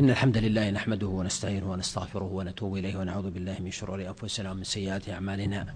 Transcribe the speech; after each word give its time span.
إن 0.00 0.10
الحمد 0.10 0.36
لله 0.36 0.70
نحمده 0.70 1.06
ونستعينه 1.06 1.70
ونستغفره 1.72 2.24
ونتوب 2.24 2.76
إليه 2.76 2.96
ونعوذ 2.96 3.30
بالله 3.30 3.56
من 3.60 3.70
شرور 3.70 4.08
أنفسنا 4.08 4.50
ومن 4.50 4.64
سيئات 4.64 5.08
أعمالنا. 5.08 5.74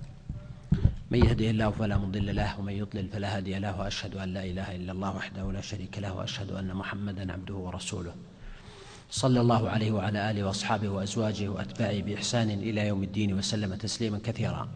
من 1.11 1.25
يهده 1.25 1.51
الله 1.51 1.71
فلا 1.71 1.99
مضل 1.99 2.37
له 2.37 2.61
ومن 2.61 2.73
يضلل 2.73 3.09
فلا 3.09 3.37
هادي 3.37 3.59
له 3.59 3.81
وأشهد 3.81 4.17
أن 4.17 4.29
لا 4.35 4.45
إله 4.45 4.77
إلا 4.77 4.93
الله 4.93 5.17
وحده 5.17 5.53
لا 5.53 5.61
شريك 5.61 5.99
له 5.99 6.15
وأشهد 6.15 6.51
أن 6.51 6.75
محمدا 6.75 7.33
عبده 7.33 7.55
ورسوله. 7.55 8.15
صلى 9.11 9.41
الله 9.41 9.69
عليه 9.69 9.93
وعلى 9.93 10.31
آله 10.31 10.45
وأصحابه 10.45 10.89
وأزواجه 10.89 11.49
وأتباعه 11.49 12.01
بإحسان 12.03 12.51
إلى 12.51 12.89
يوم 12.89 13.03
الدين 13.03 13.35
وسلم 13.35 13.75
تسليما 13.75 14.19
كثيرا. 14.25 14.69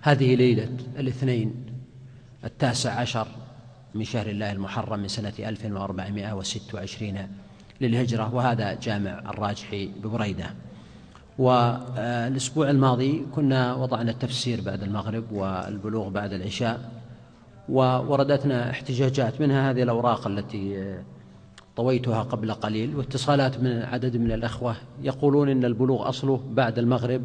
هذه 0.00 0.34
ليلة 0.34 0.76
الاثنين 0.98 1.66
التاسع 2.44 3.00
عشر 3.00 3.28
من 3.94 4.04
شهر 4.04 4.26
الله 4.26 4.52
المحرم 4.52 5.00
من 5.00 5.08
سنة 5.08 5.32
1426 5.38 7.28
للهجرة 7.80 8.34
وهذا 8.34 8.74
جامع 8.74 9.18
الراجحي 9.18 9.86
ببريدة. 9.86 10.46
والأسبوع 11.38 12.70
الماضي 12.70 13.26
كنا 13.34 13.74
وضعنا 13.74 14.10
التفسير 14.10 14.60
بعد 14.60 14.82
المغرب 14.82 15.32
والبلوغ 15.32 16.08
بعد 16.08 16.32
العشاء 16.32 16.90
ووردتنا 17.68 18.70
احتجاجات 18.70 19.40
منها 19.40 19.70
هذه 19.70 19.82
الأوراق 19.82 20.26
التي 20.26 20.94
طويتها 21.76 22.22
قبل 22.22 22.52
قليل 22.52 22.96
واتصالات 22.96 23.60
من 23.60 23.82
عدد 23.82 24.16
من 24.16 24.32
الأخوة 24.32 24.76
يقولون 25.02 25.48
إن 25.48 25.64
البلوغ 25.64 26.08
أصله 26.08 26.40
بعد 26.50 26.78
المغرب 26.78 27.22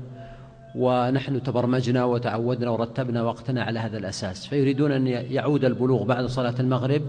ونحن 0.76 1.44
تبرمجنا 1.44 2.06
وتعودنا 2.06 2.70
ورتبنا 2.70 3.24
وقتنا 3.24 3.64
على 3.64 3.80
هذا 3.80 3.98
الأساس. 3.98 4.48
فيريدون 4.48 4.92
أن 4.92 5.08
يعود 5.08 5.66
البلوغ 5.66 6.04
بعد 6.04 6.26
صلاة 6.26 6.56
المغرب 6.60 7.02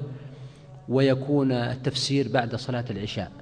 ويكون 0.89 1.53
التفسير 1.53 2.29
بعد 2.29 2.57
صلاة 2.57 2.85
العشاء. 2.91 3.33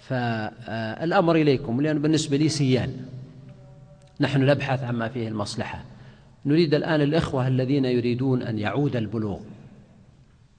فالأمر 0.00 1.36
إليكم 1.36 1.80
لأن 1.80 2.02
بالنسبة 2.02 2.36
لي 2.36 2.48
سيان. 2.48 3.06
نحن 4.20 4.46
نبحث 4.46 4.82
عما 4.82 5.08
فيه 5.08 5.28
المصلحة. 5.28 5.84
نريد 6.46 6.74
الآن 6.74 7.00
الإخوة 7.00 7.48
الذين 7.48 7.84
يريدون 7.84 8.42
أن 8.42 8.58
يعود 8.58 8.96
البلوغ 8.96 9.40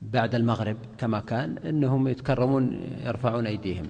بعد 0.01 0.35
المغرب 0.35 0.77
كما 0.97 1.19
كان 1.19 1.57
إنهم 1.57 2.07
يتكرمون 2.07 2.81
يرفعون 3.05 3.47
أيديهم. 3.47 3.85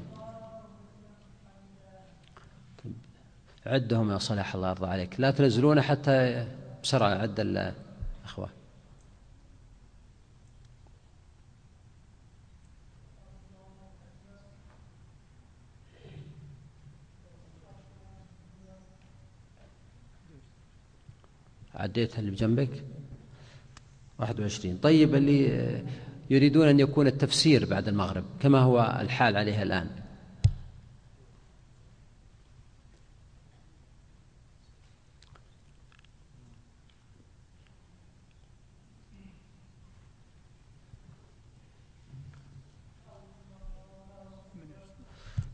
عدهم 3.66 4.11
يا 4.11 4.17
صلاح 4.17 4.55
الله 4.55 4.69
يرضى 4.69 4.88
عليك. 4.88 5.19
لا 5.19 5.31
تنزلون 5.31 5.81
حتى 5.81 6.47
بسرعة 6.83 7.09
عد 7.09 7.39
الأخوة 7.39 7.91
عديت 21.81 22.19
اللي 22.19 22.31
بجنبك؟ 22.31 22.84
واحد 24.19 24.40
وعشرين. 24.40 24.78
طيب 24.78 25.16
اللي 25.16 25.84
يريدون 26.30 26.68
أن 26.68 26.80
يكون 26.80 27.08
التفسير 27.08 27.66
بعد 27.66 27.88
المغرب 27.88 28.24
كما 28.40 28.59
هو 28.59 28.97
الحال 29.02 29.38
عليه 29.38 29.64
الآن. 29.64 29.90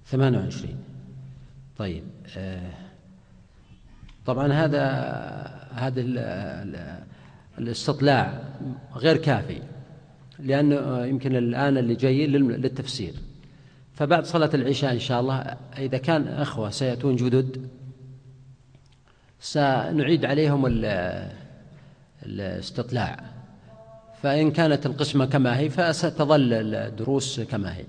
ثمانية 0.05 0.37
وعشرين. 0.39 0.77
طيب 1.77 2.03
آه 2.37 2.71
طبعا 4.25 4.53
هذا 4.53 5.56
هذا 5.77 6.01
الاستطلاع 7.57 8.41
غير 8.95 9.17
كافي 9.17 9.61
لأنه 10.39 11.05
يمكن 11.05 11.35
الآن 11.35 11.77
اللي 11.77 11.95
جايين 11.95 12.31
للتفسير. 12.31 13.13
فبعد 13.93 14.25
صلاة 14.25 14.49
العشاء 14.53 14.93
إن 14.93 14.99
شاء 14.99 15.19
الله 15.21 15.35
إذا 15.77 15.97
كان 15.97 16.27
أخوة 16.27 16.69
سيأتون 16.69 17.15
جدد 17.15 17.67
سنعيد 19.39 20.25
عليهم 20.25 20.83
الاستطلاع. 22.25 23.23
فإن 24.21 24.51
كانت 24.51 24.85
القسمة 24.85 25.25
كما 25.25 25.59
هي 25.59 25.69
فستظل 25.69 26.53
الدروس 26.53 27.39
كما 27.39 27.75
هي. 27.75 27.85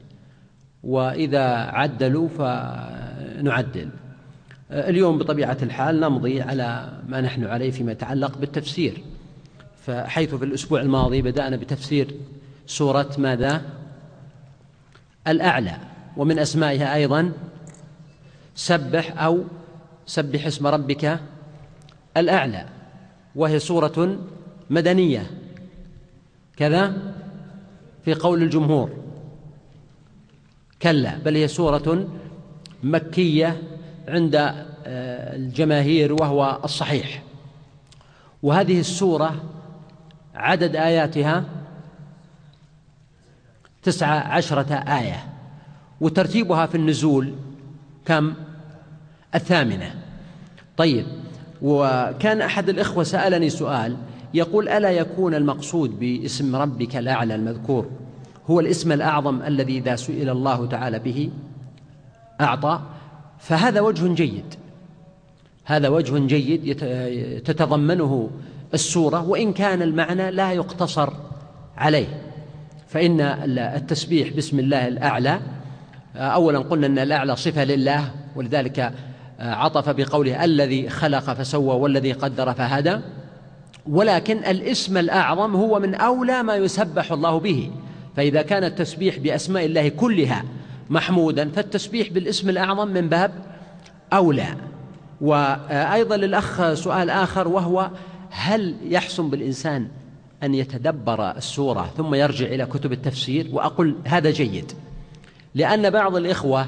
وإذا 0.83 1.45
عدلوا 1.55 2.29
فنعدل. 2.29 3.89
اليوم 4.71 5.19
بطبيعة 5.19 5.57
الحال 5.63 6.01
نمضي 6.01 6.43
على 6.43 6.99
ما 7.09 7.21
نحن 7.21 7.45
عليه 7.45 7.71
فيما 7.71 7.93
يتعلق 7.93 8.39
بالتفسير. 8.39 9.03
فحيث 9.87 10.35
في 10.35 10.45
الأسبوع 10.45 10.81
الماضي 10.81 11.23
بدأنا 11.23 11.57
بتفسير 11.57 12.15
سورة 12.67 13.11
ماذا؟ 13.19 13.63
الأعلى. 15.29 15.77
ومن 16.17 16.39
أسمائها 16.39 16.95
أيضا 16.95 17.33
سبح 18.55 19.23
أو 19.23 19.45
سبح 20.07 20.47
اسم 20.47 20.67
ربك 20.67 21.21
الأعلى. 22.17 22.67
وهي 23.37 23.59
سورة 23.59 24.19
مدنية. 24.71 25.31
كذا؟ 26.57 27.15
في 28.05 28.15
قول 28.15 28.43
الجمهور. 28.43 28.91
كلا. 30.83 31.19
بل 31.19 31.37
هي 31.37 31.49
سورة 31.49 32.09
مكية. 32.83 33.63
عند 34.09 34.35
آه، 34.35 35.37
الجماهير 35.37 36.13
وهو 36.13 36.59
الصحيح. 36.65 37.23
وهذه 38.43 38.81
السورة 38.81 39.43
عدد 40.35 40.77
آياتها 40.77 41.45
تسعة 43.83 44.19
عشرة 44.19 44.75
آية 44.75 45.25
وترتيبها 46.01 46.67
في 46.67 46.75
النزول 46.75 47.35
كم؟ 48.07 48.35
الثامنة. 49.35 49.95
طيب 50.77 51.07
وكان 51.63 52.41
أحد 52.41 52.69
الإخوة 52.69 53.05
سألني 53.05 53.51
سؤال 53.51 53.97
يقول 54.35 54.69
ألا 54.69 54.91
يكون 54.91 55.35
المقصود 55.35 56.01
باسم 56.01 56.57
ربك 56.57 56.97
الأعلى 56.97 57.35
المذكور 57.35 57.87
هو 58.51 58.61
الاسم 58.61 58.93
الأعظم 58.93 59.43
الذي 59.43 59.79
إذا 59.79 59.97
سئل 59.97 60.31
الله 60.31 60.67
تعالى 60.67 60.99
به 60.99 61.31
أعطى؟ 62.41 62.81
فهذا 63.39 63.81
وجه 63.81 64.15
جيد. 64.15 64.55
هذا 65.65 65.89
وجه 65.89 66.19
جيد 66.19 66.77
تتضمنه 67.45 68.31
السورة 68.75 69.29
وإن 69.29 69.53
كان 69.53 69.83
المعنى 69.83 70.31
لا 70.31 70.53
يقتصر 70.53 71.13
عليه. 71.77 72.23
فإن 72.89 73.21
التسبيح 73.59 74.37
بسم 74.37 74.59
الله 74.59 74.89
الأعلى 74.89 75.41
أولا 76.17 76.59
قلنا 76.59 76.87
أن 76.87 76.99
الأعلى 76.99 77.37
صفة 77.37 77.65
لله 77.65 78.11
ولذلك 78.37 78.93
عطف 79.41 79.89
بقوله 79.89 80.45
الذي 80.45 80.89
خلق 80.89 81.33
فسوى 81.33 81.75
والذي 81.75 82.13
قدر 82.13 82.53
فهدى. 82.53 82.99
ولكن 83.87 84.39
الاسم 84.39 84.97
الأعظم 84.97 85.57
هو 85.57 85.79
من 85.79 85.95
أولى 85.95 86.43
ما 86.43 86.57
يسبح 86.57 87.13
الله 87.13 87.41
به. 87.41 87.71
فإذا 88.17 88.43
كان 88.43 88.65
التسبيح 88.65 89.19
بأسماء 89.19 89.65
الله 89.65 89.89
كلها 89.89 90.45
محمودا 90.91 91.51
فالتسبيح 91.51 92.09
بالاسم 92.09 92.49
الأعظم 92.49 92.89
من 92.89 93.09
باب 93.09 93.33
أولى. 94.13 94.57
وأيضا 95.21 96.17
للأخ 96.17 96.73
سؤال 96.75 97.11
آخر 97.11 97.49
وهو 97.49 97.91
هل 98.31 98.75
يحسن 98.85 99.31
بالإنسان 99.31 99.89
أن 100.43 100.55
يتدبر 100.55 101.31
السورة 101.31 101.91
ثم 101.97 102.15
يرجع 102.15 102.47
إلى 102.47 102.67
كتب 102.67 102.93
التفسير؟ 102.93 103.49
وأقول 103.53 103.97
هذا 104.05 104.31
جيد 104.31 104.73
لأن 105.55 105.91
بعض 105.91 106.17
الإخوة 106.17 106.67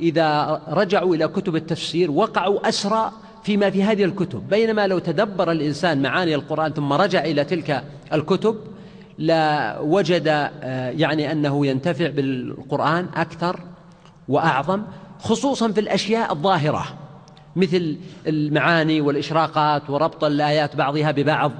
إذا 0.00 0.60
رجعوا 0.68 1.14
إلى 1.14 1.28
كتب 1.28 1.56
التفسير 1.56 2.10
وقعوا 2.10 2.68
أسرى 2.68 3.12
فيما 3.42 3.70
في 3.70 3.82
هذه 3.82 4.04
الكتب. 4.04 4.48
بينما 4.48 4.86
لو 4.86 4.98
تدبر 4.98 5.50
الإنسان 5.50 6.02
معاني 6.02 6.34
القرآن 6.34 6.72
ثم 6.72 6.92
رجع 6.92 7.24
إلى 7.24 7.44
تلك 7.44 7.84
الكتب 8.12 8.56
لوجد 9.18 10.28
آه، 10.28 10.90
يعني 10.90 11.32
أنه 11.32 11.66
ينتفع 11.66 12.08
بالقرآن 12.08 13.06
أكثر 13.16 13.60
وأعظم 14.28 14.82
خصوصا 15.18 15.72
في 15.72 15.80
الأشياء 15.80 16.32
الظاهرة 16.32 16.84
مثل 17.56 17.96
المعاني 18.26 19.00
والإشراقات 19.00 19.90
وربط 19.90 20.24
الآيات 20.24 20.76
بعضها 20.76 21.10
ببعض. 21.10 21.52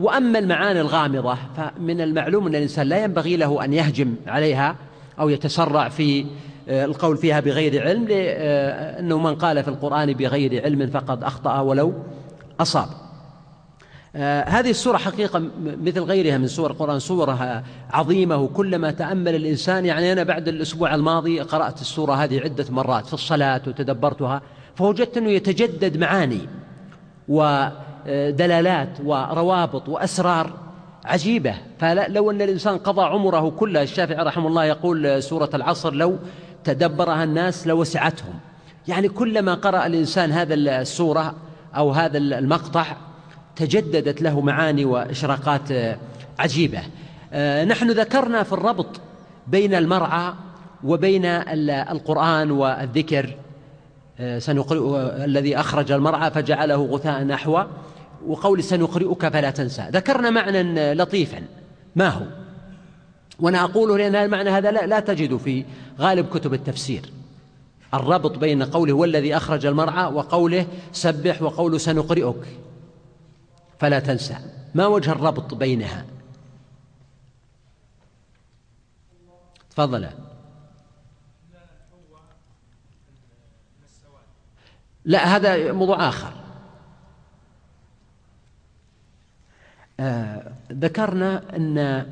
وأما 0.00 0.38
المعاني 0.38 0.80
الغامضة 0.80 1.36
فمن 1.56 2.00
المعلوم 2.00 2.46
أن 2.46 2.54
الإنسان 2.54 2.86
لا 2.86 3.04
ينبغي 3.04 3.36
له 3.36 3.64
أن 3.64 3.72
يهجم 3.72 4.14
عليها 4.26 4.76
أو 5.20 5.28
يتسرع 5.28 5.88
في 5.88 6.26
آه، 6.68 6.84
القول 6.84 7.16
فيها 7.16 7.40
بغير 7.40 7.82
علم 7.82 8.04
لأنه 8.04 9.18
من 9.18 9.34
قال 9.34 9.62
في 9.62 9.68
القرآن 9.68 10.12
بغير 10.12 10.64
علم 10.64 10.86
فقد 10.86 11.24
أخطأ 11.24 11.60
ولو 11.60 11.94
أصاب. 12.60 12.88
آه، 12.88 13.07
هذه 14.46 14.70
السورة 14.70 14.96
حقيقة 14.96 15.42
مثل 15.64 16.00
غيرها 16.00 16.38
من 16.38 16.46
سور 16.46 16.70
القرآن 16.70 16.98
سورة 16.98 17.62
عظيمة 17.90 18.36
وكلما 18.36 18.90
تأمل 18.90 19.34
الإنسان 19.34 19.86
يعني 19.86 20.12
أنا 20.12 20.22
بعد 20.22 20.48
الأسبوع 20.48 20.94
الماضي 20.94 21.40
قرأت 21.40 21.80
السورة 21.80 22.12
هذه 22.12 22.40
عدة 22.40 22.64
مرات 22.70 23.06
في 23.06 23.14
الصلاة 23.14 23.62
وتدبرتها 23.66 24.42
فوجدت 24.74 25.16
أنه 25.16 25.30
يتجدد 25.30 25.96
معاني 25.96 26.40
ودلالات 27.28 28.88
وروابط 29.04 29.88
وأسرار 29.88 30.52
عجيبة. 31.04 31.54
فلو 31.78 32.30
أن 32.30 32.42
الإنسان 32.42 32.78
قضى 32.78 33.02
عمره 33.02 33.50
كله 33.50 33.82
الشافعي 33.82 34.24
رحمه 34.24 34.48
الله 34.48 34.64
يقول 34.64 35.22
سورة 35.22 35.50
العصر 35.54 35.94
لو 35.94 36.16
تدبرها 36.64 37.24
الناس 37.24 37.66
لوسعتهم. 37.66 38.34
يعني 38.88 39.08
كلما 39.08 39.54
قرأ 39.54 39.86
الإنسان 39.86 40.32
هذا 40.32 40.54
السورة 40.54 41.34
أو 41.76 41.90
هذا 41.90 42.18
المقطع 42.18 42.86
تجددت 43.58 44.22
له 44.22 44.40
معاني 44.40 44.84
وإشراقات 44.84 45.68
عجيبة. 46.38 46.82
آه، 47.32 47.64
نحن 47.64 47.90
ذكرنا 47.90 48.42
في 48.42 48.52
الربط 48.52 49.00
بين 49.46 49.74
المرعى 49.74 50.32
وبين 50.84 51.24
القرآن 51.64 52.50
والذكر. 52.50 53.36
آه، 54.20 54.38
سنقرئ 54.38 54.96
الذي 55.24 55.56
أخرج 55.60 55.92
المرعى 55.92 56.30
فجعله 56.30 56.76
غثاء 56.76 57.24
نحو 57.24 57.62
وقول 58.26 58.64
سنقرئك 58.64 59.28
فلا 59.28 59.50
تنسى. 59.50 59.88
ذكرنا 59.92 60.30
معنى 60.30 60.94
لطيفا. 60.94 61.42
ما 61.96 62.08
هو؟ 62.08 62.22
وأنا 63.40 63.64
أقوله 63.64 63.96
لأن 63.96 64.14
المعنى 64.14 64.50
هذا 64.50 64.70
لا, 64.70 64.86
لا 64.86 65.00
تجد 65.00 65.36
في 65.36 65.64
غالب 66.00 66.26
كتب 66.28 66.54
التفسير. 66.54 67.02
الربط 67.94 68.38
بين 68.38 68.62
قوله 68.62 68.92
هو 68.92 69.04
الذي 69.04 69.36
أخرج 69.36 69.66
المرعى 69.66 70.12
وقوله 70.12 70.66
سبح 70.92 71.42
وقوله 71.42 71.78
سنقرئك. 71.78 72.67
فلا 73.78 73.98
تنسى. 73.98 74.36
ما 74.74 74.86
وجه 74.86 75.12
الربط 75.12 75.54
بينها؟ 75.54 76.04
تفضل 79.70 80.08
لا 85.04 85.36
هذا 85.36 85.72
موضوع 85.72 86.08
آخر. 86.08 86.32
آه 90.00 90.52
ذكرنا 90.72 91.56
أن 91.56 92.06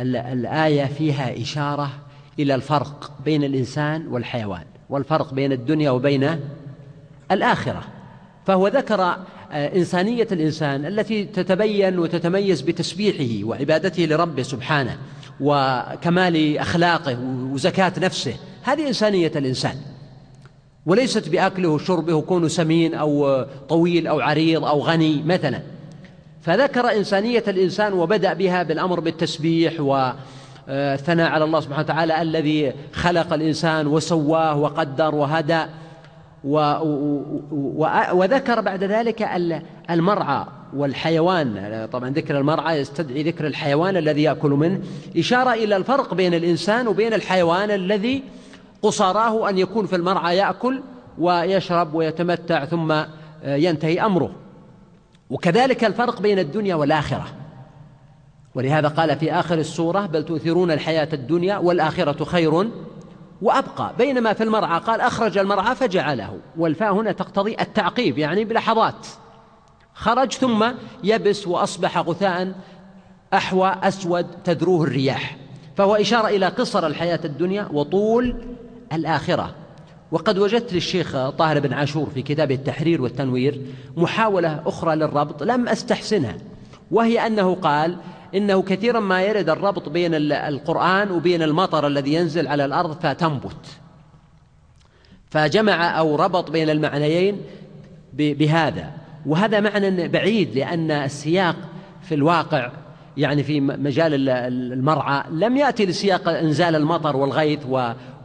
الآية 0.00 0.84
فيها 0.84 1.42
إشارة 1.42 1.90
إلى 2.38 2.54
الفرق 2.54 3.12
بين 3.24 3.44
الإنسان 3.44 4.06
والحيوان 4.06 4.64
والفرق 4.88 5.34
بين 5.34 5.52
الدنيا 5.52 5.90
وبين 5.90 6.40
الآخرة. 7.30 7.84
فهو 8.46 8.68
ذكر 8.68 9.16
إنسانية 9.52 10.28
الإنسان 10.32 10.86
التي 10.86 11.24
تتبين 11.24 11.98
وتتميز 11.98 12.60
بتسبيحه 12.60 13.48
وعبادته 13.48 14.04
لربه 14.04 14.42
سبحانه 14.42 14.96
وكمال 15.40 16.58
أخلاقه 16.58 17.18
وزكاة 17.52 17.92
نفسه 17.98 18.34
هذه 18.62 18.88
إنسانية 18.88 19.32
الإنسان. 19.36 19.74
وليست 20.86 21.28
بأكله 21.28 21.68
وشربه 21.68 22.14
وكونه 22.14 22.48
سمين 22.48 22.94
أو 22.94 23.42
طويل 23.68 24.06
أو 24.06 24.20
عريض 24.20 24.64
أو 24.64 24.80
غني 24.80 25.22
مثلا. 25.22 25.60
فذكر 26.42 26.96
إنسانية 26.96 27.44
الإنسان 27.48 27.92
وبدأ 27.92 28.32
بها 28.32 28.62
بالأمر 28.62 29.00
بالتسبيح 29.00 29.80
والثناء 29.80 31.30
على 31.30 31.44
الله 31.44 31.60
سبحانه 31.60 31.84
وتعالى 31.84 32.22
الذي 32.22 32.72
خلق 32.92 33.32
الإنسان 33.32 33.86
وسواه 33.86 34.56
وقدر 34.56 35.14
وهدى. 35.14 35.62
و 35.62 35.91
وذكر 38.12 38.60
بعد 38.60 38.84
ذلك 38.84 39.28
المرعى 39.90 40.44
والحيوان. 40.76 41.88
طبعا 41.92 42.10
ذكر 42.10 42.38
المرعى 42.38 42.80
يستدعي 42.80 43.22
ذكر 43.22 43.46
الحيوان 43.46 43.96
الذي 43.96 44.22
يأكل 44.22 44.50
منه. 44.50 44.80
إشارة 45.16 45.52
إلى 45.52 45.76
الفرق 45.76 46.14
بين 46.14 46.34
الإنسان 46.34 46.88
وبين 46.88 47.14
الحيوان 47.14 47.70
الذي 47.70 48.22
قصاراه 48.82 49.50
أن 49.50 49.58
يكون 49.58 49.86
في 49.86 49.96
المرعى 49.96 50.36
يأكل 50.36 50.82
ويشرب 51.18 51.94
ويتمتع 51.94 52.64
ثم 52.64 52.94
ينتهي 53.44 54.00
أمره. 54.00 54.30
وكذلك 55.30 55.84
الفرق 55.84 56.20
بين 56.20 56.38
الدنيا 56.38 56.74
والآخرة. 56.74 57.26
ولهذا 58.54 58.88
قال 58.88 59.16
في 59.16 59.32
آخر 59.32 59.58
السورة 59.58 60.06
بل 60.06 60.24
تؤثرون 60.24 60.70
الحياة 60.70 61.08
الدنيا 61.12 61.58
والآخرة 61.58 62.24
خير 62.24 62.68
وأبقى. 63.42 63.92
بينما 63.98 64.32
في 64.32 64.44
المرعى 64.44 64.80
قال 64.80 65.00
أخرج 65.00 65.38
المرعى 65.38 65.74
فجعله. 65.74 66.38
والفاء 66.58 66.94
هنا 66.94 67.12
تقتضي 67.12 67.56
التعقيب 67.60 68.18
يعني 68.18 68.44
بلحظات 68.44 69.06
خرج 69.94 70.32
ثم 70.32 70.66
يبس 71.04 71.46
وأصبح 71.46 71.98
غثاء 71.98 72.52
أحوى 73.34 73.76
أسود 73.82 74.26
تذروه 74.44 74.82
الرياح. 74.82 75.36
فهو 75.76 75.94
إشارة 75.94 76.28
إلى 76.28 76.46
قصر 76.46 76.86
الحياة 76.86 77.20
الدنيا 77.24 77.68
وطول 77.72 78.44
الآخرة. 78.92 79.54
وقد 80.12 80.38
وجدت 80.38 80.72
للشيخ 80.72 81.28
طاهر 81.28 81.60
بن 81.60 81.72
عاشور 81.72 82.10
في 82.14 82.22
كتابه 82.22 82.54
التحرير 82.54 83.02
والتنوير 83.02 83.60
محاولة 83.96 84.62
أخرى 84.66 84.96
للربط 84.96 85.42
لم 85.42 85.68
أستحسنها. 85.68 86.36
وهي 86.90 87.26
أنه 87.26 87.54
قال 87.54 87.96
إنه 88.34 88.62
كثيرا 88.62 89.00
ما 89.00 89.22
يرد 89.22 89.50
الربط 89.50 89.88
بين 89.88 90.14
القرآن 90.32 91.10
وبين 91.10 91.42
المطر 91.42 91.86
الذي 91.86 92.14
ينزل 92.14 92.48
على 92.48 92.64
الأرض 92.64 93.00
فتنبت. 93.00 93.66
فجمع 95.30 95.98
أو 95.98 96.16
ربط 96.16 96.50
بين 96.50 96.70
المعنيين 96.70 97.40
بهذا. 98.12 98.90
وهذا 99.26 99.60
معنى 99.60 100.08
بعيد 100.08 100.54
لأن 100.54 100.90
السياق 100.90 101.56
في 102.02 102.14
الواقع 102.14 102.70
يعني 103.16 103.42
في 103.42 103.60
مجال 103.60 104.28
المرعى 104.28 105.22
لم 105.30 105.56
يأتي 105.56 105.86
لسياق 105.86 106.28
إنزال 106.28 106.76
المطر 106.76 107.16
والغيث 107.16 107.60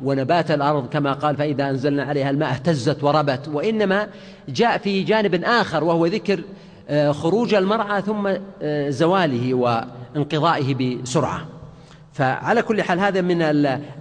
ونبات 0.03 0.51
الأرض 0.51 0.89
كما 0.89 1.13
قال 1.13 1.35
فإذا 1.35 1.69
أنزلنا 1.69 2.03
عليها 2.03 2.29
الماء 2.29 2.51
اهتزت 2.51 3.03
وربت 3.03 3.47
وإنما 3.47 4.07
جاء 4.49 4.77
في 4.77 5.03
جانب 5.03 5.43
آخر 5.43 5.83
وهو 5.83 6.05
ذكر 6.05 6.39
خروج 7.11 7.53
المرعى 7.53 8.01
ثم 8.01 8.27
آه، 8.61 8.89
زواله 8.89 9.53
وانقضائه 9.53 10.75
بسرعة. 10.75 11.47
فعلى 12.13 12.61
كل 12.61 12.81
حال 12.81 12.99
هذا 12.99 13.21
من 13.21 13.41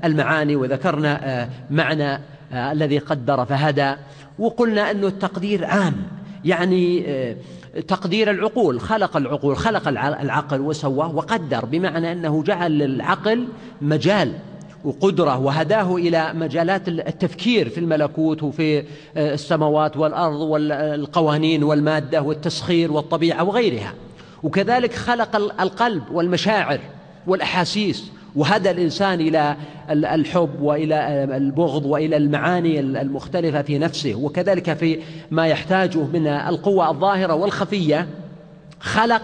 المعاني 0.05 0.57
وذكرنا 0.57 1.43
آه، 1.43 1.49
معنى 1.71 2.21
الذي 2.53 2.99
قدر 2.99 3.45
فهدى 3.45 3.95
وقلنا 4.39 4.91
أنه 4.91 5.07
التقدير 5.07 5.65
عام. 5.65 5.95
يعني 6.45 7.07
تقدير 7.89 8.31
العقول 8.31 8.81
خلق 8.81 9.17
العقول 9.17 9.57
خلق 9.57 9.89
العقل 9.89 10.61
وسواه 10.61 11.15
وقدر 11.15 11.65
بمعنى 11.65 12.13
أنه 12.13 12.43
جعل 12.43 12.79
للعقل 12.79 13.49
مجال 13.81 14.33
وقدرة 14.87 15.39
وهداه 15.39 15.97
إلى 15.97 16.33
مجالات 16.35 16.89
التفكير 16.89 17.69
في 17.69 17.81
الملكوت 17.81 18.43
وفي 18.43 18.79
آه، 18.79 19.35
السماوات 19.35 19.97
والأرض 19.97 20.41
والقوانين 20.41 21.63
والمادة 21.63 22.23
والتسخير 22.23 22.93
والطبيعة 22.93 23.45
وغيرها. 23.45 23.95
وكذلك 24.43 24.95
خلق 24.95 25.37
القلب 25.37 26.03
والمشاعر 26.13 26.81
والأحاسيس 27.27 28.11
وهدى 28.37 28.71
الإنسان 28.71 29.21
إلى 29.21 29.57
الحب 29.91 30.61
وإلى 30.61 30.95
آه، 30.95 31.37
البغض 31.37 31.87
وإلى 31.87 32.17
المعاني 32.17 32.81
المختلفة 32.81 33.63
في 33.63 33.79
نفسه. 33.79 34.15
وكذلك 34.15 34.73
في 34.73 34.99
ما 35.31 35.47
يحتاجه 35.47 35.99
من 35.99 36.27
القوة 36.27 36.91
الظاهرة 36.91 37.35
والخفية 37.35 38.09
خلق 38.81 39.23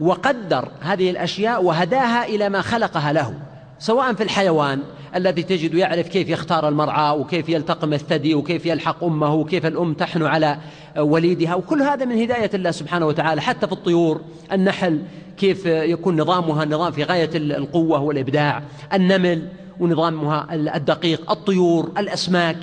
وقدر 0.00 0.68
هذه 0.80 1.10
الأشياء 1.10 1.64
وهداها 1.64 2.24
إلى 2.24 2.48
ما 2.48 2.60
خلقها 2.60 3.12
له. 3.12 3.34
سواء 3.78 4.14
في 4.14 4.22
الحيوان 4.22 4.80
الذي 5.16 5.42
تجد 5.42 5.74
يعرف 5.74 6.08
كيف 6.08 6.28
يختار 6.28 6.68
المرعى 6.68 7.18
وكيف 7.18 7.48
يلتقم 7.48 7.92
الثدي 7.92 8.34
وكيف 8.34 8.66
يلحق 8.66 9.04
أمه 9.04 9.34
وكيف 9.34 9.66
الأم 9.66 9.94
تحن 9.94 10.22
على 10.22 10.58
وليدها 10.98 11.54
وكل 11.54 11.82
هذا 11.82 12.04
من 12.04 12.22
هداية 12.22 12.50
الله 12.54 12.70
سبحانه 12.70 13.06
وتعالى 13.06 13.40
حتى 13.40 13.66
في 13.66 13.72
الطيور 13.72 14.20
النحل 14.52 15.02
كيف 15.36 15.66
يكون 15.66 16.20
نظامها 16.20 16.64
نظام 16.64 16.92
في 16.92 17.04
غاية 17.04 17.30
القوة 17.34 18.00
والإبداع 18.00 18.62
النمل 18.92 19.48
ونظامها 19.80 20.54
الدقيق 20.54 21.30
الطيور 21.30 21.92
الأسماك 21.98 22.56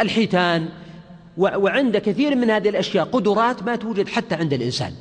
الحيتان 0.00 0.68
وعند 1.36 1.96
كثير 1.96 2.34
من 2.36 2.50
هذه 2.50 2.68
الأشياء 2.68 3.04
قدرات 3.04 3.62
ما 3.62 3.76
توجد 3.76 4.08
حتى 4.08 4.34
عند 4.34 4.52
الإنسان 4.52 4.92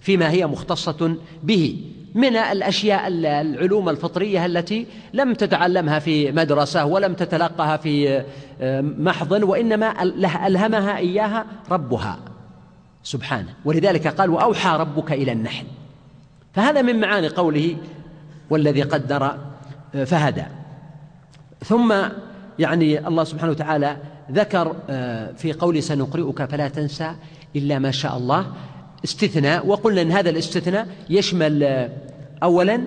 فيما 0.00 0.30
هي 0.30 0.46
مختصة 0.46 1.16
به 1.42 1.76
من 2.14 2.36
الأشياء 2.36 3.08
العلوم 3.08 3.88
الفطرية 3.88 4.46
التي 4.46 4.86
لم 5.12 5.34
تتعلمها 5.34 5.98
في 5.98 6.32
مدرسة 6.32 6.84
ولم 6.84 7.14
تتلقها 7.14 7.76
في 7.76 8.24
آه، 8.60 8.80
محض 8.80 9.32
وإنما 9.32 10.02
ألهمها 10.46 10.96
إياها 10.96 11.46
ربها 11.70 12.18
سبحانه. 13.02 13.54
ولذلك 13.64 14.08
قال 14.08 14.30
وأوحى 14.30 14.76
ربك 14.76 15.12
إلى 15.12 15.32
النحل. 15.32 15.66
فهذا 16.52 16.82
من 16.82 17.00
معاني 17.00 17.28
قوله 17.28 17.76
والذي 18.50 18.82
قدر 18.82 19.38
آه، 19.94 20.04
فهدى. 20.04 20.44
ثم 21.64 21.94
يعني 22.58 23.08
الله 23.08 23.24
سبحانه 23.24 23.52
وتعالى 23.52 23.96
ذكر 24.32 24.76
آه، 24.90 25.32
في 25.32 25.52
قول 25.52 25.82
سنقرئك 25.82 26.44
فلا 26.44 26.68
تنسى 26.68 27.12
إلا 27.56 27.78
ما 27.78 27.90
شاء 27.90 28.16
الله. 28.16 28.46
استثناء 29.04 29.66
وقلنا 29.66 30.02
أن 30.02 30.12
هذا 30.12 30.30
الاستثناء 30.30 30.88
يشمل 31.10 31.62
أولا 32.42 32.84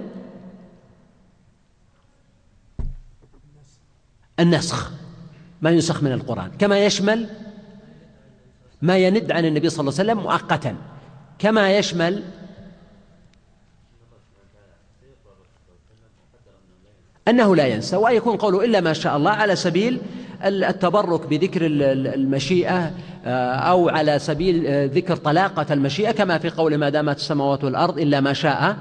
النسخ 4.39 4.91
ما 5.61 5.69
ينسخ 5.69 6.03
من 6.03 6.11
القرآن. 6.11 6.51
كما 6.59 6.85
يشمل 6.85 7.29
ما 8.81 8.97
يند 8.97 9.31
عن 9.31 9.45
النبي 9.45 9.69
صلى 9.69 9.79
الله 9.79 9.99
عليه 9.99 10.11
وسلم 10.11 10.23
مؤقتا. 10.23 10.75
كما 11.39 11.77
يشمل 11.77 12.23
أنه 17.27 17.55
لا 17.55 17.67
ينسى 17.67 17.95
وأن 17.95 18.15
يكون 18.15 18.37
قوله 18.37 18.65
إلا 18.65 18.81
ما 18.81 18.93
شاء 18.93 19.17
الله 19.17 19.31
على 19.31 19.55
سبيل 19.55 20.01
التبرك 20.48 21.27
بذكر 21.27 21.62
المشيئة 21.65 22.91
آه، 23.25 23.53
أو 23.53 23.89
على 23.89 24.19
سبيل 24.19 24.67
آه، 24.67 24.86
ذكر 24.86 25.15
طلاقة 25.15 25.74
المشيئة 25.74 26.12
كما 26.12 26.38
في 26.38 26.50
قول 26.50 26.75
ما 26.75 26.89
دامت 26.89 27.17
السماوات 27.17 27.63
والأرض 27.63 28.00
إلا 28.00 28.21
ما 28.21 28.33
شاء 28.33 28.77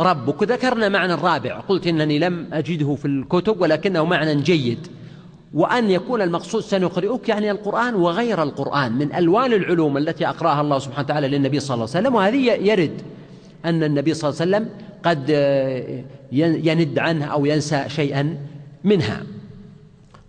ربك. 0.00 0.42
ذكرنا 0.42 0.88
معنى 0.88 1.14
الرابع. 1.14 1.60
قلت 1.60 1.86
إنني 1.86 2.18
لم 2.18 2.46
أجده 2.52 2.94
في 2.94 3.04
الكتب 3.04 3.60
ولكنه 3.60 4.04
معنى 4.04 4.34
جيد. 4.34 4.86
وأن 5.54 5.90
يكون 5.90 6.22
المقصود 6.22 6.62
سنقرئك 6.62 7.28
يعني 7.28 7.50
القرآن 7.50 7.94
وغير 7.94 8.42
القرآن 8.42 8.92
من 8.92 9.14
ألوان 9.14 9.52
العلوم 9.52 9.96
التي 9.96 10.28
أقرأها 10.28 10.60
الله 10.60 10.78
سبحانه 10.78 11.04
وتعالى 11.04 11.28
للنبي 11.28 11.60
صلى 11.60 11.74
الله 11.74 11.88
عليه 11.94 12.00
وسلم. 12.00 12.14
وهذه 12.14 12.70
يرد 12.70 13.02
أن 13.64 13.82
النبي 13.82 14.14
صلى 14.14 14.30
الله 14.30 14.40
عليه 14.40 14.50
وسلم 14.50 14.68
قد 15.04 15.26
آه، 15.30 16.04
يند 16.32 16.98
عنه 16.98 17.24
أو 17.24 17.46
ينسى 17.46 17.84
شيئا 17.88 18.36
منها. 18.84 19.22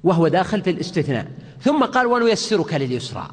وهو 0.04 0.28
داخل 0.28 0.62
في 0.62 0.70
الاستثناء. 0.70 1.32
ثم 1.62 1.86
قال 1.86 2.08
ونيسرك 2.08 2.74
لليسرى. 2.74 3.30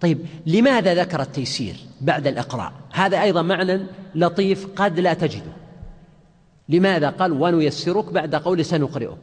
طيب 0.00 0.26
لماذا 0.46 0.94
ذكر 0.94 1.22
التيسير 1.22 1.76
بعد 2.00 2.26
الإقراء؟ 2.26 2.72
هذا 2.92 3.22
أيضا 3.22 3.42
معنى 3.42 3.86
لطيف 4.14 4.66
قد 4.76 5.00
لا 5.00 5.14
تجده. 5.14 5.52
لماذا 6.68 7.10
قال 7.10 7.32
ونيسرك 7.32 8.12
بعد 8.12 8.34
قول 8.34 8.64
سنقرئك. 8.64 9.18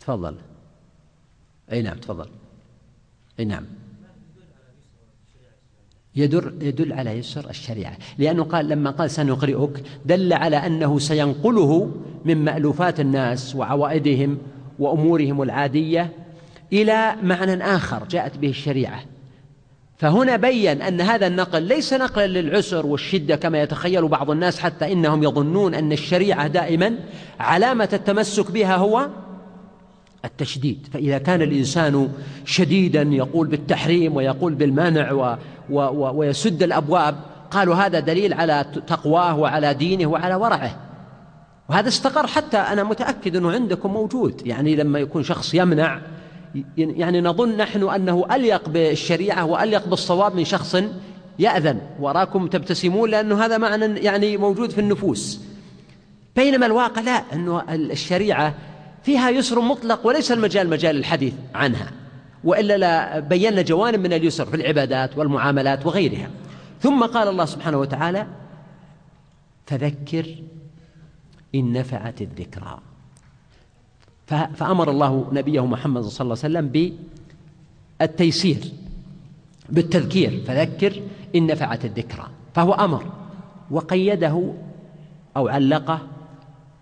تفضل. 0.00 0.36
أي 1.72 1.82
نعم 1.82 1.98
تفضل. 1.98 2.28
أي 3.38 3.44
نعم. 3.44 3.64
يدل, 6.16 6.54
يدل 6.60 6.92
على 6.92 7.10
يسر 7.10 7.50
الشريعة. 7.50 7.96
لأنه 8.18 8.42
قال 8.42 8.68
لما 8.68 8.90
قال 8.90 9.10
سنقرئك 9.10 9.82
دل 10.04 10.32
على 10.32 10.56
أنه 10.56 10.98
سينقله 10.98 11.90
من 12.24 12.44
مألوفات 12.44 13.00
الناس 13.00 13.56
وعوائدهم 13.56 14.38
وأمورهم 14.78 15.42
العادية 15.42 16.12
إلى 16.72 17.16
معنى 17.22 17.64
آخر 17.64 18.04
جاءت 18.10 18.38
به 18.38 18.48
الشريعة. 18.48 19.02
فهنا 19.96 20.36
بين 20.36 20.82
أن 20.82 21.00
هذا 21.00 21.26
النقل 21.26 21.62
ليس 21.62 21.92
نقلا 21.92 22.26
للعسر 22.26 22.86
والشدة 22.86 23.36
كما 23.36 23.62
يتخيل 23.62 24.08
بعض 24.08 24.30
الناس 24.30 24.60
حتى 24.60 24.92
إنهم 24.92 25.22
يظنون 25.22 25.74
أن 25.74 25.92
الشريعة 25.92 26.46
دائما 26.46 26.94
علامة 27.40 27.88
التمسك 27.92 28.50
بها 28.50 28.76
هو 28.76 29.08
التشديد. 30.24 30.88
فإذا 30.92 31.18
كان 31.18 31.42
الإنسان 31.42 32.08
شديدا 32.44 33.02
يقول 33.02 33.46
بالتحريم 33.46 34.16
ويقول 34.16 34.54
بالمنع 34.54 35.12
و 35.12 35.36
و 35.70 35.80
و 35.80 36.12
ويسد 36.14 36.62
الأبواب 36.62 37.14
قالوا 37.50 37.74
هذا 37.74 38.00
دليل 38.00 38.34
على 38.34 38.64
تقواه 38.86 39.38
وعلى 39.38 39.74
دينه 39.74 40.06
وعلى 40.06 40.34
ورعه. 40.34 40.76
وهذا 41.68 41.88
استقر 41.88 42.26
حتى 42.26 42.56
أنا 42.56 42.82
متأكد 42.82 43.36
أنه 43.36 43.52
عندكم 43.52 43.92
موجود. 43.92 44.46
يعني 44.46 44.76
لما 44.76 44.98
يكون 44.98 45.22
شخص 45.22 45.54
يمنع 45.54 46.00
يعني 46.76 47.20
نظن 47.20 47.56
نحن 47.56 47.88
أنه 47.88 48.26
أليق 48.32 48.68
بالشريعة 48.68 49.44
وأليق 49.44 49.88
بالصواب 49.88 50.34
من 50.34 50.44
شخص 50.44 50.76
يأذن. 51.38 51.80
وراكم 52.00 52.46
تبتسمون 52.46 53.10
لأنه 53.10 53.44
هذا 53.44 53.58
معنى 53.58 53.84
يعني 53.84 54.36
موجود 54.36 54.70
في 54.70 54.80
النفوس. 54.80 55.40
بينما 56.36 56.66
الواقع 56.66 57.02
لا 57.02 57.22
أنه 57.32 57.62
الشريعة 57.70 58.54
فيها 59.02 59.30
يسر 59.30 59.60
مطلق 59.60 60.06
وليس 60.06 60.32
المجال 60.32 60.70
مجال 60.70 60.96
الحديث 60.96 61.34
عنها 61.54 61.92
وإلا 62.44 62.78
لا 62.78 63.18
بينا 63.18 63.62
جوانب 63.62 64.00
من 64.00 64.12
اليسر 64.12 64.46
في 64.46 64.56
العبادات 64.56 65.18
والمعاملات 65.18 65.86
وغيرها. 65.86 66.30
ثم 66.80 67.04
قال 67.06 67.28
الله 67.28 67.44
سبحانه 67.44 67.78
وتعالى 67.78 68.26
فذكر 69.66 70.26
إن 71.54 71.72
نفعت 71.72 72.22
الذكرى. 72.22 72.78
فأمر 74.26 74.90
الله 74.90 75.28
نبيه 75.32 75.66
محمد 75.66 76.02
صلى 76.02 76.24
الله 76.24 76.36
عليه 76.44 76.58
وسلم 76.58 76.94
بالتيسير 77.98 78.72
بالتذكير 79.68 80.42
فذكر 80.46 81.02
إن 81.36 81.46
نفعت 81.46 81.84
الذكرى. 81.84 82.28
فهو 82.54 82.72
أمر 82.72 83.12
وقيده 83.70 84.52
أو 85.36 85.48
علقه 85.48 86.00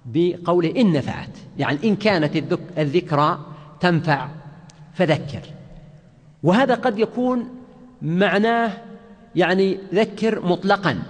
بقوله 0.06 0.72
إن 0.76 0.92
نفعت. 0.92 1.30
يعني 1.58 1.78
إن 1.84 1.96
كانت 1.96 2.36
الذكرى 2.78 3.38
تنفع 3.80 4.28
فذكر. 4.94 5.40
وهذا 6.42 6.74
قد 6.74 6.98
يكون 6.98 7.48
معناه 8.02 8.72
يعني 9.36 9.78
ذكر 9.94 10.46
مطلقا. 10.46 11.02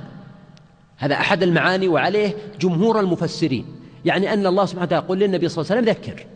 هذا 0.97 1.15
أحد 1.15 1.43
المعاني 1.43 1.89
وعليه 1.89 2.37
جمهور 2.61 3.01
المفسرين. 3.01 3.67
يعني 4.05 4.33
أن 4.33 4.47
الله 4.47 4.67
سبحانه 4.67 4.87
وتعالى 4.87 5.05
يقول 5.05 5.19
للنبي 5.19 5.49
صلى 5.49 5.63
الله 5.63 5.77
عليه 5.77 5.83
وسلم 5.83 5.95
ذكر. 5.95 6.27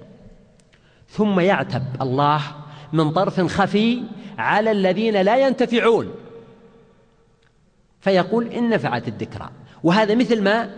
ثم 1.08 1.40
يعتب 1.40 1.82
الله 2.00 2.40
من 2.92 3.10
طرف 3.10 3.40
خفي 3.40 4.02
على 4.38 4.70
الذين 4.70 5.22
لا 5.22 5.46
ينتفعون. 5.46 6.10
فيقول 8.00 8.46
إن 8.46 8.70
نفعت 8.70 9.08
الذكرى. 9.08 9.50
وهذا 9.82 10.14
مثل 10.14 10.42
ما 10.42 10.70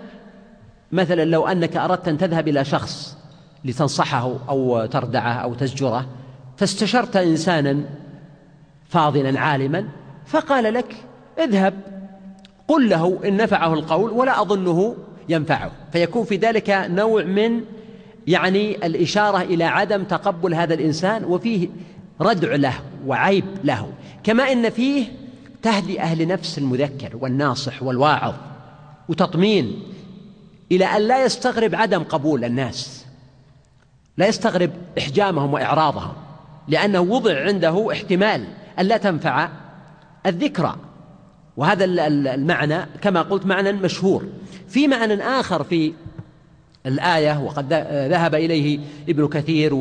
مثلا 0.92 1.24
لو 1.24 1.46
أنك 1.46 1.76
أردت 1.76 2.08
أن 2.08 2.18
تذهب 2.18 2.48
إلى 2.48 2.64
شخص 2.64 3.16
لتنصحه 3.64 4.34
أو 4.48 4.86
تردعه 4.86 5.32
أو 5.32 5.54
تزجره 5.54 6.06
فاستشرت 6.56 7.16
إنسانا 7.16 7.84
فاضلا 8.88 9.40
عالما 9.40 9.88
فقال 10.26 10.74
لك 10.74 10.96
اذهب 11.38 11.74
قل 12.68 12.88
له 12.88 13.18
إن 13.24 13.36
نفعه 13.36 13.74
القول 13.74 14.10
ولا 14.10 14.42
أظنه 14.42 14.96
ينفعه. 15.28 15.70
فيكون 15.92 16.24
في 16.24 16.36
ذلك 16.36 16.86
نوع 16.90 17.24
من 17.24 17.60
يعني 18.26 18.86
الإشارة 18.86 19.42
إلى 19.42 19.64
عدم 19.64 20.04
تقبل 20.04 20.54
هذا 20.54 20.74
الإنسان 20.74 21.24
وفيه 21.24 21.68
ردع 22.20 22.54
له 22.54 22.74
وعيب 23.06 23.44
له. 23.64 23.88
كما 24.24 24.52
إن 24.52 24.70
فيه 24.70 25.06
تهدي 25.62 26.00
أهل 26.00 26.26
نفس 26.26 26.58
المذكر 26.58 27.16
والناصح 27.20 27.82
والواعظ 27.82 28.34
وتطمين 29.08 29.82
إلى 30.72 30.84
أن 30.84 31.02
لا 31.02 31.24
يستغرب 31.24 31.74
عدم 31.74 32.02
قبول 32.02 32.44
الناس. 32.44 33.06
لا 34.16 34.26
يستغرب 34.26 34.70
إحجامهم 34.98 35.52
وإعراضهم 35.52 36.12
لأنه 36.68 37.00
وضع 37.00 37.44
عنده 37.44 37.92
احتمال 37.92 38.44
أن 38.78 38.86
لا 38.86 38.96
تنفع 38.96 39.48
الذكرى. 40.26 40.76
وهذا 41.56 41.84
المعنى 41.84 42.86
كما 43.02 43.22
قلت 43.22 43.46
معنى 43.46 43.72
مشهور. 43.72 44.24
في 44.68 44.88
معنى 44.88 45.22
آخر 45.22 45.64
في 45.64 45.92
الآية 46.86 47.40
وقد 47.40 47.72
ذهب 48.10 48.34
إليه 48.34 48.80
ابن 49.08 49.28
كثير 49.28 49.74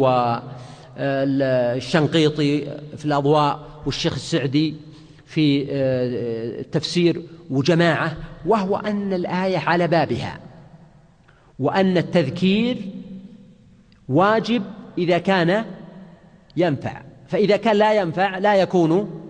والشنقيطي 0.97 2.61
في 2.97 3.05
الأضواء 3.05 3.59
والشيخ 3.85 4.13
السعدي 4.13 4.75
في 5.25 5.65
التفسير 6.59 7.21
وجماعة 7.49 8.17
وهو 8.45 8.77
أن 8.77 9.13
الآية 9.13 9.57
على 9.57 9.87
بابها. 9.87 10.39
وأن 11.59 11.97
التذكير 11.97 12.77
واجب 14.09 14.63
إذا 14.97 15.17
كان 15.17 15.65
ينفع. 16.57 17.01
فإذا 17.27 17.57
كان 17.57 17.75
لا 17.75 17.93
ينفع 17.93 18.37
لا 18.37 18.55
يكون 18.55 19.21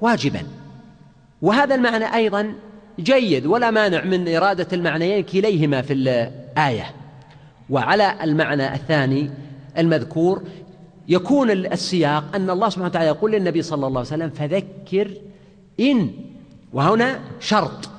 واجبا. 0.00 0.42
وهذا 1.42 1.74
المعنى 1.74 2.14
أيضا 2.14 2.52
جيد 3.00 3.46
ولا 3.46 3.70
مانع 3.70 4.04
من 4.04 4.34
إرادة 4.34 4.66
المعنيين 4.72 5.22
كليهما 5.22 5.82
في 5.82 5.92
الآية. 5.92 6.94
وعلى 7.70 8.24
المعنى 8.24 8.74
الثاني 8.74 9.30
المذكور 9.78 10.42
يكون 11.08 11.50
السياق 11.50 12.24
أن 12.34 12.50
الله 12.50 12.68
سبحانه 12.68 12.88
وتعالى 12.88 13.08
يقول 13.08 13.32
للنبي 13.32 13.62
صلى 13.62 13.86
الله 13.86 14.00
عليه 14.00 14.08
وسلم 14.08 14.30
فذكر 14.30 15.10
إن 15.80 16.10
وهنا 16.72 17.20
شرط. 17.40 17.90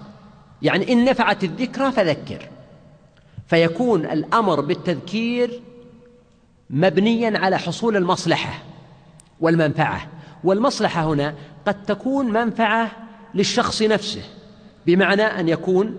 يعني 0.62 0.94
إن 0.94 1.06
نفعت 1.06 1.44
الذكرى 1.44 1.92
فذكر. 1.92 2.48
فيكون 3.50 4.06
الأمر 4.06 4.62
بالتذكير 4.62 5.62
مبنيا 6.70 7.40
على 7.40 7.60
حصول 7.60 7.98
المصلحة 7.98 8.64
والمنفعة. 9.40 10.08
والمصلحة 10.44 11.04
هنا 11.04 11.34
قد 11.66 11.84
تكون 11.84 12.34
منفعة 12.34 12.92
للشخص 13.36 13.82
نفسه 13.82 14.22
بمعنى 14.86 15.22
أن 15.22 15.50
يكون 15.50 15.98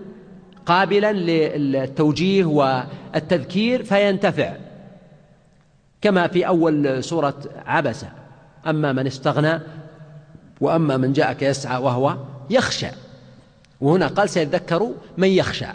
قابلا 0.65 1.13
للتوجيه 1.13 2.45
والتذكير 2.45 3.83
فينتفع 3.83 4.53
كما 6.01 6.27
في 6.27 6.47
أول 6.47 7.03
سورة 7.03 7.35
عبسة 7.65 8.09
أما 8.67 8.93
من 8.93 9.07
استغنى 9.07 9.59
وأما 10.61 10.97
من 10.97 11.13
جاءك 11.13 11.41
يسعى 11.41 11.81
وهو 11.81 12.17
يخشى. 12.49 12.87
وهنا 13.81 14.07
قال 14.07 14.29
سيذكر 14.29 14.91
من 15.17 15.27
يخشى. 15.27 15.65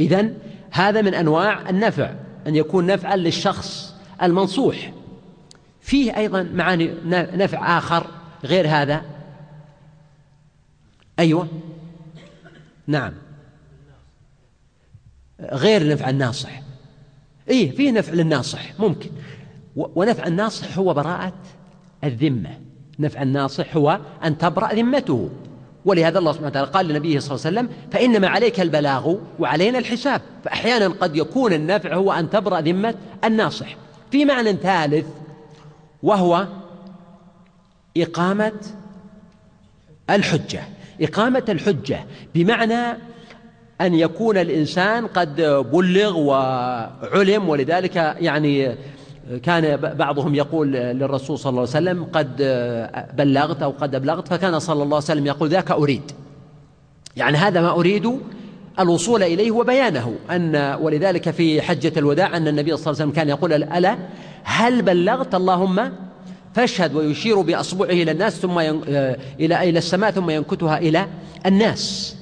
إذن 0.00 0.38
هذا 0.70 1.02
من 1.02 1.14
أنواع 1.14 1.70
النفع 1.70 2.14
أن 2.46 2.56
يكون 2.56 2.86
نفعا 2.86 3.16
للشخص 3.16 3.94
المنصوح. 4.22 4.92
فيه 5.80 6.16
أيضا 6.16 6.42
معاني 6.42 6.94
نفع 7.36 7.78
آخر 7.78 8.06
غير 8.44 8.68
هذا. 8.68 9.02
أيوة. 11.18 11.48
نعم. 12.86 13.12
غير 15.40 15.88
نفع 15.88 16.10
الناصح. 16.10 16.62
إيه 17.48 17.70
فيه 17.70 17.90
نفع 17.90 18.12
للناصح 18.12 18.80
ممكن. 18.80 19.10
ونفع 19.76 20.26
الناصح 20.26 20.78
هو 20.78 20.94
براءة 20.94 21.32
الذمة. 22.04 22.60
نفع 22.98 23.22
الناصح 23.22 23.76
هو 23.76 24.00
أن 24.24 24.38
تبرأ 24.38 24.74
ذمته. 24.74 25.30
ولهذا 25.86 26.18
الله 26.18 26.32
سبحانه 26.32 26.50
وتعالى 26.50 26.70
قال 26.70 26.88
لنبيه 26.88 27.18
صلى 27.18 27.34
الله 27.36 27.46
عليه 27.46 27.58
وسلم 27.58 27.90
فإنما 27.92 28.28
عليك 28.28 28.60
البلاغ 28.60 29.14
وعلينا 29.38 29.78
الحساب 29.78 30.20
فأحيانا 30.44 30.88
قد 30.88 31.16
يكون 31.16 31.52
النفع 31.52 31.94
هو 31.94 32.12
أن 32.12 32.30
تبرأ 32.30 32.60
ذمة 32.60 32.94
الناصح. 33.24 33.76
في 34.10 34.24
معنى 34.24 34.52
ثالث 34.52 35.06
وهو 36.02 36.46
إقامة 37.96 38.52
الحجة. 40.10 40.62
إقامة 41.00 41.44
الحجة 41.48 42.04
بمعنى 42.34 42.98
أن 43.80 43.94
يكون 43.94 44.38
الإنسان 44.38 45.06
قد 45.06 45.40
بلغ 45.72 46.18
وعلم 46.18 47.48
ولذلك 47.48 47.96
يعني 47.96 48.74
كان 49.42 49.76
بعضهم 49.76 50.34
يقول 50.34 50.72
للرسول 50.72 51.38
صلى 51.38 51.50
الله 51.50 51.60
عليه 51.60 51.70
وسلم 51.70 52.04
قد 52.04 52.36
بلغت 53.16 53.62
أو 53.62 53.70
قد 53.70 53.94
أبلغت 53.94 54.28
فكان 54.28 54.58
صلى 54.58 54.82
الله 54.82 54.96
عليه 54.96 55.04
وسلم 55.04 55.26
يقول 55.26 55.48
ذاك 55.48 55.70
أريد. 55.70 56.02
يعني 57.16 57.36
هذا 57.36 57.60
ما 57.60 57.70
أريد 57.70 58.20
الوصول 58.80 59.22
إليه 59.22 59.50
وبيانه 59.50 60.14
أن 60.30 60.56
ولذلك 60.80 61.30
في 61.30 61.62
حجة 61.62 61.92
الوداع 61.96 62.36
أن 62.36 62.48
النبي 62.48 62.76
صلى 62.76 62.92
الله 62.92 63.02
عليه 63.02 63.10
وسلم 63.10 63.10
كان 63.10 63.28
يقول 63.28 63.52
ألا 63.52 63.96
هل 64.42 64.82
بلغت؟ 64.82 65.34
اللهم 65.34 65.92
فاشهد 66.54 66.94
ويشير 66.94 67.40
بأصبعه 67.40 67.90
إلى 67.90 68.10
الناس 68.10 68.40
ثم 68.40 68.60
ين... 68.60 68.82
إلى 69.40 69.68
إلى 69.68 69.78
السماء 69.78 70.10
ثم 70.10 70.30
ينكتها 70.30 70.78
إلى 70.78 71.06
الناس. 71.46 72.16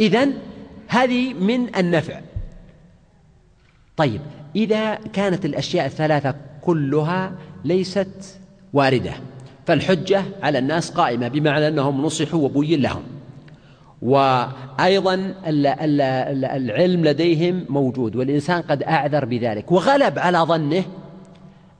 إذن 0.00 0.32
هذه 0.88 1.34
من 1.34 1.76
النفع. 1.76 2.20
طيب 3.96 4.20
إذا 4.56 4.94
كانت 4.94 5.44
الأشياء 5.44 5.86
الثلاثة 5.86 6.34
كلها 6.68 7.32
ليست 7.64 8.38
واردة 8.72 9.12
فالحجة 9.66 10.22
على 10.42 10.58
الناس 10.58 10.90
قائمة 10.90 11.28
بمعنى 11.28 11.68
أنهم 11.68 12.02
نصحوا 12.02 12.40
وبين 12.40 12.80
لهم. 12.80 13.02
وأيضا 14.02 15.34
العلم 16.56 17.04
لديهم 17.04 17.64
موجود 17.68 18.16
والإنسان 18.16 18.62
قد 18.62 18.82
أعذر 18.82 19.24
بذلك 19.24 19.72
وغلب 19.72 20.18
على 20.18 20.38
ظنه 20.38 20.84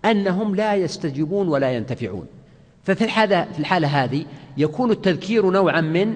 أنهم 0.05 0.55
لا 0.55 0.74
يستجيبون 0.74 1.48
ولا 1.48 1.72
ينتفعون. 1.72 2.27
ففي 2.85 3.05
الحالة 3.05 3.46
في 3.53 3.59
الحالة 3.59 4.05
هذه 4.05 4.24
يكون 4.57 4.90
التذكير 4.90 5.51
نوعا 5.51 5.81
من 5.81 6.14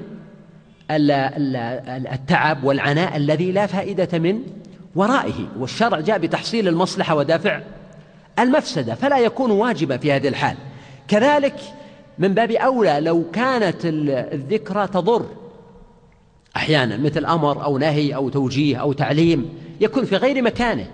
التعب 2.12 2.64
والعناء 2.64 3.16
الذي 3.16 3.52
لا 3.52 3.66
فائدة 3.66 4.18
من 4.18 4.38
ورائه. 4.94 5.48
والشرع 5.58 6.00
جاء 6.00 6.18
بتحصيل 6.18 6.68
المصلحة 6.68 7.14
ودافع 7.14 7.60
المفسدة 8.38 8.94
فلا 8.94 9.18
يكون 9.18 9.50
واجبا 9.50 9.96
في 9.96 10.12
هذه 10.12 10.28
الحال. 10.28 10.56
كذلك 11.08 11.54
من 12.18 12.34
باب 12.34 12.50
أولى 12.50 13.00
لو 13.00 13.24
كانت 13.32 13.76
الذكرى 13.84 14.86
تضر. 14.86 15.26
أحيانا 16.56 16.96
مثل 16.96 17.24
أمر 17.24 17.64
أو 17.64 17.78
نهي 17.78 18.14
أو 18.14 18.28
توجيه 18.28 18.76
أو 18.76 18.92
تعليم 18.92 19.48
يكون 19.80 20.04
في 20.04 20.16
غير 20.16 20.42
مكانه 20.42 20.86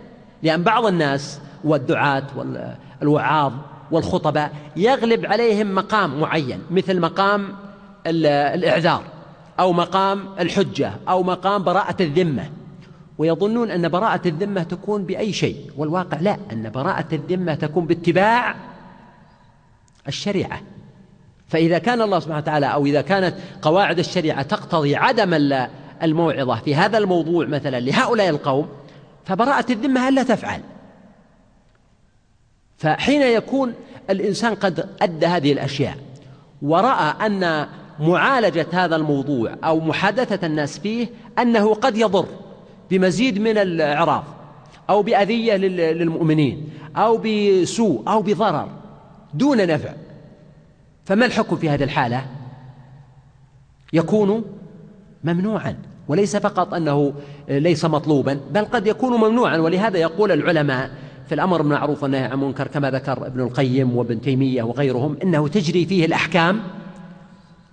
لأن 0.42 0.62
بعض 0.62 0.87
الناس 0.87 1.40
والدعاة 1.64 2.22
والوعاظ 2.37 3.53
والخطباء 3.90 4.53
يغلب 4.77 5.27
عليهم 5.27 5.74
مقام 5.74 6.20
معين 6.20 6.61
مثل 6.70 7.01
مقام 7.01 7.48
الإعذار 8.07 9.03
أو 9.61 9.72
مقام 9.72 10.24
الحجة 10.40 10.92
أو 11.09 11.22
مقام 11.22 11.62
براءة 11.62 12.03
الذمة. 12.03 12.51
ويظنون 13.19 13.71
أن 13.71 13.89
براءة 13.89 14.29
الذمة 14.29 14.63
تكون 14.63 15.05
بأي 15.05 15.33
شيء 15.33 15.71
والواقع 15.77 16.21
لا 16.21 16.37
أن 16.53 16.71
براءة 16.71 17.15
الذمة 17.15 17.55
تكون 17.55 17.87
باتباع 17.87 18.55
الشريعة. 20.09 20.61
فإذا 21.49 21.79
كان 21.79 22.03
الله 22.03 22.19
سبحانه 22.21 22.39
وتعالى 22.39 22.67
أو 22.67 22.87
إذا 22.87 23.01
كانت 23.01 23.35
قواعد 23.63 23.99
الشريعة 23.99 24.43
تقتضي 24.43 24.97
عدم 24.97 25.59
الموعظة 26.03 26.55
في 26.55 26.75
هذا 26.75 26.99
الموضوع 26.99 27.47
مثلا 27.47 27.81
لهؤلاء 27.81 28.29
القوم 28.29 28.69
فبراءة 29.25 29.73
الذمة 29.73 30.09
ألا 30.09 30.23
تفعل. 30.23 30.61
فحين 32.79 33.23
يكون 33.23 33.75
الإنسان 34.11 34.55
قد 34.55 34.89
أدى 35.03 35.27
هذه 35.27 35.53
الأشياء 35.53 35.97
ورأى 36.63 37.27
أن 37.27 37.67
معالجة 38.01 38.67
هذا 38.73 38.97
الموضوع 38.97 39.55
أو 39.65 39.81
محادثة 39.81 40.47
الناس 40.47 40.79
فيه 40.79 41.09
أنه 41.39 41.75
قد 41.75 41.97
يضر 41.97 42.27
بمزيد 42.90 43.38
من 43.38 43.59
الإعراض 43.59 44.24
أو 44.90 45.03
بأذية 45.03 45.57
للمؤمنين 45.57 46.68
أو 46.96 47.18
بسوء 47.24 48.03
أو 48.09 48.22
بضرر 48.22 48.68
دون 49.35 49.66
نفع. 49.66 49.92
فما 51.05 51.27
الحكم 51.27 51.57
في 51.57 51.70
هذه 51.70 51.85
الحالة؟ 51.85 52.27
يكون 53.92 54.44
ممنوعا 55.24 55.77
وليس 56.09 56.37
فقط 56.37 56.74
أنه 56.74 57.12
ليس 57.48 57.85
مطلوبا 57.85 58.40
بل 58.51 58.64
قد 58.64 58.87
يكون 58.87 59.12
ممنوعا. 59.12 59.59
ولهذا 59.59 59.98
يقول 59.98 60.33
العلماء 60.33 60.90
في 61.29 61.35
الأمر 61.35 61.62
بالمعروف 61.62 62.03
والنهي 62.03 62.24
عن 62.24 62.33
المنكر 62.33 62.66
كما 62.66 62.90
ذكر 62.90 63.27
ابن 63.27 63.40
القيم 63.40 63.96
وابن 63.96 64.20
تيمية 64.20 64.62
وغيرهم 64.62 65.16
إنه 65.22 65.48
تجري 65.48 65.87
فيه 65.87 66.05
الأحكام 66.05 66.61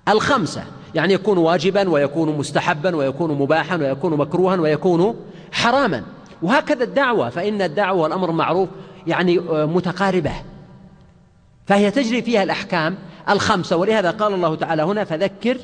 الخمسة. 0.10 0.64
يعني 0.96 1.14
يكون 1.14 1.38
واجبا 1.38 1.90
ويكون 1.90 2.38
مستحبا 2.38 2.96
ويكون 2.96 3.32
مباحا 3.32 3.78
ويكون 3.78 4.18
مكروها 4.18 4.56
ويكون 4.56 5.16
حراما. 5.52 6.04
وهكذا 6.42 6.84
الدعوة 6.84 7.30
فإن 7.30 7.62
الدعوة 7.62 8.02
والأمر 8.02 8.30
المعروف 8.30 8.70
يعني 9.08 9.40
متقاربة. 9.50 10.32
فهي 11.66 11.92
تجري 11.92 12.22
فيها 12.22 12.44
الأحكام 12.44 12.98
الخمسة. 13.30 13.78
ولهذا 13.78 14.12
قال 14.12 14.34
الله 14.34 14.56
تعالى 14.56 14.84
هنا 14.84 15.04
فذكر 15.04 15.58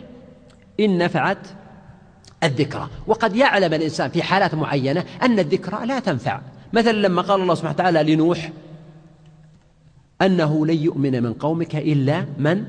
إن 0.79 0.97
نفعت 0.97 1.47
الذكرى. 2.43 2.87
وقد 3.07 3.35
يعلم 3.35 3.73
الإنسان 3.73 4.09
في 4.09 4.23
حالات 4.23 4.55
معينة 4.55 5.05
أن 5.23 5.39
الذكرى 5.39 5.85
لا 5.85 5.99
تنفع. 5.99 6.41
مثلا 6.73 6.91
لما 6.91 7.21
قال 7.21 7.41
الله 7.41 7.55
سبحانه 7.55 7.75
وتعالى 7.75 8.15
لنوح 8.15 8.51
أنه 10.21 10.65
لن 10.65 10.77
يؤمن 10.77 11.23
من 11.23 11.33
قومك 11.33 11.75
إلا 11.75 12.25
من 12.37 12.65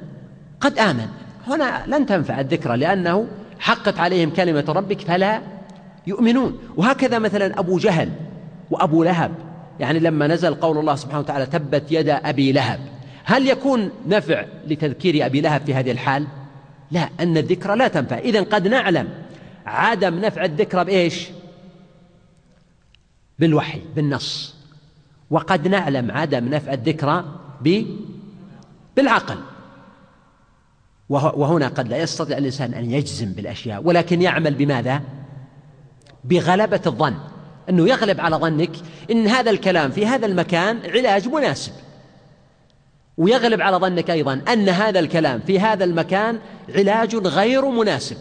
قد 0.60 0.78
آمن. 0.78 1.08
هنا 1.46 1.84
لن 1.86 2.06
تنفع 2.06 2.40
الذكرى 2.40 2.76
لأنه 2.76 3.26
حقت 3.58 3.98
عليهم 3.98 4.30
كلمة 4.30 4.64
ربك 4.68 5.00
فلا 5.00 5.40
يؤمنون. 6.06 6.58
وهكذا 6.76 7.18
مثلا 7.18 7.58
أبو 7.58 7.78
جهل 7.78 8.10
وأبو 8.70 9.04
لهب. 9.04 9.32
يعني 9.80 9.98
لما 9.98 10.26
نزل 10.26 10.54
قول 10.54 10.78
الله 10.78 10.94
سبحانه 10.94 11.20
وتعالى 11.20 11.46
تبت 11.46 11.92
يد 11.92 12.08
أبي 12.08 12.52
لهب. 12.52 12.80
هل 13.24 13.48
يكون 13.48 13.90
نفع 14.06 14.44
لتذكير 14.66 15.26
أبي 15.26 15.40
لهب 15.40 15.66
في 15.66 15.74
هذه 15.74 15.90
الحال؟ 15.90 16.26
لا 16.90 17.08
أن 17.20 17.36
الذكرى 17.36 17.76
لا 17.76 17.88
تنفع. 17.88 18.18
إذا 18.18 18.40
قد 18.42 18.68
نعلم 18.68 19.08
عدم 19.66 20.14
نفع 20.14 20.44
الذكرى 20.44 20.84
بإيش؟ 20.84 21.28
بالوحي 23.38 23.80
بالنص. 23.96 24.54
وقد 25.30 25.68
نعلم 25.68 26.10
عدم 26.10 26.48
نفع 26.48 26.72
الذكرى 26.72 27.24
بالعقل. 28.96 29.36
وهنا 31.08 31.68
قد 31.68 31.88
لا 31.88 31.98
يستطيع 31.98 32.38
الإنسان 32.38 32.74
أن 32.74 32.90
يجزم 32.90 33.32
بالأشياء 33.32 33.82
ولكن 33.84 34.22
يعمل 34.22 34.54
بماذا؟ 34.54 35.00
بغلبة 36.24 36.80
الظن 36.86 37.14
أنه 37.68 37.88
يغلب 37.88 38.20
على 38.20 38.36
ظنك 38.36 38.70
إن 39.10 39.26
هذا 39.26 39.50
الكلام 39.50 39.90
في 39.90 40.06
هذا 40.06 40.26
المكان 40.26 40.78
علاج 40.84 41.28
مناسب 41.28 41.72
ويغلب 43.18 43.60
على 43.60 43.76
ظنك 43.76 44.10
أيضا 44.10 44.40
أن 44.52 44.68
هذا 44.68 45.00
الكلام 45.00 45.40
في 45.40 45.60
هذا 45.60 45.84
المكان 45.84 46.38
علاج 46.76 47.16
غير 47.16 47.64
مناسب 47.66 48.16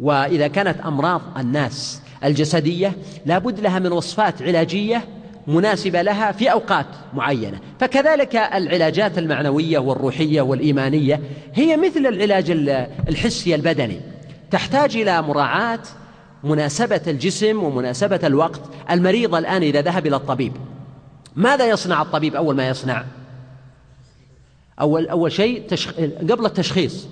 وإذا 0.00 0.48
كانت 0.48 0.80
أمراض 0.80 1.22
الناس 1.38 2.00
الجسدية 2.24 2.96
لابد 3.26 3.60
لها 3.60 3.78
من 3.78 3.92
وصفات 3.92 4.42
علاجية 4.42 5.04
مناسبة 5.46 6.02
لها 6.02 6.32
في 6.32 6.52
أوقات 6.52 6.86
معينة. 7.14 7.60
فكذلك 7.80 8.36
العلاجات 8.36 9.18
المعنوية 9.18 9.78
والروحية 9.78 10.40
والإيمانية 10.40 11.20
هي 11.54 11.76
مثل 11.76 12.06
العلاج 12.06 12.50
الحسي 13.08 13.54
البدني. 13.54 14.00
تحتاج 14.50 14.96
إلى 14.96 15.22
مراعاة 15.22 15.82
مناسبة 16.44 17.00
الجسم 17.06 17.62
ومناسبة 17.62 18.20
الوقت. 18.24 18.60
المريض 18.90 19.34
الآن 19.34 19.62
إذا 19.62 19.80
ذهب 19.80 20.06
إلى 20.06 20.16
الطبيب 20.16 20.52
ماذا 21.36 21.68
يصنع 21.68 22.02
الطبيب 22.02 22.34
أول 22.34 22.56
ما 22.56 22.68
يصنع؟ 22.68 23.04
أول 24.80 25.08
أول 25.08 25.32
شيء 25.32 25.66
تشخ... 25.68 25.94
قبل 26.30 26.46
التشخيص 26.46 27.06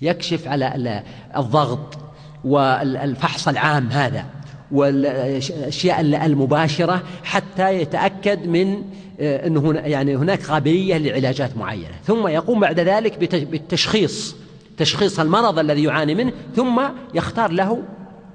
يكشف 0.00 0.48
على 0.48 1.02
الضغط 1.36 1.98
والفحص 2.44 3.48
العام 3.48 3.88
هذا. 3.88 4.24
والأشياء 4.72 6.00
المباشرة 6.00 7.02
حتى 7.24 7.74
يتأكد 7.74 8.46
من 8.46 8.82
آه، 9.20 9.46
انه 9.46 9.72
يعني 9.72 10.16
هناك 10.16 10.42
قابليه 10.42 10.96
لعلاجات 10.96 11.56
معينة. 11.56 11.94
ثم 12.04 12.28
يقوم 12.28 12.60
بعد 12.60 12.80
ذلك 12.80 13.18
بالتشخيص 13.18 14.36
تشخيص 14.76 15.20
المرض 15.20 15.58
الذي 15.58 15.82
يعاني 15.82 16.14
منه 16.14 16.32
ثم 16.56 16.82
يختار 17.14 17.50
له 17.50 17.82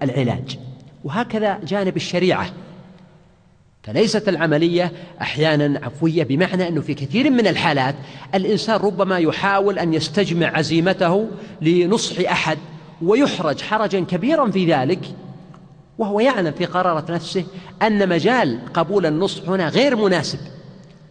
العلاج. 0.02 0.58
وهكذا 1.04 1.60
جانب 1.67 1.96
الشريعة. 1.96 2.50
فليست 3.84 4.30
العملية 4.30 4.91
أحيانا 5.22 5.80
عفوية 5.86 6.24
بمعنى 6.24 6.67
أنه 6.67 6.82
في 6.82 6.93
كثير 6.93 7.30
من 7.30 7.48
الحالات 7.48 7.96
الإنسان 8.36 8.76
ربما 8.76 9.17
يحاول 9.17 9.80
أن 9.80 9.93
يستجمع 9.93 10.58
عزيمته 10.58 11.28
لنصح 11.62 12.32
أحد 12.32 12.58
ويحرج 13.02 13.62
حرجا 13.62 14.00
كبيرا 14.00 14.52
في 14.52 14.74
ذلك. 14.74 15.00
وهو 15.98 16.20
يعلم 16.20 16.52
في 16.52 16.66
قرارة 16.66 17.12
نفسه 17.12 17.46
أن 17.82 18.10
مجال 18.10 18.60
قبول 18.74 19.06
النصح 19.06 19.50
هنا 19.50 19.70
غير 19.70 19.96
مناسب 19.96 20.40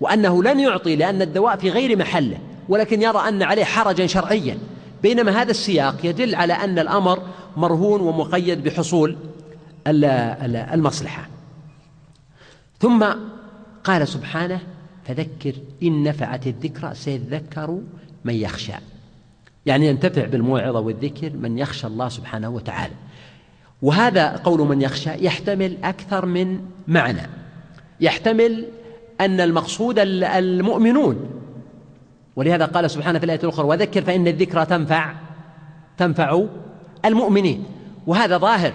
وأنه 0.01 0.43
لن 0.43 0.61
يعطي 0.61 0.97
لأن 0.97 1.23
الدواء 1.23 1.57
في 1.57 1.71
غير 1.71 1.99
محله 1.99 2.39
ولكن 2.69 3.03
يرى 3.03 3.29
أن 3.29 3.43
عليه 3.43 3.65
حرجا 3.65 4.07
شرعيا. 4.07 4.59
بينما 5.03 5.43
هذا 5.43 5.51
السياق 5.51 5.97
يدل 6.05 6.35
على 6.35 6.53
أن 6.53 6.79
الأمر 6.79 7.23
مرهون 7.57 8.01
ومقيد 8.01 8.63
بحصول 8.63 9.17
المصلحة. 9.87 11.29
ثم 12.81 13.07
قال 13.85 14.09
سبحانه 14.09 14.61
فذكر 15.05 15.55
إن 15.83 16.03
نفعت 16.03 16.47
الذكرى 16.47 16.95
سيذكر 16.95 17.79
من 18.25 18.35
يخشى. 18.35 18.73
يعني 19.67 19.87
ينتفع 19.89 20.27
بالموعظة 20.27 20.81
والذكر 20.81 21.33
من 21.37 21.59
يخشى 21.59 21.87
الله 21.87 22.09
سبحانه 22.09 22.49
وتعالى. 22.49 22.95
وهذا 23.83 24.29
قول 24.29 24.61
من 24.61 24.83
يخشى 24.83 25.11
يحتمل 25.25 25.77
أكثر 25.85 26.27
من 26.27 26.61
معنى. 26.89 27.29
يحتمل 28.01 28.65
أن 29.21 29.41
المقصود 29.41 29.99
المؤمنون. 29.99 31.31
ولهذا 32.37 32.65
قال 32.65 32.91
سبحانه 32.91 33.19
في 33.19 33.25
الآية 33.25 33.41
الأخرى 33.45 33.67
وذكر 33.67 34.03
فإن 34.03 34.29
الذكرى 34.29 34.65
تنفع 34.65 35.13
تنفع 35.99 36.45
المؤمنين. 37.05 37.65
وهذا 38.07 38.39
ظاهر. 38.39 38.73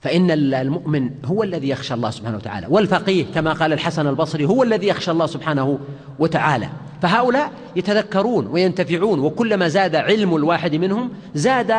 فإن 0.00 0.30
المؤمن 0.30 1.10
هو 1.24 1.42
الذي 1.42 1.68
يخشى 1.68 1.94
الله 1.94 2.10
سبحانه 2.10 2.36
وتعالى. 2.36 2.66
والفقيه 2.70 3.24
كما 3.34 3.52
قال 3.52 3.72
الحسن 3.72 4.06
البصري 4.06 4.44
هو 4.44 4.62
الذي 4.62 4.86
يخشى 4.86 5.10
الله 5.10 5.26
سبحانه 5.26 5.78
وتعالى. 6.18 6.68
فهؤلاء 7.02 7.50
يتذكرون 7.76 8.46
وينتفعون 8.46 9.20
وكلما 9.20 9.68
زاد 9.68 9.96
علم 9.96 10.36
الواحد 10.36 10.74
منهم 10.74 11.10
زاد 11.34 11.74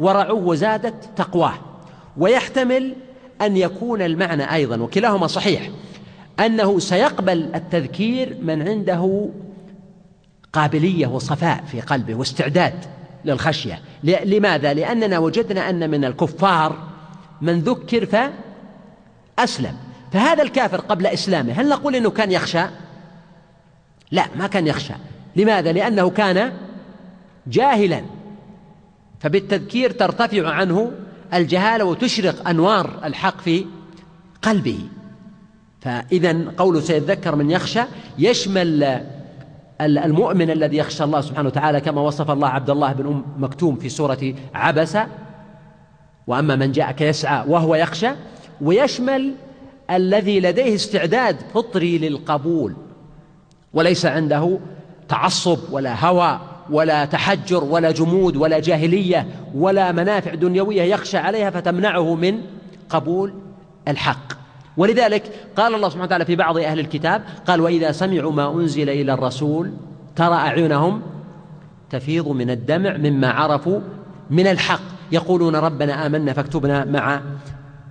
ورعوه 0.00 0.46
وزادت 0.46 0.94
تقواه 1.16 1.54
ويحتمل 2.16 2.94
أن 3.42 3.56
يكون 3.56 4.02
المعنى 4.02 4.54
أيضا 4.54 4.76
وكلاهما 4.76 5.26
صحيح 5.26 5.70
أنه 6.40 6.78
سيقبل 6.78 7.50
التذكير 7.54 8.36
من 8.42 8.68
عنده 8.68 9.28
قابلية 10.52 11.06
وصفاء 11.06 11.64
في 11.66 11.80
قلبه 11.80 12.14
واستعداد 12.14 12.74
للخشية 13.24 13.80
لماذا؟ 14.04 14.74
لأننا 14.74 15.18
وجدنا 15.18 15.70
أن 15.70 15.90
من 15.90 16.04
الكفار 16.04 16.76
من 17.40 17.60
ذكر 17.60 18.30
فأسلم 19.38 19.76
فهذا 20.12 20.42
الكافر 20.42 20.80
قبل 20.80 21.06
إسلامه 21.06 21.52
هل 21.52 21.68
نقول 21.68 21.96
أنه 21.96 22.10
كان 22.10 22.32
يخشى؟ 22.32 22.62
لا 24.10 24.26
ما 24.36 24.46
كان 24.46 24.66
يخشى 24.66 24.94
لماذا؟ 25.36 25.72
لأنه 25.72 26.10
كان 26.10 26.52
جاهلا 27.46 28.02
فبالتذكير 29.20 29.90
ترتفع 29.90 30.48
عنه 30.48 30.92
الجهالة 31.34 31.84
وتشرق 31.84 32.48
أنوار 32.48 33.00
الحق 33.04 33.40
في 33.40 33.66
قلبه. 34.42 34.78
فاذا 35.80 36.44
قوله 36.56 36.80
سيذكر 36.80 37.36
من 37.36 37.50
يخشى 37.50 37.80
يشمل 38.18 39.00
المؤمن 39.80 40.50
الذي 40.50 40.76
يخشى 40.76 41.04
الله 41.04 41.20
سبحانه 41.20 41.48
وتعالى 41.48 41.80
كما 41.80 42.00
وصف 42.00 42.30
الله 42.30 42.48
عبد 42.48 42.70
الله 42.70 42.92
بن 42.92 43.06
أم 43.06 43.24
مكتوم 43.38 43.76
في 43.76 43.88
سورة 43.88 44.34
عبس. 44.54 44.98
وأما 46.26 46.56
من 46.56 46.72
جاءك 46.72 47.00
يسعى 47.00 47.44
وهو 47.48 47.74
يخشى 47.74 48.10
ويشمل 48.60 49.34
الذي 49.90 50.40
لديه 50.40 50.74
استعداد 50.74 51.36
فطري 51.54 51.98
للقبول 51.98 52.74
وليس 53.72 54.06
عنده 54.06 54.58
تعصب 55.08 55.58
ولا 55.70 56.06
هوى. 56.06 56.40
ولا 56.70 57.04
تحجر 57.04 57.64
ولا 57.64 57.90
جمود 57.90 58.36
ولا 58.36 58.58
جاهلية 58.58 59.26
ولا 59.54 59.92
منافع 59.92 60.34
دنيوية 60.34 60.82
يخشى 60.82 61.16
عليها 61.16 61.50
فتمنعه 61.50 62.14
من 62.14 62.40
قبول 62.88 63.34
الحق. 63.88 64.32
ولذلك 64.76 65.22
قال 65.56 65.74
الله 65.74 65.88
سبحانه 65.88 66.04
وتعالى 66.04 66.24
في 66.24 66.36
بعض 66.36 66.58
أهل 66.58 66.80
الكتاب 66.80 67.22
قال 67.46 67.60
وإذا 67.60 67.92
سمعوا 67.92 68.32
ما 68.32 68.54
أنزل 68.54 68.88
إلى 68.90 69.12
الرسول 69.12 69.72
ترى 70.16 70.34
أعينهم 70.34 71.02
تفيض 71.90 72.28
من 72.28 72.50
الدمع 72.50 72.96
مما 72.96 73.30
عرفوا 73.30 73.80
من 74.30 74.46
الحق. 74.46 74.80
يقولون 75.12 75.56
ربنا 75.56 76.06
آمنا 76.06 76.32
فاكتبنا 76.32 76.84
مع 76.84 77.20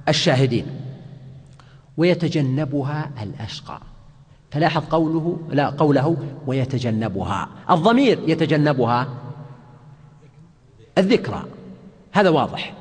الشاهدين. 0.09 0.65
ويتجنبها 1.97 3.11
الأشقى. 3.23 3.81
فلاحظ 4.51 4.83
قوله 4.89 5.37
لا 5.49 5.69
قوله 5.69 6.17
ويتجنبها. 6.47 7.49
الضمير 7.69 8.19
يتجنبها 8.27 9.07
الذكرى. 10.97 11.43
هذا 12.11 12.29
واضح. 12.29 12.73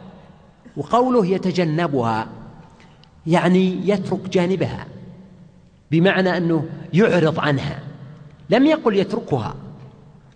وقوله 0.76 1.26
يتجنبها 1.26 2.26
يعني 3.26 3.88
يترك 3.90 4.28
جانبها 4.28 4.86
بمعنى 5.90 6.36
أنه 6.36 6.68
يعرض 6.92 7.40
عنها. 7.40 7.80
لم 8.50 8.66
يقل 8.66 8.96
يتركها 8.96 9.54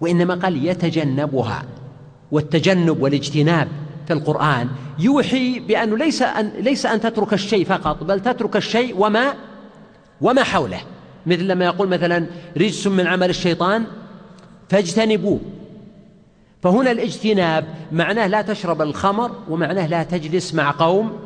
وإنما 0.00 0.34
قال 0.34 0.66
يتجنبها. 0.66 1.62
والتجنب 2.30 3.02
والاجتناب 3.02 3.68
في 4.06 4.12
القرآن 4.12 4.68
يوحي 4.98 5.60
بانه 5.60 5.96
ليس 5.96 6.22
أن 6.22 6.52
ليس 6.58 6.86
أن 6.86 7.00
تترك 7.00 7.32
الشيء 7.32 7.64
فقط 7.64 8.04
بل 8.04 8.20
تترك 8.20 8.56
الشيء 8.56 8.96
وما 8.98 9.34
وما 10.20 10.42
حوله. 10.42 10.80
مثل 11.26 11.48
لما 11.48 11.64
يقول 11.64 11.88
مثلا 11.88 12.26
رجس 12.56 12.86
من 12.86 13.06
عمل 13.06 13.30
الشيطان 13.30 13.84
فاجتنبوه. 14.68 15.40
فهنا 16.62 16.90
الاجتناب 16.90 17.64
معناه 17.92 18.26
لا 18.26 18.42
تشرب 18.42 18.82
الخمر 18.82 19.30
ومعناه 19.48 19.86
لا 19.86 20.02
تجلس 20.02 20.54
مع 20.54 20.74
قوم 20.78 21.18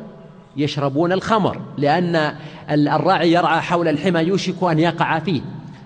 يشربون 0.57 1.11
الخمر 1.11 1.61
لأن 1.77 2.35
الراعي 2.69 3.31
يرعى 3.31 3.61
حول 3.61 3.87
الحمى 3.87 4.19
يوشك 4.19 4.63
أن 4.63 4.79
يقع 4.79 5.19
فيه. 5.19 5.41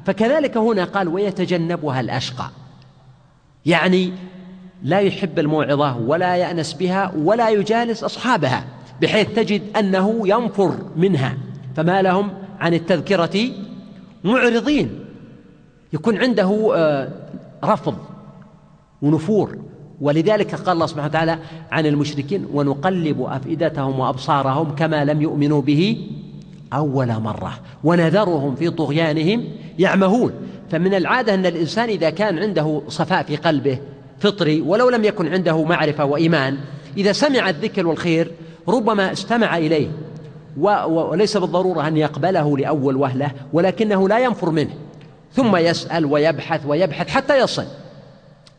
فكذلك 0.05 0.57
هنا 0.57 0.83
قال 0.83 1.07
ويتجنبها 1.07 1.99
الأشقى. 1.99 2.49
يعني 3.65 4.13
لا 4.83 4.99
يحب 4.99 5.39
الموعظة 5.39 5.97
ولا 5.97 6.35
يأنس 6.35 6.73
بها 6.73 7.13
ولا 7.17 7.49
يجالس 7.49 8.03
أصحابها 8.03 8.65
بحيث 9.01 9.27
تجد 9.35 9.77
أنه 9.77 10.27
ينفر 10.27 10.77
منها. 10.95 11.37
فما 11.75 12.01
لهم 12.01 12.29
عن 12.59 12.73
التذكرة 12.73 13.49
معرضين. 14.23 14.99
يكون 15.93 16.17
عنده 16.17 16.71
آه، 16.75 17.09
رفض 17.63 17.95
ونفور. 19.01 19.57
ولذلك 20.01 20.55
قال 20.55 20.73
الله 20.73 20.85
سبحانه 20.85 21.07
وتعالى 21.07 21.39
عن 21.71 21.85
المشركين 21.85 22.47
ونقلب 22.53 23.21
أفئدتهم 23.21 23.99
وأبصارهم 23.99 24.75
كما 24.75 25.05
لم 25.05 25.21
يؤمنوا 25.21 25.61
به 25.61 26.07
أول 26.73 27.07
مرة 27.07 27.53
ونذرهم 27.83 28.55
في 28.55 28.69
طغيانهم 28.69 29.47
يعمهون. 29.79 30.31
فمن 30.71 30.93
العادة 30.93 31.33
أن 31.33 31.45
الإنسان 31.45 31.89
إذا 31.89 32.09
كان 32.09 32.39
عنده 32.39 32.81
صفاء 32.87 33.23
في 33.23 33.35
قلبه 33.35 33.79
فطري 34.19 34.61
ولو 34.61 34.89
لم 34.89 35.03
يكن 35.03 35.27
عنده 35.27 35.63
معرفة 35.63 36.05
وإيمان 36.05 36.57
إذا 36.97 37.11
سمع 37.11 37.49
الذكر 37.49 37.87
والخير 37.87 38.31
ربما 38.67 39.11
استمع 39.11 39.57
إليه. 39.57 39.87
وليس 40.57 41.37
بالضرورة 41.37 41.87
أن 41.87 41.97
يقبله 41.97 42.57
لأول 42.57 42.95
وهلة 42.97 43.31
ولكنه 43.53 44.09
لا 44.09 44.19
ينفر 44.19 44.49
منه. 44.49 44.73
ثم 45.33 45.55
يسأل 45.55 46.05
ويبحث 46.05 46.65
ويبحث 46.65 47.09
حتى 47.09 47.39
يصل. 47.39 47.65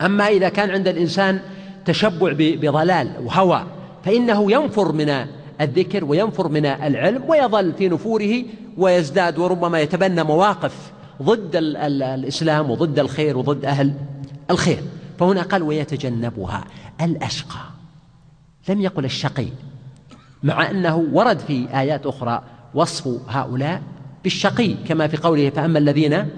أما 0.03 0.29
إذا 0.29 0.49
كان 0.49 0.71
عند 0.71 0.89
الإنسان 0.89 1.41
تشبع 1.85 2.33
بضلال 2.39 3.13
وهوى 3.25 3.67
فإنه 4.05 4.53
ينفر 4.53 4.93
من 4.93 5.27
الذكر 5.61 6.05
وينفر 6.05 6.49
من 6.49 6.67
العلم 6.67 7.25
ويظل 7.29 7.73
في 7.73 7.89
نفوره 7.89 8.45
ويزداد 8.79 9.39
وربما 9.39 9.81
يتبنى 9.81 10.23
مواقف 10.23 10.93
ضد 11.23 11.57
ال 11.57 11.77
ال 11.77 12.03
الإسلام 12.03 12.71
وضد 12.71 12.99
الخير 12.99 13.39
وضد 13.39 13.65
أهل 13.65 13.95
الخير. 14.51 14.83
فهنا 15.19 15.43
قال 15.43 15.63
ويتجنبها 15.63 16.65
الأشقى. 17.01 17.61
لم 18.69 18.81
يقل 18.81 19.05
الشقي. 19.05 19.47
مع 20.43 20.71
أنه 20.71 20.97
ورد 21.13 21.39
في 21.39 21.67
آيات 21.75 22.07
أخرى 22.07 22.43
وصف 22.75 23.09
هؤلاء 23.29 23.83
بالشقي 24.23 24.75
كما 24.75 25.07
في 25.07 25.17
قوله 25.17 25.51
فأما 25.51 25.79
الذين 25.79 26.29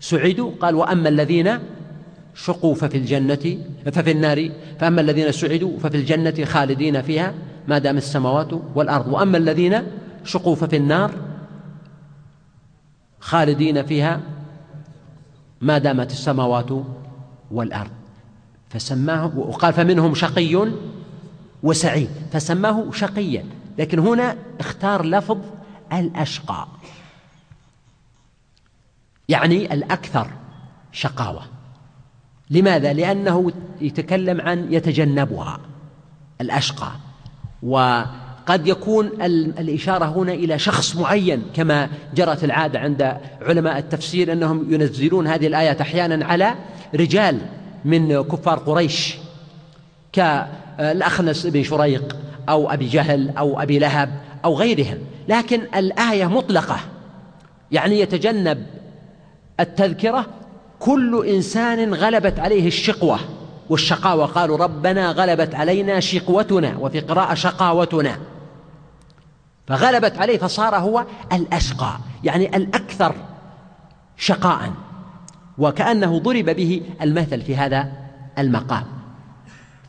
سعدوا 0.00 0.52
قال 0.60 0.74
وأما 0.74 1.08
الذين 1.08 1.58
شقوا 2.34 2.74
ففي 2.74 2.96
الجنة 2.96 3.58
ففي 3.92 4.10
النار 4.10 4.50
فأما 4.78 5.00
الذين 5.00 5.32
سعدوا 5.32 5.78
ففي 5.78 5.96
الجنة 5.96 6.44
خالدين 6.44 7.02
فيها 7.02 7.34
ما 7.68 7.78
دام 7.78 7.96
السماوات 7.96 8.48
والأرض 8.74 9.08
وأما 9.08 9.38
الذين 9.38 9.82
شقوا 10.24 10.54
ففي 10.54 10.76
النار 10.76 11.10
خالدين 13.20 13.82
فيها 13.86 14.20
ما 15.60 15.78
دامت 15.78 16.10
السماوات 16.10 16.70
والأرض. 17.50 17.90
فسماه 18.68 19.38
وقال 19.38 19.72
فمنهم 19.72 20.14
شقي 20.14 20.72
وسعيد 21.62 22.10
فسماه 22.32 22.90
شقيا 22.92 23.44
لكن 23.78 23.98
هنا 23.98 24.36
اختار 24.60 25.04
لفظ 25.04 25.38
الأشقى 25.92 26.66
يعني 29.28 29.74
الأكثر 29.74 30.30
شقاوة. 30.92 31.42
لماذا؟ 32.50 32.92
لأنه 32.92 33.52
يتكلم 33.80 34.40
عن 34.40 34.72
يتجنبها 34.72 35.60
الأشقى 36.40 36.90
وقد 37.62 38.66
يكون 38.66 39.06
الإشارة 39.58 40.04
هنا 40.04 40.32
إلى 40.32 40.58
شخص 40.58 40.96
معين 40.96 41.42
كما 41.54 41.88
جرت 42.14 42.44
العادة 42.44 42.78
عند 42.80 43.16
علماء 43.42 43.78
التفسير 43.78 44.32
أنهم 44.32 44.74
ينزلون 44.74 45.26
هذه 45.26 45.46
الآيات 45.46 45.80
أحيانا 45.80 46.26
على 46.26 46.54
رجال 46.94 47.38
من 47.84 48.22
كفار 48.22 48.58
قريش. 48.58 49.16
كالأخنس 50.80 51.46
بن 51.46 51.62
شريق 51.62 52.16
أو 52.48 52.72
أبي 52.72 52.86
جهل 52.86 53.36
أو 53.38 53.62
أبي 53.62 53.78
لهب 53.78 54.20
أو 54.44 54.54
غيرهم. 54.54 54.98
لكن 55.28 55.60
الآية 55.76 56.26
مطلقة. 56.26 56.76
يعني 57.72 58.00
يتجنب 58.00 58.66
التذكرة. 59.60 60.26
كل 60.78 61.26
إنسان 61.26 61.94
غلبت 61.94 62.38
عليه 62.38 62.66
الشقوة 62.66 63.18
والشقاوة. 63.70 64.26
قالوا 64.26 64.56
ربنا 64.56 65.10
غلبت 65.10 65.54
علينا 65.54 66.00
شقوتنا 66.00 66.76
وفي 66.78 67.00
قراءة 67.00 67.34
شقاوتنا. 67.34 68.18
فغلبت 69.66 70.18
عليه 70.18 70.38
فصار 70.38 70.76
هو 70.76 71.04
الأشقى 71.32 71.92
يعني 72.24 72.56
الأكثر 72.56 73.14
شقاء. 74.16 74.72
وكأنه 75.58 76.18
ضرب 76.18 76.44
به 76.44 76.82
المثل 77.02 77.42
في 77.42 77.56
هذا 77.56 77.92
المقام. 78.38 78.99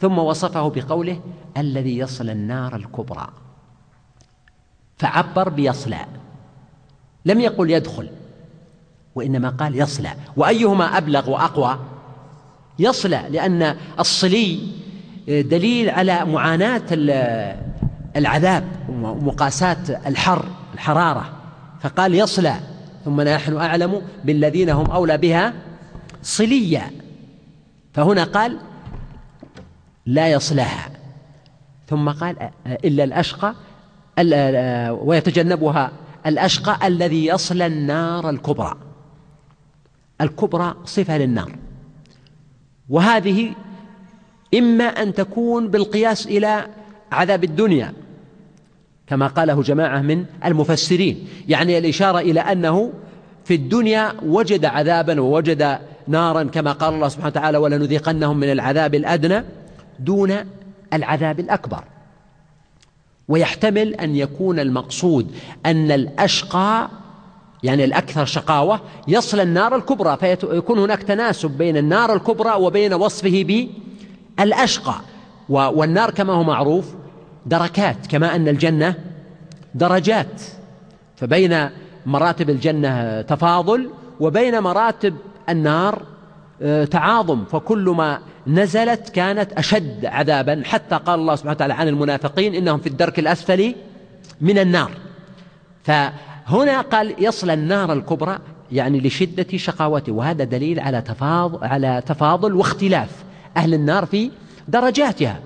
ثم 0.02 0.18
وصفه 0.18 0.70
بقوله 0.70 1.20
الذي 1.58 1.98
يصلى 1.98 2.32
النار 2.32 2.76
الكبرى. 2.76 3.28
فعبر 4.98 5.50
بيصلى. 5.50 6.06
لم 7.26 7.40
يقل 7.40 7.70
يدخل 7.70 8.10
وإنما 9.16 9.50
قال 9.50 9.80
يصلى. 9.80 10.14
وأيهما 10.38 10.98
أبلغ 10.98 11.30
وأقوى؟ 11.30 11.80
يصلى 12.80 13.26
لأن 13.30 13.78
الصلي 14.00 14.68
دليل 15.28 15.90
على 15.90 16.26
معاناة 16.26 16.84
العذاب 18.16 18.68
ومقاساة 18.90 20.00
الحر 20.08 20.46
الحرارة. 20.74 21.34
فقال 21.82 22.16
يصلى 22.16 22.56
ثم 23.06 23.22
نحن 23.22 23.58
أعلم 23.58 24.02
بالذين 24.26 24.70
هم 24.70 24.92
أولى 24.92 25.18
بها 25.18 25.54
صليا. 26.24 26.92
فهنا 27.94 28.24
قال 28.24 28.60
لا 30.06 30.32
يصلها 30.32 30.90
ثم 31.88 32.10
قال 32.10 32.50
إلا 32.68 33.04
الأشقى 33.04 33.56
ويتجنبها 35.06 35.92
الأشقى 36.26 36.88
الذي 36.88 37.26
يصلى 37.26 37.66
النار 37.66 38.30
الكبرى. 38.30 38.76
الكبرى 40.22 40.76
صفة 40.86 41.18
للنار. 41.18 41.56
وهذه 42.90 43.54
إما 44.54 44.84
أن 44.84 45.14
تكون 45.14 45.68
بالقياس 45.68 46.28
إلى 46.28 46.68
عذاب 47.12 47.44
الدنيا 47.44 47.94
كما 49.08 49.28
قاله 49.28 49.62
جماعة 49.62 50.02
من 50.02 50.26
المفسرين. 50.46 51.28
يعني 51.48 51.78
الإشارة 51.78 52.20
إلى 52.20 52.40
أنه 52.40 52.94
في 53.46 53.56
الدنيا 53.56 54.14
وجد 54.24 54.66
عذابا 54.66 55.22
ووجد 55.22 55.80
نارا 56.08 56.44
كما 56.44 56.72
قال 56.72 56.94
الله 56.94 57.08
سبحانه 57.08 57.28
وتعالى 57.28 57.58
ولنذيقنهم 57.58 58.38
من 58.38 58.52
العذاب 58.52 58.96
الأدنى 58.96 59.44
دون 60.02 60.34
العذاب 60.94 61.40
الأكبر. 61.40 61.84
ويحتمل 63.28 63.94
أن 63.94 64.16
يكون 64.16 64.60
المقصود 64.60 65.36
أن 65.66 65.92
الأشقى 65.92 66.90
يعني 67.64 67.84
الأكثر 67.84 68.26
شقاوة 68.26 68.82
يصل 69.08 69.40
النار 69.40 69.76
الكبرى 69.76 70.18
فيكون 70.18 70.80
هناك 70.80 71.04
تناسب 71.04 71.52
بين 71.52 71.78
النار 71.78 72.14
الكبرى 72.14 72.54
وبين 72.54 72.94
وصفه 72.94 73.68
بالأشقى. 74.38 74.96
والنار 75.50 76.12
كما 76.12 76.34
هو 76.34 76.44
معروف 76.44 76.86
دركات 77.46 78.08
كما 78.08 78.36
أن 78.36 78.48
الجنة 78.48 78.96
درجات. 79.76 80.42
فبين 81.16 81.70
مراتب 82.06 82.50
الجنة 82.50 83.22
تفاضل 83.22 83.90
وبين 84.20 84.60
مراتب 84.60 85.16
النار 85.50 86.02
تعاظم 86.92 87.46
فكل 87.46 87.90
ما 87.98 88.20
نزلت 88.48 89.10
كانت 89.10 89.54
أشد 89.54 90.06
عذابا. 90.06 90.62
حتى 90.66 90.96
قال 90.96 91.20
الله 91.20 91.36
سبحانه 91.36 91.56
وتعالى 91.56 91.74
عن 91.74 91.88
المنافقين 91.88 92.56
إنهم 92.56 92.80
في 92.80 92.88
الدرك 92.88 93.20
الأسفل 93.20 93.76
من 94.42 94.60
النار. 94.60 94.92
فهنا 95.84 96.82
قال 96.82 97.16
يصل 97.20 97.50
النار 97.50 97.94
الكبرى 97.94 98.40
يعني 98.72 99.00
لشدة 99.00 99.58
شقاوته 99.58 100.12
وهذا 100.12 100.44
دليل 100.44 100.80
على 100.80 101.02
تفاضل 101.02 101.68
على 101.68 102.04
تفاضل 102.06 102.56
واختلاف 102.56 103.10
أهل 103.58 103.74
النار 103.74 104.06
في 104.06 104.32
درجاتها 104.68 105.40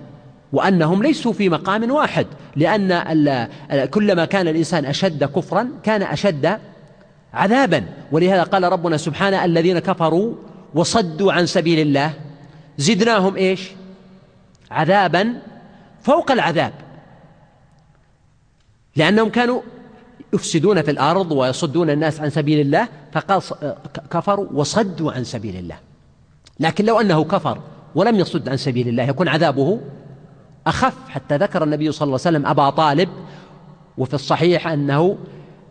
وأنهم 0.53 1.03
ليسوا 1.03 1.33
في 1.33 1.49
مقام 1.49 1.91
واحد 1.91 2.27
لأن 2.55 3.47
كلما 3.85 4.25
كان 4.25 4.47
الإنسان 4.47 4.85
أشد 4.85 5.23
كفرا 5.23 5.67
كان 5.83 6.01
أشد 6.01 6.57
عذابا. 7.33 7.83
ولهذا 8.11 8.43
قال 8.43 8.63
ربنا 8.63 8.97
سبحانه 8.97 9.45
الذين 9.45 9.79
كفروا 9.79 10.33
وصدوا 10.75 11.33
عن 11.33 11.45
سبيل 11.45 11.79
الله. 11.79 12.13
زدناهم 12.77 13.35
إيش؟ 13.35 13.71
عذابا 14.71 15.33
فوق 16.01 16.31
العذاب. 16.31 16.73
لأنهم 18.95 19.29
كانوا 19.29 19.61
يفسدون 20.33 20.81
في 20.81 20.91
الأرض 20.91 21.31
ويصدون 21.31 21.89
الناس 21.89 22.21
عن 22.21 22.29
سبيل 22.29 22.59
الله 22.59 22.87
فقال 23.11 23.41
كفروا 24.11 24.47
وصدوا 24.53 25.11
عن 25.11 25.23
سبيل 25.23 25.55
الله. 25.55 25.75
لكن 26.59 26.85
لو 26.85 26.99
أنه 26.99 27.23
كفر 27.23 27.59
ولم 27.95 28.15
يصد 28.15 28.49
عن 28.49 28.57
سبيل 28.57 28.87
الله 28.87 29.03
يكون 29.03 29.27
عذابه 29.27 29.79
أخف. 30.67 31.09
حتى 31.09 31.37
ذكر 31.37 31.63
النبي 31.63 31.91
صلى 31.91 32.05
الله 32.05 32.19
عليه 32.25 32.37
وسلم 32.37 32.45
أبا 32.45 32.69
طالب 32.69 33.09
وفي 33.97 34.13
الصحيح 34.13 34.67
أنه 34.67 35.17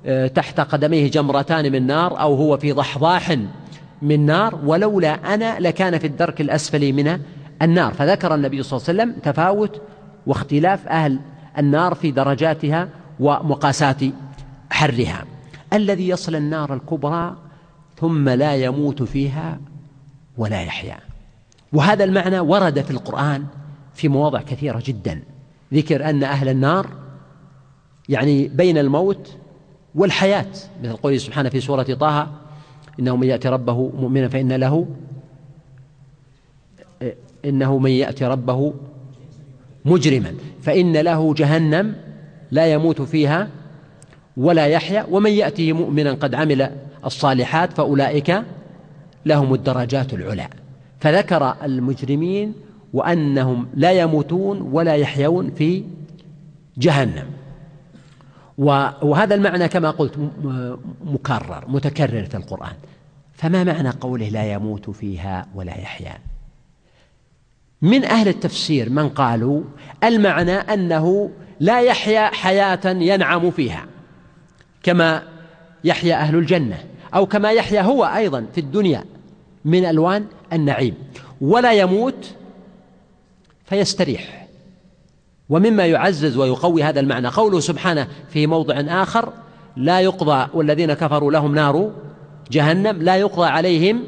آه، 0.07 0.27
تحت 0.27 0.61
قدميه 0.61 1.11
جمرتان 1.11 1.73
من 1.73 1.87
نار 1.87 2.21
أو 2.21 2.35
هو 2.35 2.57
في 2.57 2.73
ضحضاح. 2.73 3.37
من 4.05 4.27
نار 4.27 4.61
ولولا 4.65 5.35
أنا 5.35 5.61
لكان 5.61 5.99
في 5.99 6.07
الدرك 6.07 6.41
الأسفل 6.41 6.93
من 6.93 7.21
النار. 7.63 7.95
فذكر 7.95 8.35
النبي 8.35 8.63
صلى 8.63 8.77
الله 8.77 8.89
عليه 8.89 9.13
وسلم 9.13 9.21
تفاوت 9.21 9.83
واختلاف 10.27 10.89
أهل 10.89 11.21
النار 11.59 11.95
في 11.95 12.11
درجاتها 12.11 12.89
ومقاسات 13.21 14.01
حرها. 14.71 15.25
الذي 15.73 16.09
يصل 16.09 16.35
النار 16.35 16.75
الكبرى 16.75 17.37
ثم 18.01 18.29
لا 18.29 18.55
يموت 18.55 19.03
فيها 19.03 19.61
ولا 20.37 20.63
يحيا. 20.63 20.99
وهذا 21.73 22.05
المعنى 22.05 22.41
ورد 22.41 22.81
في 22.81 22.91
القرآن 22.91 23.45
في 23.95 24.09
مواضع 24.09 24.43
كثيرة 24.43 24.83
جدا. 24.87 25.23
ذكر 25.75 26.11
أن 26.11 26.25
أهل 26.25 26.49
النار 26.49 26.87
يعني 28.09 28.49
بين 28.49 28.79
الموت 28.79 29.37
والحياة 29.95 30.47
مثل 30.83 30.97
قوله 30.97 31.19
سبحانه 31.19 31.49
في 31.49 31.61
سورة 31.61 31.83
طه 31.83 32.29
إنه 33.01 33.17
من 33.17 33.29
يأتي 33.29 33.49
ربه 33.49 33.91
مؤمنا 34.01 34.29
فإن 34.29 34.53
له 34.53 34.87
إنه 37.45 37.79
من 37.79 37.91
يأتي 37.91 38.25
ربه 38.25 38.75
مجرما 39.85 40.35
فإن 40.63 40.97
له 40.97 41.35
جهنم 41.35 41.97
لا 42.51 42.73
يموت 42.73 43.03
فيها 43.03 43.49
ولا 44.37 44.67
يحيا 44.67 45.07
ومن 45.11 45.31
يأته 45.31 45.73
مؤمنا 45.73 46.13
قد 46.13 46.35
عمل 46.35 46.71
الصالحات 47.05 47.73
فأولئك 47.73 48.43
لهم 49.27 49.55
الدرجات 49.55 50.15
العلى. 50.15 50.49
فذكر 51.01 51.55
المجرمين 51.63 52.53
وأنهم 52.93 53.67
لا 53.75 53.93
يموتون 53.93 54.61
ولا 54.61 54.95
يحيون 54.95 55.51
في 55.51 55.85
جهنم. 56.79 57.27
وهذا 58.59 59.35
المعنى 59.35 59.69
كما 59.69 59.91
قلت 59.91 60.19
مكرر 61.05 61.65
متكرر 61.69 62.25
في 62.25 62.37
القرآن. 62.37 62.75
فما 63.33 63.65
معنى 63.65 63.91
قوله 63.91 64.29
لا 64.29 64.53
يموت 64.53 64.91
فيها 64.91 65.47
ولا 65.55 65.81
يحيا؟ 65.81 66.19
من 67.83 68.05
أهل 68.05 68.29
التفسير 68.29 68.91
من 68.91 69.09
قالوا 69.09 69.63
المعنى 70.05 70.53
أنه 70.53 71.31
لا 71.61 71.81
يحيا 71.81 72.27
حياة 72.27 72.81
ينعم 72.87 73.51
فيها 73.51 73.87
كما 74.83 75.23
يحيا 75.85 76.15
أهل 76.15 76.35
الجنة 76.37 76.85
أو 77.15 77.27
كما 77.27 77.51
يحيا 77.53 77.83
هو 77.83 78.05
أيضا 78.05 78.47
في 78.55 78.61
الدنيا 78.61 79.05
من 79.65 79.85
ألوان 79.85 80.27
النعيم. 80.53 80.95
ولا 81.41 81.73
يموت 81.73 82.35
فيستريح. 83.65 84.44
ومما 85.49 85.87
يعزز 85.87 86.37
ويقوي 86.37 86.83
هذا 86.83 87.01
المعنى. 87.01 87.29
قوله 87.29 87.61
سبحانه 87.61 88.09
في 88.29 88.47
موضع 88.47 88.75
آخر 89.03 89.33
لا 89.77 90.01
يقضى 90.01 90.49
والذين 90.55 90.93
كفروا 90.93 91.33
لهم 91.33 91.55
نار 91.55 91.93
جهنم 92.51 93.03
لا 93.03 93.17
يقضى 93.17 93.47
عليهم 93.47 94.03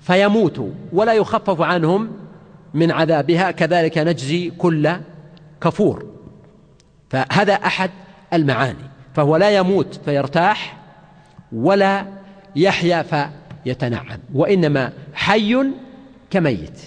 فيموتوا 0.00 0.70
ولا 0.92 1.12
يخفف 1.12 1.60
عنهم 1.60 2.10
من 2.74 2.90
عذابها. 2.90 3.50
كذلك 3.50 3.98
نجزي 3.98 4.50
كل 4.50 4.90
كفور. 5.60 6.06
فهذا 7.10 7.54
أحد 7.54 7.90
المعاني. 8.32 8.88
فهو 9.14 9.36
لا 9.36 9.50
يموت 9.50 10.00
فيرتاح 10.04 10.76
ولا 11.52 12.06
يحيا 12.56 13.02
فيتنعم. 13.64 14.18
وإنما 14.34 14.92
حي 15.14 15.64
كميت. 16.30 16.80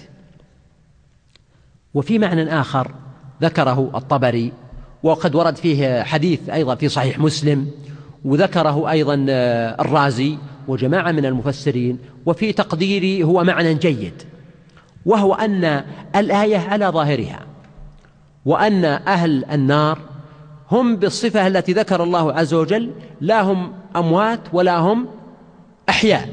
وفي 1.94 2.18
معنى 2.18 2.60
آخر 2.60 3.01
ذكره 3.42 3.90
الطبري 3.94 4.52
وقد 5.02 5.34
ورد 5.34 5.56
فيه 5.56 6.02
حديث 6.02 6.48
أيضا 6.48 6.74
في 6.74 6.88
صحيح 6.88 7.18
مسلم 7.18 7.70
وذكره 8.24 8.90
أيضا 8.90 9.26
الرازي 9.80 10.38
وجماعة 10.68 11.12
من 11.12 11.26
المفسرين 11.26 11.98
وفي 12.26 12.52
تقديري 12.52 13.24
هو 13.24 13.44
معنى 13.44 13.74
جيد 13.74 14.22
وهو 15.06 15.34
أن 15.34 15.84
الآية 16.16 16.58
على 16.58 16.86
ظاهرها 16.86 17.40
وأن 18.46 18.84
أهل 18.84 19.44
النار 19.44 19.98
هم 20.70 20.96
بالصفة 20.96 21.46
التي 21.46 21.72
ذكر 21.72 22.02
الله 22.02 22.32
عز 22.32 22.54
وجل 22.54 22.90
لا 23.20 23.42
هم 23.42 23.72
أموات 23.96 24.40
ولا 24.52 24.78
هم 24.78 25.08
أحياء. 25.88 26.28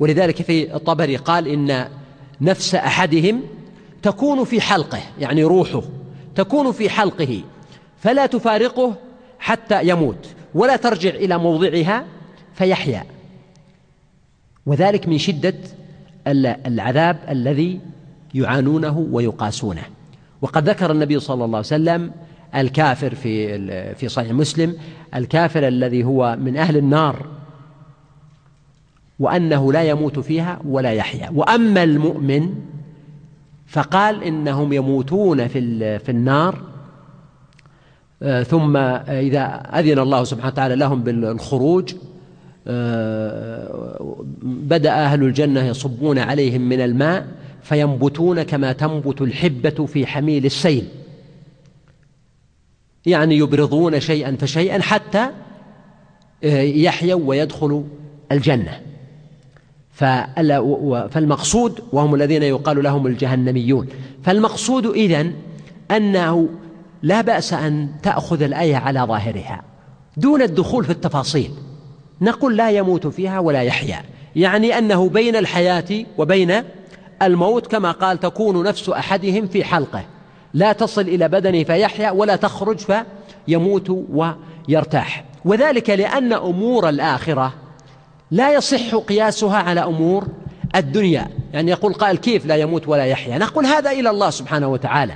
ولذلك 0.00 0.42
في 0.42 0.74
الطبري 0.74 1.16
قال 1.16 1.48
إن 1.48 1.88
نفس 2.40 2.74
أحدهم 2.74 3.42
تكون 4.02 4.44
في 4.44 4.60
حلقه 4.60 4.98
يعني 5.18 5.44
روحه. 5.44 5.82
تكون 6.34 6.72
في 6.72 6.90
حلقه 6.90 7.42
فلا 7.98 8.26
تفارقه 8.26 8.94
حتى 9.38 9.88
يموت 9.88 10.26
ولا 10.54 10.76
ترجع 10.76 11.10
إلى 11.10 11.38
موضعها 11.38 12.04
فيحيا. 12.54 13.04
وذلك 14.66 15.08
من 15.08 15.18
شدة 15.18 15.54
العذاب 16.66 17.18
الذي 17.28 17.80
يعانونه 18.34 19.08
ويقاسونه. 19.10 19.82
وقد 20.42 20.68
ذكر 20.68 20.92
النبي 20.92 21.20
صلى 21.20 21.44
الله 21.44 21.56
عليه 21.56 21.58
وسلم 21.66 22.12
الكافر 22.54 23.14
في 23.14 23.94
في 23.94 24.08
صحيح 24.08 24.32
مسلم 24.32 24.76
الكافر 25.14 25.68
الذي 25.68 26.04
هو 26.04 26.36
من 26.40 26.56
أهل 26.56 26.76
النار 26.76 27.26
وأنه 29.20 29.72
لا 29.72 29.82
يموت 29.82 30.18
فيها 30.18 30.60
ولا 30.64 30.92
يحيا. 30.92 31.30
وأما 31.34 31.82
المؤمن 31.82 32.54
فقال 33.70 34.22
إنهم 34.22 34.72
يموتون 34.72 35.48
في 35.48 35.98
في 35.98 36.08
النار. 36.08 36.62
آه، 38.22 38.42
ثم 38.42 38.76
إذا 38.76 39.42
أذن 39.74 39.98
الله 39.98 40.24
سبحانه 40.24 40.52
وتعالى 40.52 40.76
لهم 40.76 41.02
بالخروج 41.02 41.94
آه، 42.68 44.24
بدأ 44.42 44.92
أهل 44.92 45.22
الجنة 45.22 45.66
يصبون 45.66 46.18
عليهم 46.18 46.60
من 46.60 46.80
الماء 46.80 47.26
فينبتون 47.62 48.42
كما 48.42 48.72
تنبت 48.72 49.20
الحبة 49.20 49.86
في 49.86 50.06
حميل 50.06 50.46
السيل. 50.46 50.88
يعني 53.06 53.36
يبرضون 53.36 54.00
شيئا 54.00 54.36
فشيئا 54.36 54.82
حتى 54.82 55.30
آه، 56.44 56.62
يحيوا 56.62 57.20
ويدخلوا 57.24 57.82
الجنة. 58.32 58.89
فالمقصود 61.10 61.80
وهم 61.92 62.14
الذين 62.14 62.42
يقال 62.42 62.82
لهم 62.82 63.06
الجهنميون. 63.06 63.86
فالمقصود 64.22 64.86
إذن 64.86 65.32
أنه 65.90 66.48
لا 67.02 67.20
بأس 67.20 67.52
أن 67.52 67.88
تأخذ 68.02 68.42
الآية 68.42 68.76
على 68.76 69.00
ظاهرها 69.00 69.62
دون 70.16 70.42
الدخول 70.42 70.84
في 70.84 70.90
التفاصيل. 70.90 71.50
نقول 72.20 72.56
لا 72.56 72.70
يموت 72.70 73.06
فيها 73.06 73.38
ولا 73.38 73.62
يحيا. 73.62 74.02
يعني 74.36 74.78
أنه 74.78 75.08
بين 75.08 75.36
الحياة 75.36 76.04
وبين 76.18 76.52
الموت 77.22 77.66
كما 77.66 77.90
قال 77.90 78.20
تكون 78.20 78.62
نفس 78.62 78.88
أحدهم 78.88 79.46
في 79.46 79.64
حلقه. 79.64 80.04
لا 80.54 80.72
تصل 80.72 81.00
إلى 81.00 81.28
بدنه 81.28 81.64
فيحيا 81.64 82.10
ولا 82.10 82.36
تخرج 82.36 82.78
فيموت 83.46 84.04
ويرتاح. 84.68 85.24
وذلك 85.44 85.90
لأن 85.90 86.32
أمور 86.32 86.88
الآخرة 86.88 87.52
لا 88.30 88.54
يصح 88.54 88.94
قياسها 88.94 89.56
على 89.56 89.84
أمور 89.84 90.28
الدنيا. 90.76 91.28
يعني 91.52 91.70
يقول 91.70 91.92
قائل 91.92 92.16
كيف 92.16 92.46
لا 92.46 92.56
يموت 92.56 92.88
ولا 92.88 93.04
يحيا؟ 93.04 93.38
نقول 93.38 93.66
هذا 93.66 93.90
إلى 93.90 94.10
الله 94.10 94.30
سبحانه 94.30 94.68
وتعالى. 94.68 95.14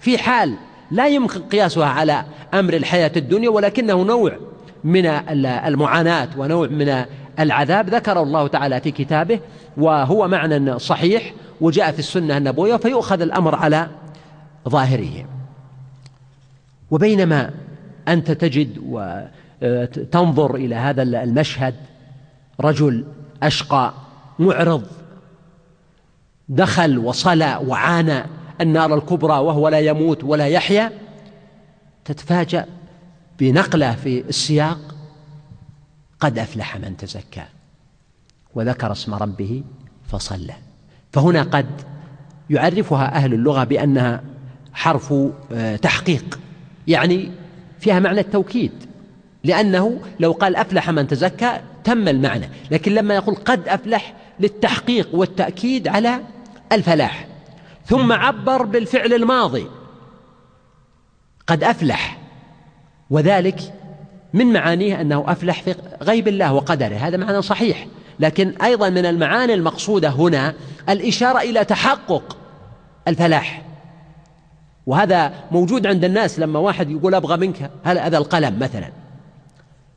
في 0.00 0.18
حال 0.18 0.54
لا 0.90 1.08
يمكن 1.08 1.40
قياسها 1.40 1.86
على 1.86 2.24
أمر 2.54 2.74
الحياة 2.74 3.12
الدنيا 3.16 3.50
ولكنه 3.50 4.02
نوع 4.02 4.36
من 4.84 5.06
المعاناة 5.46 6.28
ونوع 6.36 6.66
من 6.66 7.04
العذاب 7.38 7.90
ذكر 7.90 8.22
الله 8.22 8.46
تعالى 8.46 8.80
في 8.80 8.90
كتابه 8.90 9.40
وهو 9.76 10.28
معنى 10.28 10.78
صحيح 10.78 11.32
وجاء 11.60 11.92
في 11.92 11.98
السنة 11.98 12.36
النبوية 12.36 12.76
فيؤخذ 12.76 13.20
الأمر 13.20 13.54
على 13.54 13.88
ظاهره. 14.68 15.24
وبينما 16.90 17.50
أنت 18.08 18.30
تجد 18.30 18.78
وتنظر 19.62 20.54
إلى 20.54 20.74
هذا 20.74 21.02
المشهد 21.02 21.74
رجل 22.60 23.04
أشقى 23.42 23.94
معرض 24.38 24.86
دخل 26.48 26.98
وصلى 26.98 27.60
وعانى 27.66 28.24
النار 28.60 28.94
الكبرى 28.94 29.38
وهو 29.38 29.68
لا 29.68 29.78
يموت 29.78 30.24
ولا 30.24 30.46
يحيا 30.46 30.92
تتفاجأ 32.04 32.66
بنقلة 33.38 33.94
في 33.94 34.20
السياق 34.20 34.78
قد 36.20 36.38
أفلح 36.38 36.76
من 36.76 36.96
تزكى 36.96 37.44
وذكر 38.54 38.92
اسم 38.92 39.14
ربه 39.14 39.62
فصلى. 40.08 40.54
فهنا 41.12 41.42
قد 41.42 41.66
يعرفها 42.50 43.14
أهل 43.14 43.34
اللغة 43.34 43.64
بأنها 43.64 44.22
حرف 44.72 45.14
آه، 45.52 45.76
تحقيق 45.76 46.40
يعني 46.88 47.30
فيها 47.80 48.00
معنى 48.00 48.20
التوكيد 48.20 48.72
لأنه 49.44 50.00
لو 50.20 50.32
قال 50.32 50.56
أفلح 50.56 50.90
من 50.90 51.06
تزكى 51.06 51.60
تم 51.86 52.08
المعنى 52.08 52.48
لكن 52.70 52.94
لما 52.94 53.14
يقول 53.14 53.34
قد 53.34 53.68
أفلح 53.68 54.14
للتحقيق 54.40 55.08
والتأكيد 55.12 55.88
على 55.88 56.20
الفلاح. 56.72 57.26
ثم 57.84 58.12
عبر 58.12 58.62
بالفعل 58.62 59.12
الماضي. 59.12 59.66
قد 61.46 61.64
أفلح. 61.64 62.18
وذلك 63.10 63.74
من 64.34 64.52
معانيه 64.52 65.00
أنه 65.00 65.24
أفلح 65.26 65.62
في 65.62 65.74
غيب 66.02 66.28
الله 66.28 66.52
وقدره. 66.52 66.96
هذا 66.96 67.16
معنى 67.16 67.42
صحيح. 67.42 67.86
لكن 68.20 68.54
أيضا 68.62 68.88
من 68.88 69.06
المعاني 69.06 69.54
المقصودة 69.54 70.08
هنا 70.08 70.54
الإشارة 70.88 71.38
إلى 71.38 71.64
تحقق 71.64 72.36
الفلاح. 73.08 73.62
وهذا 74.86 75.32
موجود 75.50 75.86
عند 75.86 76.04
الناس 76.04 76.38
لما 76.38 76.58
واحد 76.58 76.90
يقول 76.90 77.14
أبغى 77.14 77.36
منك 77.36 77.70
هذا 77.84 78.18
القلم 78.18 78.58
مثلا؟ 78.58 78.92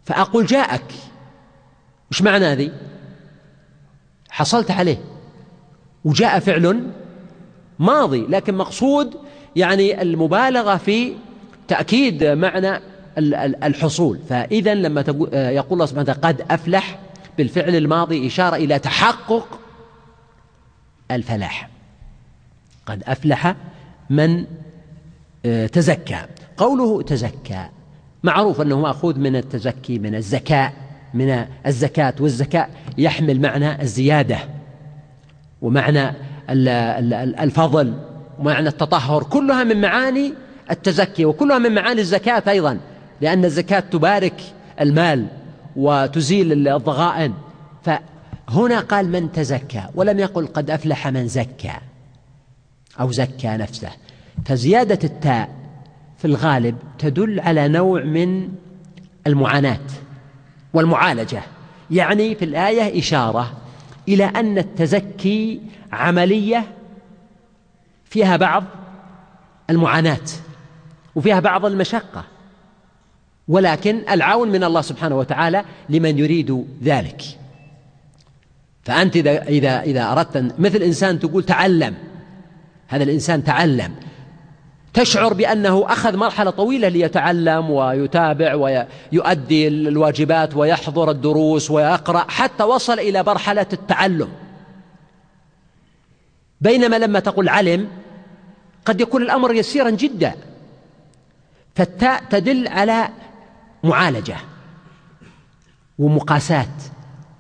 فأقول 0.04 0.46
جاءك. 0.46 0.94
وش 2.12 2.22
معنى 2.22 2.46
هذه؟ 2.46 2.72
حصلت 4.30 4.72
عليه. 4.72 4.98
وجاء 6.06 6.40
فعل 6.40 6.92
ماضي 7.80 8.28
لكن 8.28 8.56
مقصود 8.56 9.16
يعني 9.56 10.02
المبالغة 10.02 10.78
في 10.78 11.14
تأكيد 11.68 12.24
معنى 12.24 12.82
الحصول. 13.64 14.20
فإذا 14.30 14.74
لما 14.74 15.02
يقول 15.34 15.74
الله 15.74 15.86
سبحانه 15.86 16.12
وتعالى 16.12 16.22
قد 16.22 16.52
أفلح 16.52 17.00
بالفعل 17.38 17.76
الماضي 17.76 18.28
إشارة 18.28 18.56
إلى 18.56 18.80
تحقق 18.80 19.60
الفلاح. 21.12 21.70
قد 22.86 23.04
أفلح 23.04 23.56
من 24.10 24.46
آه، 25.46 25.68
تزكى. 25.68 26.26
قوله 26.58 27.02
تزكى 27.02 27.70
معروف 28.24 28.62
أنه 28.62 28.80
مأخوذ 28.80 29.20
من 29.20 29.36
التزكي 29.36 30.00
من 30.00 30.16
الزكاء. 30.16 30.89
من 31.14 31.46
الزكاة 31.68 32.14
والزكاة 32.20 32.68
يحمل 32.98 33.42
معنى 33.42 33.82
الزيادة 33.82 34.38
ومعنى 35.62 36.14
الفضل 37.44 37.94
ومعنى 38.40 38.70
التطهر 38.70 39.24
كلها 39.24 39.64
من 39.64 39.82
معاني 39.82 40.34
التزكي 40.72 41.26
وكلها 41.26 41.58
من 41.58 41.76
معاني 41.76 42.02
الزكاة 42.02 42.44
أيضا 42.48 42.80
لأن 43.22 43.46
الزكاة 43.46 43.80
تبارك 43.80 44.42
المال 44.82 45.28
وتزيل 45.76 46.68
الضغائن. 46.68 47.34
فهنا 47.84 48.80
قال 48.80 49.12
من 49.12 49.32
تزكى 49.32 49.84
ولم 49.96 50.20
يقل 50.20 50.48
قد 50.48 50.70
أفلح 50.70 51.08
من 51.08 51.28
زكى 51.28 51.74
أو 53.00 53.12
زكى 53.12 53.48
نفسه. 53.48 53.90
فزيادة 54.46 55.00
التاء 55.04 55.50
في 56.18 56.26
الغالب 56.26 56.76
تدل 57.00 57.40
على 57.40 57.68
نوع 57.68 58.04
من 58.04 58.50
المعاناة. 59.28 59.80
والمعالجة. 60.74 61.44
يعني 61.92 62.36
في 62.36 62.46
الآية 62.46 63.00
إشارة 63.00 63.54
إلى 64.08 64.26
أن 64.26 64.58
التزكي 64.58 65.62
عملية 65.92 66.68
فيها 68.06 68.38
بعض 68.38 68.64
المعاناة 69.70 70.28
وفيها 71.16 71.40
بعض 71.40 71.66
المشقة. 71.66 72.24
ولكن 73.48 74.02
العون 74.10 74.50
من 74.52 74.64
الله 74.64 74.82
سبحانه 74.82 75.16
وتعالى 75.18 75.64
لمن 75.90 76.20
يريد 76.20 76.66
ذلك. 76.84 77.22
فأنت 78.84 79.16
إذا 79.16 79.44
إذا 79.44 79.82
إذا 79.82 80.12
أردت 80.12 80.56
مثل 80.60 80.78
إنسان 80.78 81.20
تقول 81.20 81.44
تعلم. 81.44 81.96
هذا 82.88 83.04
الإنسان 83.04 83.44
تعلم. 83.44 83.96
تشعر 84.94 85.34
بأنه 85.34 85.86
أخذ 85.88 86.18
مرحلة 86.18 86.52
طويلة 86.52 86.88
ليتعلم 86.88 87.70
ويتابع 87.70 88.56
ويؤدي 88.56 89.68
الواجبات 89.68 90.56
ويحضر 90.56 91.12
الدروس 91.12 91.72
ويقرأ 91.72 92.26
حتى 92.30 92.64
وصل 92.64 93.00
إلى 93.00 93.24
مرحلة 93.24 93.66
التعلم. 93.74 94.30
بينما 96.62 96.96
لما 96.96 97.20
تقول 97.20 97.50
علم 97.50 97.88
قد 98.86 99.02
يكون 99.02 99.22
الأمر 99.22 99.54
يسيرا 99.54 99.90
جدا. 99.90 100.34
فالتاء 101.76 102.24
تدل 102.30 102.68
على 102.68 103.10
معالجة 103.84 104.38
ومقاسات 106.00 106.68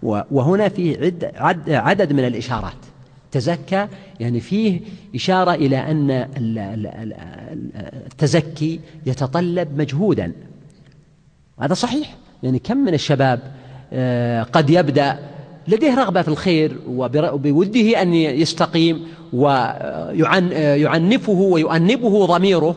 وهنا 0.03 0.69
في 0.69 1.13
عد 1.35 1.69
عدد 1.69 2.13
من 2.13 2.25
الإشارات. 2.25 2.88
تزكى 3.31 3.87
يعني 4.19 4.39
فيه 4.39 4.81
إشارة 5.15 5.51
إلى 5.53 5.77
أن 5.77 6.27
التزكي 8.05 8.79
يتطلب 9.05 9.77
مجهودا. 9.77 10.31
هذا 11.59 11.73
صحيح. 11.73 12.15
يعني 12.43 12.59
كم 12.59 12.77
من 12.77 12.93
الشباب 12.93 13.39
آه، 13.93 14.43
قد 14.43 14.69
يبدأ 14.69 15.19
لديه 15.67 15.95
رغبة 15.95 16.21
في 16.21 16.27
الخير 16.27 16.79
وبوده 16.87 18.01
أن 18.01 18.13
يستقيم 18.13 19.07
ويعنفه 19.33 21.31
ويؤنبه 21.31 22.25
ضميره 22.25 22.75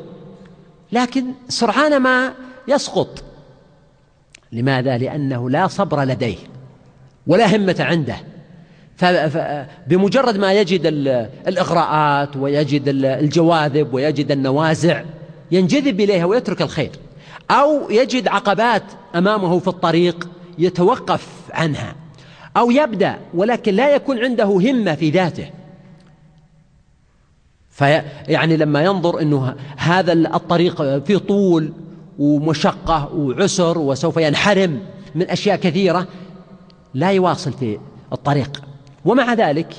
لكن 0.92 1.24
سرعان 1.48 1.96
ما 1.96 2.32
يسقط. 2.68 3.24
لماذا؟ 4.52 4.98
لأنه 4.98 5.50
لا 5.50 5.66
صبر 5.66 6.02
لديه 6.02 6.36
ولا 7.26 7.56
همة 7.56 7.76
عنده. 7.80 8.16
فبمجرد 9.02 10.36
ما 10.36 10.52
يجد 10.52 10.86
الإغراءات 11.46 12.36
ويجد 12.36 12.82
الجواذب 13.04 13.94
ويجد 13.94 14.32
النوازع 14.32 15.02
ينجذب 15.50 16.00
إليها 16.00 16.24
ويترك 16.24 16.62
الخير. 16.62 16.90
أو 17.50 17.90
يجد 17.90 18.28
عقبات 18.28 18.82
أمامه 19.14 19.58
في 19.58 19.68
الطريق 19.68 20.28
يتوقف 20.58 21.28
عنها. 21.52 21.94
أو 22.56 22.70
يبدأ 22.70 23.18
ولكن 23.34 23.74
لا 23.74 23.94
يكون 23.94 24.18
عنده 24.18 24.44
همة 24.44 24.94
في 24.94 25.10
ذاته. 25.10 25.50
فيعني 27.70 28.56
لما 28.56 28.82
ينظر 28.82 29.20
أنه 29.20 29.54
هذا 29.76 30.12
الطريق 30.12 30.98
فيه 30.98 31.16
طول 31.16 31.72
ومشقة 32.18 33.14
وعسر 33.14 33.78
وسوف 33.78 34.16
ينحرم 34.16 34.80
من 35.14 35.30
أشياء 35.30 35.56
كثيرة 35.56 36.06
لا 36.94 37.10
يواصل 37.10 37.52
في 37.52 37.78
الطريق. 38.12 38.62
ومع 39.04 39.34
ذلك 39.34 39.74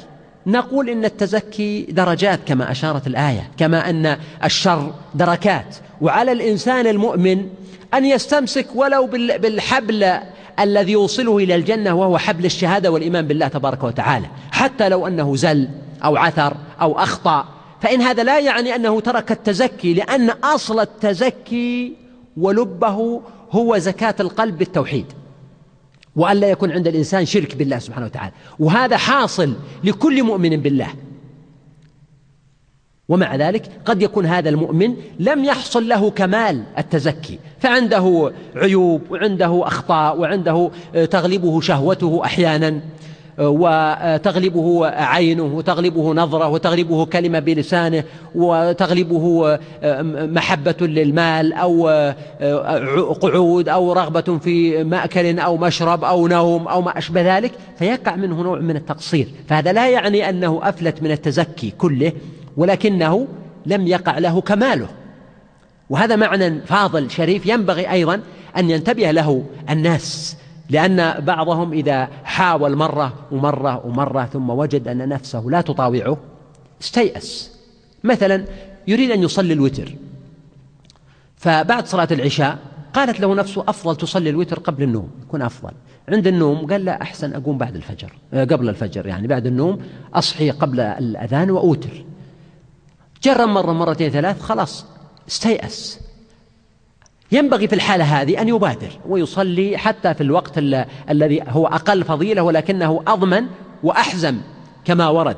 نقول 0.48 0.90
إن 0.90 1.06
التزكي 1.06 1.82
درجات 1.82 2.40
كما 2.46 2.72
أشارت 2.72 3.08
الآية 3.08 3.52
كما 3.58 3.90
أن 3.90 4.18
الشر 4.44 4.94
دركات. 5.16 5.76
وعلى 6.02 6.32
الإنسان 6.32 6.88
المؤمن 6.88 7.48
أن 7.94 8.06
يستمسك 8.06 8.68
ولو 8.76 9.06
بالحبل 9.38 10.14
الذي 10.60 10.92
يوصله 10.92 11.38
إلى 11.38 11.56
الجنة 11.56 11.94
وهو 11.94 12.18
حبل 12.18 12.46
الشهادة 12.46 12.92
والإيمان 12.92 13.28
بالله 13.28 13.48
تبارك 13.48 13.84
وتعالى. 13.84 14.28
حتى 14.52 14.90
لو 14.90 15.08
أنه 15.08 15.36
زل 15.36 15.70
أو 16.04 16.18
عثر 16.18 16.54
أو 16.82 17.00
أخطأ 17.00 17.46
فإن 17.82 18.02
هذا 18.02 18.24
لا 18.24 18.40
يعني 18.40 18.76
أنه 18.76 19.00
ترك 19.00 19.32
التزكي 19.32 19.94
لأن 19.94 20.30
أصل 20.30 20.80
التزكي 20.80 21.94
ولبه 22.38 23.22
هو 23.52 23.78
زكاة 23.78 24.16
القلب 24.20 24.58
بالتوحيد. 24.58 25.06
وأن 26.16 26.38
لا 26.38 26.50
يكون 26.50 26.72
عند 26.72 26.88
الإنسان 26.88 27.26
شرك 27.26 27.56
بالله 27.56 27.80
سبحانه 27.80 28.06
وتعالى. 28.06 28.32
وهذا 28.60 28.98
حاصل 28.98 29.54
لكل 29.84 30.24
مؤمن 30.24 30.58
بالله. 30.58 30.88
ومع 33.10 33.36
ذلك 33.36 33.72
قد 33.86 34.02
يكون 34.02 34.26
هذا 34.26 34.50
المؤمن 34.50 34.96
لم 35.20 35.44
يحصل 35.46 35.90
له 35.90 36.10
كمال 36.10 36.64
التزكي. 36.78 37.40
فعنده 37.60 38.34
عيوب 38.56 39.02
وعنده 39.12 39.68
أخطاء 39.68 40.20
وعنده 40.20 40.72
تغلبه 41.12 41.62
شهوته 41.62 42.22
أحيانا. 42.26 42.82
وتغلبه 43.40 44.88
عينه 44.88 45.44
وتغلبه 45.44 46.14
نظره 46.14 46.48
وتغلبه 46.48 47.06
كلمة 47.06 47.40
بلسانه 47.40 48.04
وتغلبه 48.36 49.60
محبة 50.14 50.76
للمال 50.82 51.54
أو 51.54 51.88
قعود 53.22 53.70
أو 53.70 53.94
رغبة 53.94 54.38
في 54.38 54.84
مأكل 54.84 55.40
أو 55.40 55.58
مشرب 55.58 56.04
أو 56.04 56.28
نوم 56.28 56.68
أو 56.68 56.82
ما 56.82 56.98
أشبه 56.98 57.38
ذلك. 57.38 57.52
فيقع 57.80 58.16
منه 58.16 58.42
نوع 58.42 58.60
من 58.60 58.76
التقصير. 58.76 59.28
فهذا 59.48 59.74
لا 59.74 59.90
يعني 59.90 60.30
أنه 60.30 60.60
أفلت 60.64 61.04
من 61.04 61.12
التزكي 61.12 61.74
كله 61.78 62.12
ولكنه 62.58 63.28
لم 63.66 63.88
يقع 63.88 64.18
له 64.18 64.42
كماله. 64.42 64.88
وهذا 65.90 66.16
معنى 66.16 66.62
فاضل 66.62 67.12
شريف 67.12 67.46
ينبغي 67.46 67.92
أيضا 67.92 68.20
أن 68.58 68.70
ينتبه 68.70 69.12
له 69.12 69.44
الناس. 69.70 70.38
لأن 70.74 71.26
بعضهم 71.26 71.74
إذا 71.74 72.08
حاول 72.24 72.76
مرة 72.76 73.14
ومرة 73.32 73.86
ومرة 73.86 74.26
ثم 74.26 74.50
وجد 74.50 74.88
أن 74.88 75.10
نفسه 75.10 75.44
لا 75.48 75.62
تطاوعه 75.62 76.18
استيأس. 76.82 77.52
مثلا 78.04 78.46
يريد 78.88 79.12
أن 79.12 79.24
يصلي 79.24 79.54
الوتر. 79.54 79.96
فبعد 81.36 81.88
صلاة 81.88 82.08
العشاء 82.12 82.58
قالت 82.94 83.20
له 83.20 83.36
نفسه 83.36 83.64
أفضل 83.68 83.96
تصلي 83.96 84.30
الوتر 84.30 84.60
قبل 84.60 84.84
النوم 84.84 85.10
يكون 85.22 85.42
أفضل. 85.42 85.72
عند 86.10 86.28
النوم 86.28 86.66
قال 86.66 86.86
لا 86.86 87.02
أحسن 87.02 87.34
أقوم 87.34 87.58
بعد 87.58 87.76
الفجر 87.76 88.14
آه، 88.34 88.44
قبل 88.44 88.70
الفجر 88.70 89.06
يعني 89.08 89.28
بعد 89.28 89.46
النوم 89.46 89.80
أصحي 90.14 90.52
قبل 90.52 90.80
الأذان 90.80 91.52
وأوتر. 91.52 92.06
جرب 93.24 93.50
مرة 93.50 93.72
مرتين 93.72 94.10
ثلاث 94.10 94.42
خلاص 94.42 94.86
استيأس. 95.28 96.00
ينبغي 97.34 97.68
في 97.68 97.76
الحالة 97.76 98.04
هذه 98.04 98.42
أن 98.42 98.50
يبادر 98.50 99.00
ويصلي 99.10 99.78
حتى 99.78 100.14
في 100.14 100.22
الوقت 100.22 100.58
الذي 101.10 101.44
هو 101.48 101.68
أقل 101.68 102.04
فضيلة 102.04 102.42
ولكنه 102.42 103.04
أضمن 103.08 103.46
وأحزم 103.84 104.38
كما 104.86 105.10
ورد. 105.10 105.38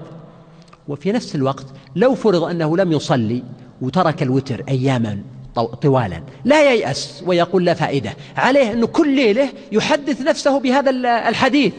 وفي 0.88 1.12
نفس 1.12 1.36
الوقت 1.36 1.66
لو 1.96 2.16
فرض 2.16 2.44
أنه 2.44 2.78
لم 2.78 2.92
يصلي 2.92 3.44
وترك 3.82 4.24
الوتر 4.24 4.64
أياما 4.70 5.20
طوالا 5.82 6.22
لا 6.46 6.72
ييأس 6.74 7.24
ويقول 7.26 7.66
لا 7.66 7.74
فائدة. 7.74 8.14
عليه 8.38 8.74
أنه 8.74 8.88
كل 8.88 9.16
ليلة 9.16 9.50
يحدث 9.72 10.22
نفسه 10.22 10.60
بهذا 10.60 10.90
الحديث. 11.30 11.74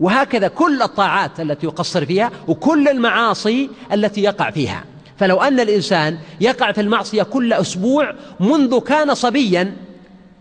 وهكذا 0.00 0.48
كل 0.48 0.82
الطاعات 0.82 1.40
التي 1.40 1.66
يقصر 1.66 2.06
فيها 2.06 2.30
وكل 2.48 2.88
المعاصي 2.88 3.70
التي 3.92 4.22
يقع 4.22 4.50
فيها. 4.50 4.84
فلو 5.18 5.42
أن 5.42 5.60
الإنسان 5.60 6.18
يقع 6.40 6.72
في 6.72 6.80
المعصية 6.80 7.22
كل 7.22 7.52
أسبوع 7.52 8.14
منذ 8.40 8.80
كان 8.80 9.14
صبيا 9.14 9.76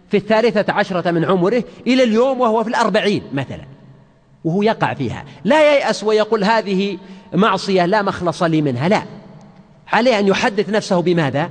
في 0.10 0.18
الثالثة 0.18 0.74
عشرة 0.74 1.12
من 1.12 1.26
عمره 1.26 1.64
إلى 1.88 2.04
اليوم 2.04 2.40
وهو 2.40 2.64
في 2.64 2.70
الأربعين 2.70 3.24
مثلا 3.34 3.66
وهو 4.44 4.62
يقع 4.62 4.94
فيها. 4.94 5.26
لا 5.44 5.74
ييأس 5.74 6.04
ويقول 6.04 6.44
هذه 6.44 6.98
معصية 7.34 7.86
لا 7.86 8.02
مخلص 8.02 8.44
لي 8.44 8.62
منها 8.62 8.90
لا. 8.90 9.04
عليه 9.88 10.20
أن 10.20 10.28
يحدث 10.28 10.70
نفسه 10.70 11.02
بماذا؟ 11.02 11.50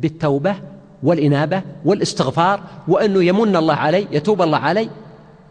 بالتوبة 0.00 0.54
والإنابة 1.02 1.62
والاستغفار 1.84 2.62
وأنه 2.88 3.24
يمن 3.24 3.56
الله 3.56 3.74
علي 3.74 4.06
يتوب 4.10 4.42
الله 4.42 4.58
علي 4.58 4.90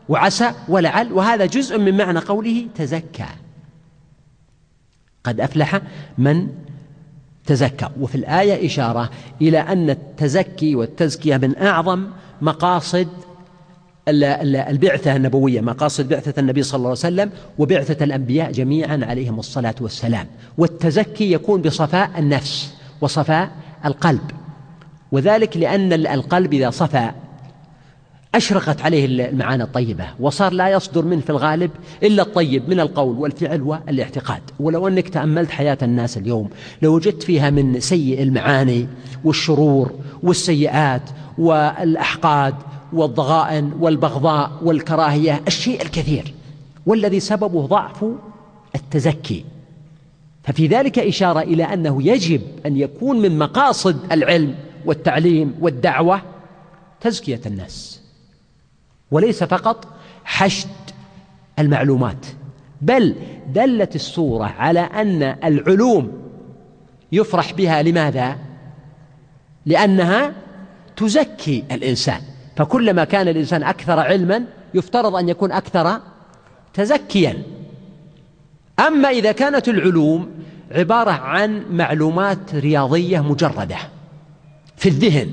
وعسى 0.09 0.51
ولعل. 0.67 1.13
وهذا 1.13 1.45
جزء 1.45 1.77
من 1.77 1.97
معنى 1.97 2.19
قوله 2.19 2.67
تزكى. 2.75 3.25
قد 5.23 5.41
أفلح 5.41 5.81
من 6.17 6.47
تزكى. 7.49 7.89
وفي 8.01 8.15
الآية 8.15 8.65
إشارة 8.67 9.09
إلى 9.41 9.59
أن 9.59 9.89
التزكي 9.89 10.75
والتزكية 10.75 11.37
من 11.37 11.57
أعظم 11.57 12.07
مقاصد 12.41 13.07
البعثة 14.07 15.15
النبوية 15.15 15.61
مقاصد 15.61 16.09
بعثة 16.09 16.39
النبي 16.39 16.63
صلى 16.63 16.77
الله 16.77 16.89
عليه 16.89 16.99
وسلم 16.99 17.31
وبعثة 17.57 18.03
الأنبياء 18.03 18.51
جميعا 18.51 18.99
عليهم 19.03 19.39
الصلاة 19.39 19.75
والسلام. 19.81 20.27
والتزكي 20.57 21.31
يكون 21.31 21.61
بصفاء 21.61 22.09
النفس 22.17 22.73
وصفاء 23.01 23.49
القلب. 23.85 24.31
وذلك 25.11 25.57
لأن 25.57 25.93
القلب 25.93 26.53
إذا 26.53 26.69
صفى 26.69 27.11
أشرقت 28.35 28.81
عليه 28.81 29.05
المعاني 29.05 29.63
الطيبة 29.63 30.05
وصار 30.19 30.53
لا 30.53 30.69
يصدر 30.69 31.05
منه 31.05 31.21
في 31.21 31.29
الغالب 31.29 31.71
إلا 32.03 32.23
الطيب 32.23 32.69
من 32.69 32.79
القول 32.79 33.17
والفعل 33.17 33.61
والاعتقاد. 33.61 34.41
ولو 34.59 34.87
أنك 34.87 35.09
تأملت 35.09 35.51
حياة 35.51 35.77
الناس 35.81 36.17
اليوم 36.17 36.49
لوجدت 36.81 37.23
فيها 37.23 37.49
من 37.49 37.79
سيء 37.79 38.21
المعاني 38.23 38.87
والشرور 39.23 39.91
والسيئات 40.23 41.01
والأحقاد 41.37 42.55
والضغائن 42.93 43.71
والبغضاء 43.79 44.51
والكراهية 44.61 45.41
الشيء 45.47 45.81
الكثير 45.81 46.33
والذي 46.85 47.19
سببه 47.19 47.65
ضعف 47.65 48.05
التزكي. 48.75 49.45
ففي 50.43 50.67
ذلك 50.67 50.99
إشارة 50.99 51.39
إلى 51.39 51.63
أنه 51.63 52.07
يجب 52.07 52.41
أن 52.65 52.77
يكون 52.77 53.21
من 53.21 53.37
مقاصد 53.37 54.11
العلم 54.11 54.55
والتعليم 54.85 55.55
والدعوة 55.61 56.21
تزكية 57.01 57.41
الناس. 57.45 57.98
وليس 59.11 59.43
فقط 59.43 59.87
حشد 60.23 60.69
المعلومات 61.59 62.25
بل 62.81 63.15
دلت 63.53 63.95
السورة 63.95 64.45
على 64.45 64.79
أن 64.79 65.23
العلوم 65.23 66.11
يفرح 67.11 67.53
بها 67.53 67.81
لماذا؟ 67.83 68.37
لأنها 69.65 70.33
تزكي 70.95 71.63
الإنسان 71.71 72.21
فكلما 72.55 73.03
كان 73.03 73.27
الإنسان 73.27 73.63
أكثر 73.63 73.99
علما 73.99 74.43
يفترض 74.73 75.15
أن 75.15 75.29
يكون 75.29 75.51
أكثر 75.51 75.99
تزكيا 76.73 77.43
أما 78.87 79.09
إذا 79.09 79.31
كانت 79.31 79.67
العلوم 79.67 80.29
عبارة 80.71 81.11
عن 81.11 81.63
معلومات 81.71 82.55
رياضية 82.55 83.19
مجردة 83.19 83.77
في 84.77 84.89
الذهن 84.89 85.31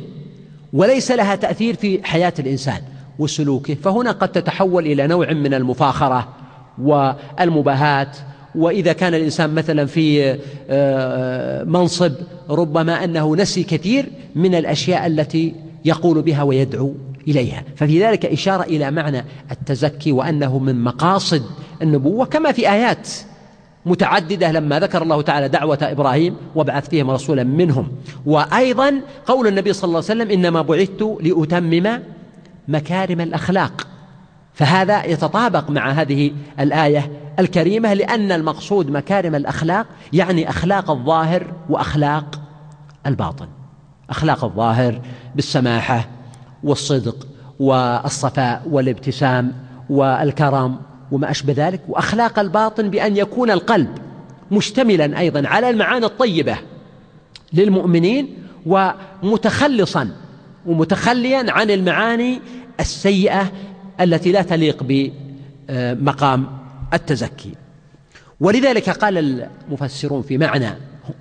وليس 0.73 1.11
لها 1.11 1.35
تأثير 1.35 1.75
في 1.75 2.05
حياة 2.05 2.33
الإنسان 2.39 2.83
وسلوكه. 3.19 3.75
فهنا 3.75 4.11
قد 4.11 4.29
تتحول 4.29 4.87
إلى 4.87 5.07
نوع 5.07 5.33
من 5.33 5.55
المفاخرة 5.55 6.29
والمباهاة. 6.79 8.09
وإذا 8.55 8.93
كان 8.93 9.15
الإنسان 9.15 9.55
مثلا 9.55 9.87
في 9.87 10.39
آه، 10.71 11.65
منصب 11.65 12.13
ربما 12.51 13.05
أنه 13.05 13.37
نسي 13.37 13.63
كثير 13.63 14.07
من 14.35 14.55
الأشياء 14.55 15.07
التي 15.07 15.55
يقول 15.85 16.23
بها 16.23 16.43
ويدعو 16.43 16.95
إليها. 17.29 17.65
ففي 17.77 18.05
ذلك 18.05 18.27
إشارة 18.27 18.63
إلى 18.63 18.91
معنى 18.91 19.25
التزكي 19.51 20.13
وأنه 20.13 20.59
من 20.59 20.85
مقاصد 20.85 21.43
النبوة 21.83 22.27
كما 22.27 22.53
في 22.53 22.71
آيات 22.73 23.09
متعددة 23.87 24.53
لما 24.53 24.81
ذكر 24.81 25.03
الله 25.03 25.23
تعالى 25.23 25.49
دعوة 25.49 25.79
إبراهيم 25.83 26.37
وبعث 26.55 26.89
فيهم 26.89 27.11
رسولا 27.11 27.45
منهم. 27.45 27.89
وأيضا 28.27 29.01
قول 29.27 29.47
النبي 29.47 29.73
صلى 29.73 29.89
الله 29.89 29.97
عليه 29.97 30.23
وسلم 30.23 30.31
إنما 30.31 30.63
بعثت 30.63 31.17
لأتمم 31.21 32.01
مكارم 32.69 33.21
الأخلاق. 33.21 33.87
فهذا 34.55 35.05
يتطابق 35.05 35.71
مع 35.71 35.91
هذه 35.91 36.33
الآية 36.61 37.11
الكريمة 37.39 37.95
لأن 37.95 38.33
المقصود 38.33 38.91
مكارم 38.91 39.35
الأخلاق 39.35 39.87
يعني 40.13 40.49
أخلاق 40.49 40.91
الظاهر 40.91 41.53
وأخلاق 41.69 42.41
الباطن. 43.07 43.49
أخلاق 44.11 44.45
الظاهر 44.45 45.01
بالسماحة 45.35 46.09
والصدق 46.63 47.27
والصفاء 47.61 48.63
والابتسام 48.71 49.53
والكرم 49.91 50.79
وما 51.13 51.31
أشبه 51.31 51.55
ذلك 51.57 51.81
وأخلاق 51.89 52.39
الباطن 52.39 52.91
بأن 52.91 53.17
يكون 53.17 53.51
القلب 53.51 53.89
مشتملا 54.51 55.19
أيضا 55.19 55.49
على 55.49 55.71
المعاني 55.71 56.07
الطيبة 56.07 56.57
للمؤمنين 57.53 58.37
ومتخلصا 58.67 60.11
ومتخليا 60.67 61.53
عن 61.53 61.71
المعاني 61.71 62.41
السيئة 62.81 63.53
التي 64.01 64.33
لا 64.33 64.43
تليق 64.43 64.83
بمقام 65.69 66.47
التزكي. 66.95 67.53
ولذلك 68.41 68.91
قال 68.91 69.45
المفسرون 69.69 70.23
في 70.23 70.39
معنى 70.39 70.69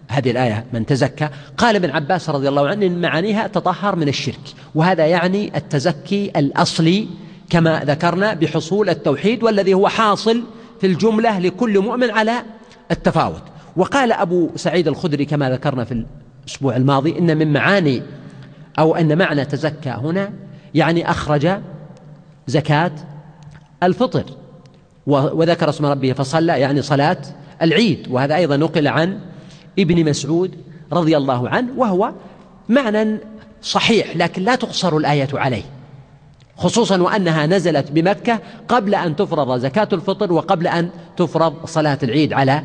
هذه 0.07 0.31
الآية 0.31 0.65
من 0.73 0.85
تزكى 0.85 1.29
قال 1.57 1.75
ابن 1.75 1.89
عباس 1.89 2.29
رضي 2.29 2.49
الله 2.49 2.67
عنه 2.67 2.85
إن 2.85 3.01
معانيها 3.01 3.47
تطهر 3.47 3.95
من 3.95 4.07
الشرك 4.07 4.39
وهذا 4.75 5.05
يعني 5.05 5.57
التزكي 5.57 6.31
الأصلي 6.35 7.07
كما 7.49 7.83
ذكرنا 7.85 8.33
بحصول 8.33 8.89
التوحيد 8.89 9.43
والذي 9.43 9.73
هو 9.73 9.87
حاصل 9.87 10.43
في 10.81 10.87
الجملة 10.87 11.39
لكل 11.39 11.79
مؤمن 11.79 12.11
على 12.11 12.33
التفاوت. 12.91 13.43
وقال 13.77 14.11
أبو 14.11 14.49
سعيد 14.55 14.87
الخدري 14.87 15.25
كما 15.25 15.49
ذكرنا 15.49 15.83
في 15.83 16.05
الأسبوع 16.45 16.75
الماضي 16.75 17.19
إن 17.19 17.37
من 17.37 17.53
معاني 17.53 18.01
أو 18.79 18.95
أن 18.95 19.17
معنى 19.17 19.45
تزكى 19.45 19.89
هنا 19.89 20.33
يعني 20.73 21.11
أخرج 21.11 21.49
زكاة 22.47 22.91
الفطر 23.83 24.25
وذكر 25.07 25.69
اسم 25.69 25.85
ربه 25.85 26.13
فصلى 26.13 26.59
يعني 26.59 26.81
صلاة 26.81 27.17
العيد 27.61 28.07
وهذا 28.09 28.35
أيضا 28.35 28.57
نقل 28.57 28.87
عن 28.87 29.19
ابن 29.79 30.09
مسعود 30.09 30.55
رضي 30.91 31.17
الله 31.17 31.49
عنه 31.49 31.67
وهو 31.77 32.11
معنى 32.69 33.17
صحيح 33.61 34.17
لكن 34.17 34.43
لا 34.43 34.55
تقصر 34.55 34.97
الآية 34.97 35.27
عليه 35.33 35.63
خصوصا 36.57 37.01
وأنها 37.01 37.45
نزلت 37.45 37.91
بمكة 37.91 38.39
قبل 38.67 38.95
أن 38.95 39.15
تفرض 39.15 39.59
زكاة 39.59 39.87
الفطر 39.93 40.33
وقبل 40.33 40.67
أن 40.67 40.89
تفرض 41.17 41.65
صلاة 41.65 41.99
العيد 42.03 42.33
على 42.33 42.63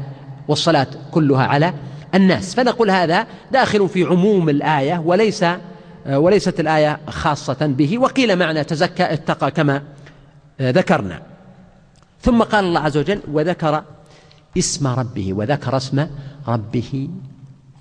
والصلاة 0.49 0.87
كلها 1.11 1.47
على 1.47 1.75
الناس. 2.15 2.55
فنقول 2.55 2.91
هذا 2.91 3.27
داخل 3.53 3.89
في 3.89 4.05
عموم 4.05 4.49
الآية 4.49 5.03
وليس 5.07 5.45
وليست 6.07 6.61
الآية 6.61 7.01
خاصة 7.09 7.67
به. 7.67 7.99
وقيل 7.99 8.37
معنى 8.37 8.65
تزكى 8.65 9.13
اتقى 9.13 9.51
كما 9.51 9.83
ذكرنا. 10.61 11.23
ثم 12.23 12.43
قال 12.43 12.65
الله 12.65 12.81
عز 12.81 12.97
وجل 12.97 13.21
وذكر 13.33 13.85
اسم 14.59 14.87
ربه 14.87 15.33
وذكر 15.33 15.77
اسم 15.77 16.07
ربه 16.49 17.09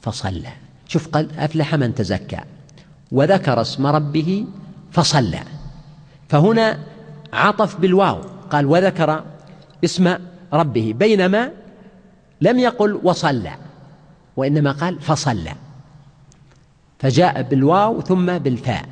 فصلى. 0.01 0.49
شوف 0.87 1.07
قال 1.07 1.39
أفلح 1.39 1.75
من 1.75 1.95
تزكى. 1.95 2.39
وذكر 3.11 3.61
اسم 3.61 3.87
ربه 3.87 4.45
فصلى. 4.91 5.39
فهنا 6.29 6.79
عطف 7.33 7.75
بالواو. 7.75 8.21
قال 8.49 8.65
وذكر 8.65 9.23
اسم 9.83 10.15
ربه 10.53 10.93
بينما 10.97 11.51
لم 12.41 12.59
يقل 12.59 12.99
وصلى 13.03 13.51
وإنما 14.37 14.71
قال 14.71 15.01
فصلى. 15.01 15.53
فجاء 16.99 17.41
بالواو 17.41 18.01
ثم 18.01 18.37
بالفاء. 18.37 18.85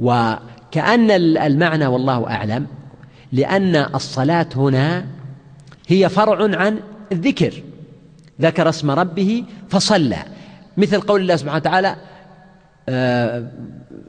وكأن 0.00 1.10
المعنى 1.10 1.86
والله 1.86 2.30
أعلم 2.30 2.66
لأن 3.32 3.76
الصلاة 3.76 4.48
هنا 4.56 5.06
هي 5.88 6.08
فرع 6.08 6.56
عن 6.56 6.78
الذكر. 7.12 7.62
ذكر 8.40 8.68
اسم 8.68 8.90
ربه 8.90 9.44
فصلى. 9.68 10.18
مثل 10.76 11.00
قول 11.00 11.20
الله 11.20 11.36
سبحانه 11.36 11.56
وتعالى 11.56 11.96
آه، 12.88 13.46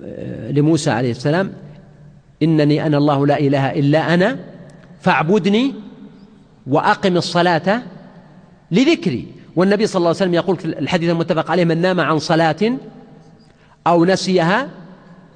آه، 0.04 0.52
لموسى 0.52 0.92
عليه 0.92 1.12
السلام 1.12 1.54
إنني 2.44 2.86
أنا 2.86 2.98
الله 2.98 3.28
لا 3.28 3.40
إله 3.40 3.72
إلا 3.72 4.14
أنا 4.14 4.38
فاعبدني 5.02 5.74
وأقم 6.68 7.18
الصلاة 7.18 7.82
لذكري. 8.72 9.28
والنبي 9.56 9.88
صلى 9.88 9.98
الله 10.00 10.08
عليه 10.08 10.18
وسلم 10.18 10.34
يقول 10.34 10.58
في 10.58 10.66
الحديث 10.66 11.10
المتفق 11.10 11.52
عليه 11.52 11.66
من 11.66 11.82
نام 11.82 12.00
عن 12.00 12.20
صلاة 12.20 12.78
أو 13.88 14.06
نسيها 14.06 14.70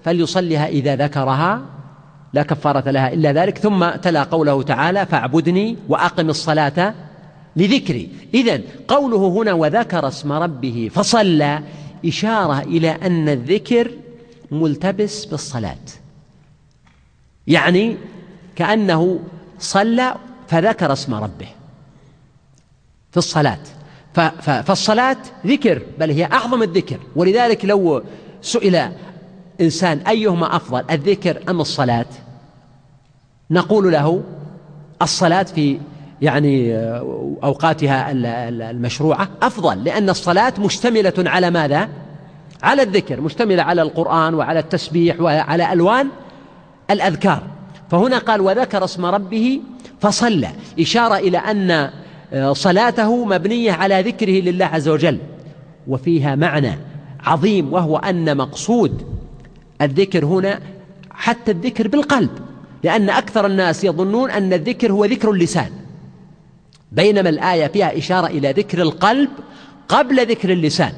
فليصلها 0.04 0.68
إذا 0.68 0.96
ذكرها 0.96 1.62
لا 2.34 2.44
كفارة 2.44 2.90
لها 2.92 3.14
إلا 3.14 3.32
ذلك. 3.32 3.58
ثم 3.58 3.90
تلا 3.90 4.24
قوله 4.24 4.64
تعالى 4.64 5.06
فاعبدني 5.06 5.78
وأقم 5.90 6.30
الصلاة 6.30 6.94
لذكري. 7.56 8.10
إذا 8.34 8.62
قوله 8.88 9.28
هنا 9.28 9.54
وذكر 9.54 10.08
اسم 10.08 10.32
ربه 10.32 10.90
فصلى 10.94 11.64
إشارة 12.06 12.60
إلى 12.60 12.90
أن 12.90 13.30
الذكر 13.30 13.92
ملتبس 14.52 15.26
بالصلاة. 15.26 15.86
يعني 17.48 17.98
كأنه 18.56 19.20
صلى 19.60 20.16
فذكر 20.48 20.94
اسم 20.94 21.14
ربه 21.14 21.48
في 23.12 23.18
الصلاة. 23.18 23.60
فالصلاة 24.42 25.18
ذكر 25.46 25.82
بل 26.00 26.12
هي 26.12 26.26
أعظم 26.26 26.64
الذكر. 26.64 27.00
ولذلك 27.16 27.66
لو 27.66 28.04
سئل 28.44 28.90
إنسان 29.62 29.98
أيهما 29.98 30.56
أفضل 30.56 30.84
الذكر 30.92 31.40
أم 31.50 31.62
الصلاة 31.62 32.06
نقول 33.52 33.92
له 33.92 34.24
الصلاة 35.02 35.44
في 35.44 35.80
يعني 36.22 36.76
أوقاتها 37.44 38.12
المشروعة 38.12 39.30
أفضل 39.42 39.84
لأن 39.84 40.10
الصلاة 40.10 40.54
مشتملة 40.60 41.14
على 41.18 41.50
ماذا؟ 41.50 41.90
على 42.64 42.82
الذكر 42.82 43.22
مشتملة 43.22 43.64
على 43.64 43.82
القرآن 43.82 44.34
وعلى 44.34 44.60
التسبيح 44.60 45.22
وعلى 45.22 45.74
ألوان 45.74 46.08
الأذكار 46.92 47.44
فهنا 47.92 48.18
قال 48.18 48.42
وذكر 48.42 48.84
اسم 48.84 49.06
ربه 49.06 49.62
فصلى 50.00 50.50
إشارة 50.80 51.16
إلى 51.16 51.38
أن 51.38 51.90
صلاته 52.54 53.26
مبنية 53.26 53.72
على 53.72 54.02
ذكره 54.02 54.30
لله 54.30 54.66
عز 54.66 54.90
وجل 54.90 55.18
وفيها 55.88 56.36
معنى 56.36 56.78
عظيم 57.24 57.74
وهو 57.74 57.98
أن 57.98 58.38
مقصود 58.38 59.08
الذكر 59.82 60.26
هنا 60.26 60.60
حتى 61.12 61.52
الذكر 61.52 61.88
بالقلب 61.88 62.30
لأن 62.84 63.10
أكثر 63.10 63.46
الناس 63.46 63.84
يظنون 63.84 64.32
أن 64.32 64.54
الذكر 64.54 64.92
هو 64.92 65.06
ذكر 65.06 65.32
اللسان. 65.32 65.72
بينما 66.92 67.30
الآية 67.30 67.68
فيها 67.68 67.98
إشارة 67.98 68.28
إلى 68.28 68.52
ذكر 68.52 68.82
القلب 68.82 69.30
قبل 69.90 70.28
ذكر 70.28 70.54
اللسان. 70.54 70.94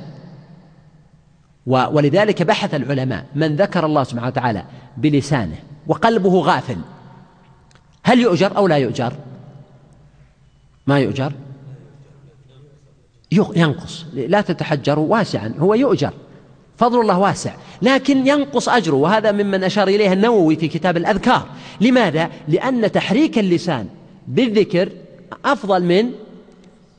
ولذلك 1.65 2.43
بحث 2.43 2.75
العلماء 2.75 3.25
من 3.35 3.55
ذكر 3.55 3.85
الله 3.85 4.03
سبحانه 4.03 4.27
وتعالى 4.27 4.65
بلسانه 4.97 5.57
وقلبه 5.87 6.39
غافل. 6.39 6.77
هل 8.03 8.19
يؤجر 8.19 8.57
أو 8.57 8.67
لا 8.67 8.77
يؤجر؟ 8.77 9.13
ما 10.87 10.99
يؤجر. 10.99 11.33
ينقص. 13.55 14.05
لا 14.13 14.41
تتحجروا 14.41 15.07
واسعا 15.07 15.53
هو 15.59 15.73
يؤجر. 15.73 16.13
فضل 16.77 17.01
الله 17.01 17.19
واسع. 17.19 17.51
لكن 17.81 18.27
ينقص 18.27 18.69
أجره 18.69 18.95
وهذا 18.95 19.31
ممن 19.31 19.63
أشار 19.63 19.87
إليه 19.87 20.13
النووي 20.13 20.55
في 20.55 20.67
كتاب 20.67 20.97
الأذكار. 20.97 21.45
لماذا؟ 21.81 22.29
لأن 22.47 22.91
تحريك 22.91 23.39
اللسان 23.39 23.87
بالذكر 24.27 24.89
أفضل 25.45 25.83
من 25.83 26.11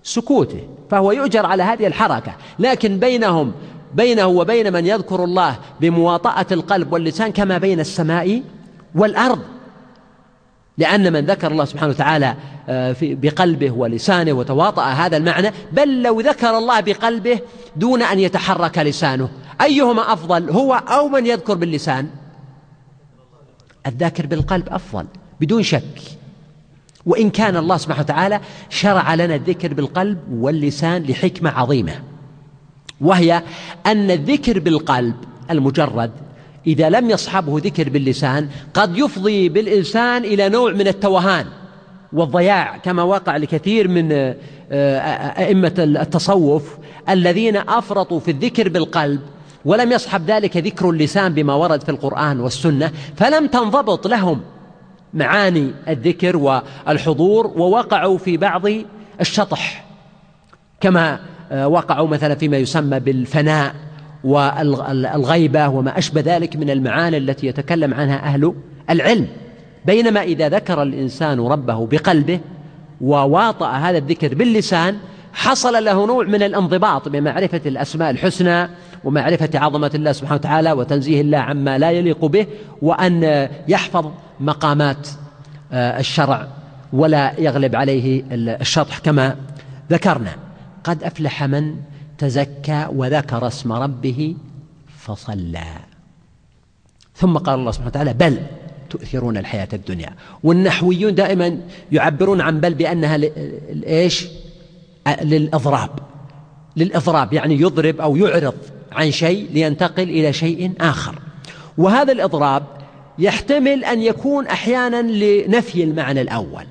سكوته 0.02 0.60
فهو 0.90 1.12
يؤجر 1.12 1.46
على 1.46 1.62
هذه 1.62 1.86
الحركة. 1.86 2.34
لكن 2.58 2.98
بينهم 2.98 3.52
بينه 3.94 4.26
وبين 4.26 4.72
من 4.72 4.86
يذكر 4.86 5.24
الله 5.24 5.56
بمواطأة 5.80 6.46
القلب 6.52 6.92
واللسان 6.92 7.32
كما 7.32 7.58
بين 7.58 7.80
السماء 7.80 8.42
والأرض. 8.94 9.38
لأن 10.78 11.12
من 11.12 11.26
ذكر 11.26 11.52
الله 11.52 11.64
سبحانه 11.64 11.90
وتعالى 11.90 12.36
آه، 12.68 12.96
بقلبه 13.02 13.70
ولسانه 13.70 14.32
وتواطأ 14.32 14.84
هذا 14.84 15.16
المعنى 15.16 15.50
بل 15.72 16.02
لو 16.02 16.20
ذكر 16.20 16.58
الله 16.58 16.80
بقلبه 16.80 17.40
دون 17.76 18.02
أن 18.02 18.18
يتحرك 18.18 18.78
لسانه. 18.78 19.28
أيهما 19.60 20.12
أفضل 20.12 20.50
هو 20.50 20.74
أو 20.74 21.08
من 21.08 21.26
يذكر 21.26 21.54
باللسان؟ 21.54 22.08
الذاكر 23.86 24.26
بالقلب 24.26 24.68
أفضل 24.68 25.06
بدون 25.40 25.62
شك. 25.62 26.16
وإن 27.06 27.30
كان 27.30 27.56
الله 27.56 27.76
سبحانه 27.76 28.02
وتعالى 28.02 28.40
شرع 28.70 29.14
لنا 29.14 29.34
الذكر 29.34 29.74
بالقلب 29.74 30.18
واللسان 30.30 31.02
لحكمة 31.02 31.50
عظيمة 31.50 32.02
وهي 33.00 33.42
أن 33.86 34.10
الذكر 34.10 34.58
بالقلب 34.58 35.14
المجرد 35.50 36.10
إذا 36.66 36.88
لم 36.88 37.10
يصحبه 37.10 37.58
ذكر 37.58 37.88
باللسان 37.88 38.48
قد 38.74 38.98
يفضي 38.98 39.48
بالإنسان 39.48 40.24
إلى 40.24 40.48
نوع 40.48 40.72
من 40.72 40.88
التوهان 40.88 41.46
والضياع 42.12 42.76
كما 42.76 43.02
وقع 43.02 43.36
لكثير 43.36 43.88
من 43.88 44.12
آه، 44.12 44.98
أئمة 45.42 45.74
التصوف 45.78 46.76
الذين 47.08 47.56
أفرطوا 47.56 48.20
في 48.20 48.30
الذكر 48.30 48.68
بالقلب 48.68 49.20
ولم 49.64 49.92
يصحب 49.92 50.30
ذلك 50.30 50.56
ذكر 50.56 50.90
اللسان 50.90 51.34
بما 51.34 51.54
ورد 51.54 51.82
في 51.82 51.88
القرآن 51.88 52.40
والسنة 52.40 52.92
فلم 53.16 53.46
تنضبط 53.46 54.06
لهم 54.06 54.40
معاني 55.14 55.70
الذكر 55.88 56.36
والحضور 56.36 57.46
ووقعوا 57.46 58.18
في 58.18 58.36
بعض 58.36 58.62
الشطح 59.20 59.84
كما 60.80 61.20
آه، 61.52 61.68
وقعوا 61.68 62.08
مثلا 62.08 62.34
فيما 62.34 62.56
يسمى 62.56 63.00
بالفناء. 63.00 63.74
والغيبة 64.26 65.68
وما 65.68 65.98
أشبه 65.98 66.20
ذلك 66.20 66.56
من 66.56 66.70
المعاني 66.70 67.16
التي 67.16 67.46
يتكلم 67.46 67.94
عنها 67.94 68.16
أهل 68.16 68.54
العلم. 68.90 69.26
بينما 69.86 70.22
إذا 70.22 70.48
ذكر 70.48 70.82
الإنسان 70.82 71.40
ربه 71.40 71.86
بقلبه 71.86 72.40
وواطأ 73.00 73.70
هذا 73.70 73.98
الذكر 73.98 74.34
باللسان 74.34 74.96
حصل 75.32 75.84
له 75.84 76.06
نوع 76.06 76.24
من 76.24 76.42
الانضباط 76.42 77.08
بمعرفة 77.08 77.60
الأسماء 77.66 78.10
الحسنى 78.10 78.68
ومعرفة 79.04 79.50
عظمة 79.54 79.90
الله 79.94 80.12
سبحانه 80.12 80.34
وتعالى 80.34 80.72
وتنزيه 80.72 81.20
الله 81.20 81.38
عما 81.38 81.78
لا 81.78 81.90
يليق 81.90 82.24
به 82.24 82.46
وأن 82.82 83.48
يحفظ 83.68 84.10
مقامات 84.40 85.08
آه، 85.72 86.00
الشرع 86.00 86.46
ولا 86.92 87.40
يغلب 87.40 87.76
عليه 87.76 88.24
الشطح 88.32 88.98
كما 88.98 89.36
ذكرنا. 89.90 90.30
قد 90.84 91.02
أفلح 91.02 91.44
من 91.44 91.74
تزكى 92.18 92.86
وذكر 92.92 93.46
اسم 93.46 93.72
ربه 93.72 94.36
فصلى. 94.98 95.66
ثم 97.14 97.38
قال 97.38 97.58
الله 97.58 97.70
سبحانه 97.70 97.90
وتعالى 97.90 98.14
بل 98.14 98.40
تؤثرون 98.90 99.36
الحياة 99.36 99.68
الدنيا. 99.72 100.10
والنحويون 100.42 101.14
دائما 101.14 101.58
يعبرون 101.92 102.40
عن 102.40 102.60
بل 102.60 102.74
بأنها 102.74 103.20
إيش؟ 103.86 104.26
للإضراب. 105.22 105.90
للإضراب 106.76 107.32
يعني 107.32 107.60
يضرب 107.60 108.00
أو 108.00 108.16
يعرض 108.16 108.54
عن 108.92 109.10
شيء 109.10 109.48
لينتقل 109.52 110.02
إلى 110.02 110.32
شيء 110.32 110.72
آخر. 110.80 111.18
وهذا 111.78 112.12
الإضراب 112.12 112.62
يحتمل 113.18 113.84
أن 113.84 114.02
يكون 114.02 114.46
أحيانا 114.46 115.02
لنفي 115.02 115.84
المعنى 115.84 116.20
الأول. 116.20 116.64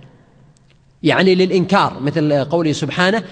يعني 1.03 1.35
للإنكار 1.35 1.99
مثل 2.01 2.45
قوله 2.45 2.71
سبحانه 2.71 3.23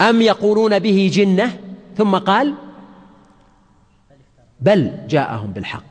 أم 0.00 0.22
يقولون 0.22 0.78
به 0.78 1.10
جنة؟ 1.14 1.58
ثم 1.96 2.16
قال 2.16 2.54
بل 4.60 4.92
جاءهم 5.08 5.52
بالحق 5.52 5.84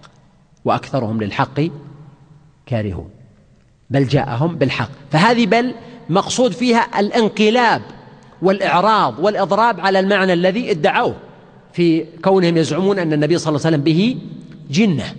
وأكثرهم 0.66 1.22
للحق 1.22 1.62
كارهون. 2.66 3.10
بل 3.90 4.08
جاءهم 4.08 4.56
بالحق. 4.56 4.90
فهذه 5.12 5.46
بل 5.46 5.74
مقصود 6.10 6.52
فيها 6.52 7.00
الانقلاب 7.00 7.82
والإعراض 8.42 9.20
والإضراب 9.20 9.80
على 9.80 10.00
المعنى 10.00 10.34
الذي 10.34 10.72
ادعوه 10.72 11.16
في 11.74 12.06
كونهم 12.24 12.58
يزعمون 12.58 13.00
أن 13.00 13.14
النبي 13.14 13.38
صلى 13.38 13.50
الله 13.50 13.66
عليه 13.66 13.78
وسلم 13.78 13.84
به 13.84 14.18
جنة. 14.70 15.16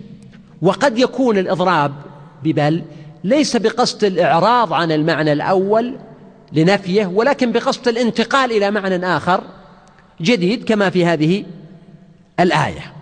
وقد 0.63 0.99
يكون 0.99 1.39
الإضراب 1.39 1.93
ببل 2.45 2.83
ليس 3.25 3.57
بقصد 3.57 4.05
الإعراض 4.05 4.73
عن 4.73 4.93
المعنى 4.93 5.33
الأول 5.33 5.97
لنفيه 6.53 7.07
ولكن 7.07 7.53
بقصد 7.53 7.89
الانتقال 7.89 8.53
إلى 8.53 8.71
معنى 8.71 9.07
آخر 9.07 9.45
جديد 10.21 10.65
كما 10.65 10.91
في 10.91 11.07
هذه 11.07 11.45
الآية. 12.41 12.93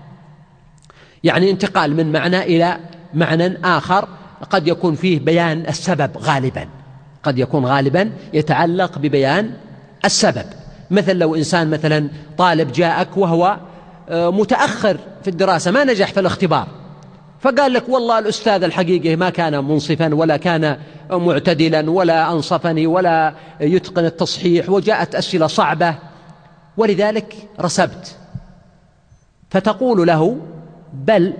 يعني 1.24 1.50
انتقال 1.50 1.96
من 1.96 2.12
معنى 2.12 2.42
إلى 2.42 2.78
معنى 3.14 3.58
آخر 3.64 4.08
قد 4.50 4.68
يكون 4.68 4.94
فيه 4.94 5.20
بيان 5.20 5.66
السبب 5.68 6.18
غالبا. 6.18 6.68
قد 7.22 7.38
يكون 7.38 7.66
غالبا 7.66 8.12
يتعلق 8.32 8.98
ببيان 8.98 9.52
السبب. 10.04 10.44
مثل 10.90 11.16
لو 11.16 11.34
إنسان 11.34 11.70
مثلا 11.70 12.08
طالب 12.38 12.72
جاءك 12.72 13.16
وهو 13.16 13.58
آه، 14.08 14.30
متأخر 14.30 14.96
في 15.22 15.28
الدراسة 15.30 15.70
ما 15.70 15.84
نجح 15.84 16.12
في 16.12 16.20
الاختبار. 16.20 16.77
فقال 17.40 17.72
لك 17.72 17.88
والله 17.88 18.18
الأستاذ 18.18 18.62
الحقيقي 18.62 19.16
ما 19.16 19.30
كان 19.30 19.64
منصفا 19.64 20.14
ولا 20.14 20.36
كان 20.36 20.78
معتدلا 21.10 21.90
ولا 21.90 22.32
أنصفني 22.32 22.86
ولا 22.86 23.34
يتقن 23.60 24.04
التصحيح 24.04 24.70
وجاءت 24.70 25.14
أسئلة 25.14 25.46
صعبة. 25.46 25.94
ولذلك 26.76 27.34
رسبت. 27.60 28.16
فتقول 29.50 30.06
له 30.06 30.36
بل 30.94 31.34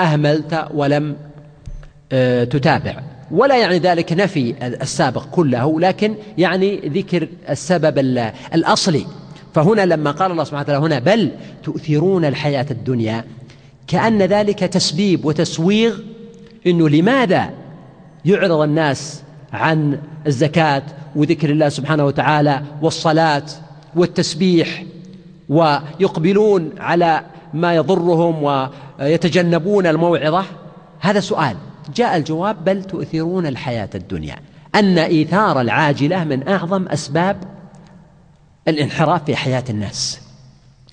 أهملت 0.00 0.66
ولم 0.74 1.16
آه، 2.12 2.44
تتابع. 2.44 3.02
ولا 3.30 3.56
يعني 3.56 3.78
ذلك 3.78 4.12
نفي 4.12 4.54
السابق 4.62 5.24
كله 5.24 5.80
لكن 5.80 6.14
يعني 6.38 6.76
ذكر 6.76 7.28
السبب 7.48 7.98
الأصلي. 8.54 9.06
فهنا 9.54 9.86
لما 9.86 10.10
قال 10.10 10.30
الله 10.30 10.44
سبحانه 10.44 10.62
وتعالى 10.62 10.86
هنا 10.86 10.98
بل 10.98 11.30
تؤثرون 11.62 12.24
الحياة 12.24 12.66
الدنيا 12.70 13.24
كأن 13.86 14.22
ذلك 14.22 14.58
تسبيب 14.58 15.24
وتسويغ 15.24 15.98
أنه 16.66 16.88
لماذا 16.88 17.50
يعرض 18.24 18.60
الناس 18.60 19.22
عن 19.52 19.98
الزكاة 20.26 20.82
وذكر 21.16 21.50
الله 21.50 21.68
سبحانه 21.68 22.04
وتعالى 22.04 22.62
والصلاة 22.82 23.42
والتسبيح 23.96 24.84
ويقبلون 25.48 26.70
على 26.78 27.20
ما 27.54 27.74
يضرهم 27.74 28.42
ويتجنبون 29.00 29.86
الموعظة؟ 29.86 30.44
هذا 31.00 31.20
سؤال. 31.20 31.56
جاء 31.94 32.16
الجواب 32.16 32.64
بل 32.64 32.84
تؤثرون 32.84 33.46
الحياة 33.46 33.90
الدنيا. 33.94 34.36
أن 34.74 34.98
إيثار 34.98 35.60
العاجلة 35.60 36.24
من 36.24 36.48
أعظم 36.48 36.88
أسباب 36.88 37.36
الانحراف 38.68 39.24
في 39.24 39.36
حياة 39.36 39.64
الناس 39.70 40.20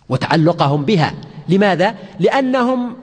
وتعلقهم 0.09 0.85
بها. 0.85 1.13
لماذا؟ 1.49 1.95
لأنهم 2.19 2.95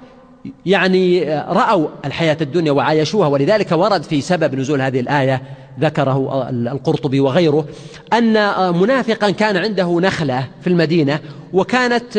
يعني 0.66 1.34
رأوا 1.34 1.88
الحياة 2.04 2.36
الدنيا 2.40 2.72
وعايشوها 2.72 3.28
ولذلك 3.28 3.72
ورد 3.72 4.02
في 4.02 4.20
سبب 4.20 4.54
نزول 4.54 4.80
هذه 4.80 5.00
الآية 5.00 5.42
ذكره 5.80 6.48
القرطبي 6.50 7.20
وغيره 7.20 7.64
أن 8.12 8.32
منافقا 8.80 9.30
كان 9.30 9.56
عنده 9.56 10.00
نخلة 10.00 10.48
في 10.60 10.66
المدينة 10.66 11.18
وكانت 11.52 12.12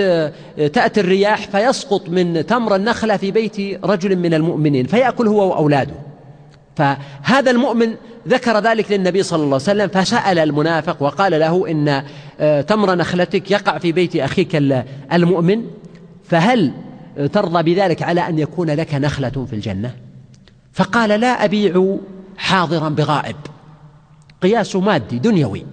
تأتي 0.73 0.99
الرياح 0.99 1.47
فيسقط 1.47 2.09
من 2.09 2.45
تمر 2.45 2.75
النخلة 2.75 3.17
في 3.17 3.31
بيت 3.31 3.85
رجل 3.85 4.15
من 4.15 4.33
المؤمنين 4.33 4.85
فيأكل 4.85 5.27
هو 5.27 5.49
وأولاده 5.49 5.93
فهذا 6.75 7.51
المؤمن 7.51 7.93
ذكر 8.27 8.59
ذلك 8.59 8.91
للنبي 8.91 9.23
صلى 9.23 9.37
الله 9.37 9.47
عليه 9.47 9.55
وسلم 9.55 9.87
فسأل 9.87 10.39
المنافق 10.39 11.03
وقال 11.03 11.39
له 11.39 11.67
إن 11.69 12.03
تمر 12.65 12.95
نخلتك 12.95 13.51
يقع 13.51 13.77
في 13.77 13.91
بيت 13.91 14.15
أخيك 14.15 14.55
المؤمن 15.13 15.63
فهل 16.31 16.71
ترضى 17.33 17.73
بذلك 17.73 18.03
على 18.03 18.27
أن 18.27 18.39
يكون 18.39 18.69
لك 18.69 18.95
نخلة 18.95 19.45
في 19.49 19.53
الجنة؟ 19.53 19.95
فقال 20.73 21.09
لا 21.09 21.45
أبيع 21.45 21.97
حاضرا 22.37 22.89
بغائب. 22.89 23.35
قياس 24.41 24.75
مادي 24.75 25.19
دنيوي. 25.19 25.65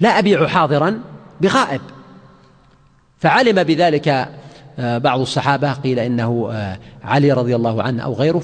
لا 0.00 0.18
أبيع 0.18 0.46
حاضرا 0.46 1.00
بغائب. 1.40 1.80
فعلم 3.18 3.62
بذلك 3.62 4.28
آه، 4.78 4.98
بعض 4.98 5.20
الصحابة 5.20 5.72
قيل 5.72 5.98
إنه 5.98 6.48
آه، 6.52 6.78
علي 7.04 7.32
رضي 7.32 7.56
الله 7.56 7.82
عنه 7.82 8.02
أو 8.02 8.14
غيره 8.14 8.38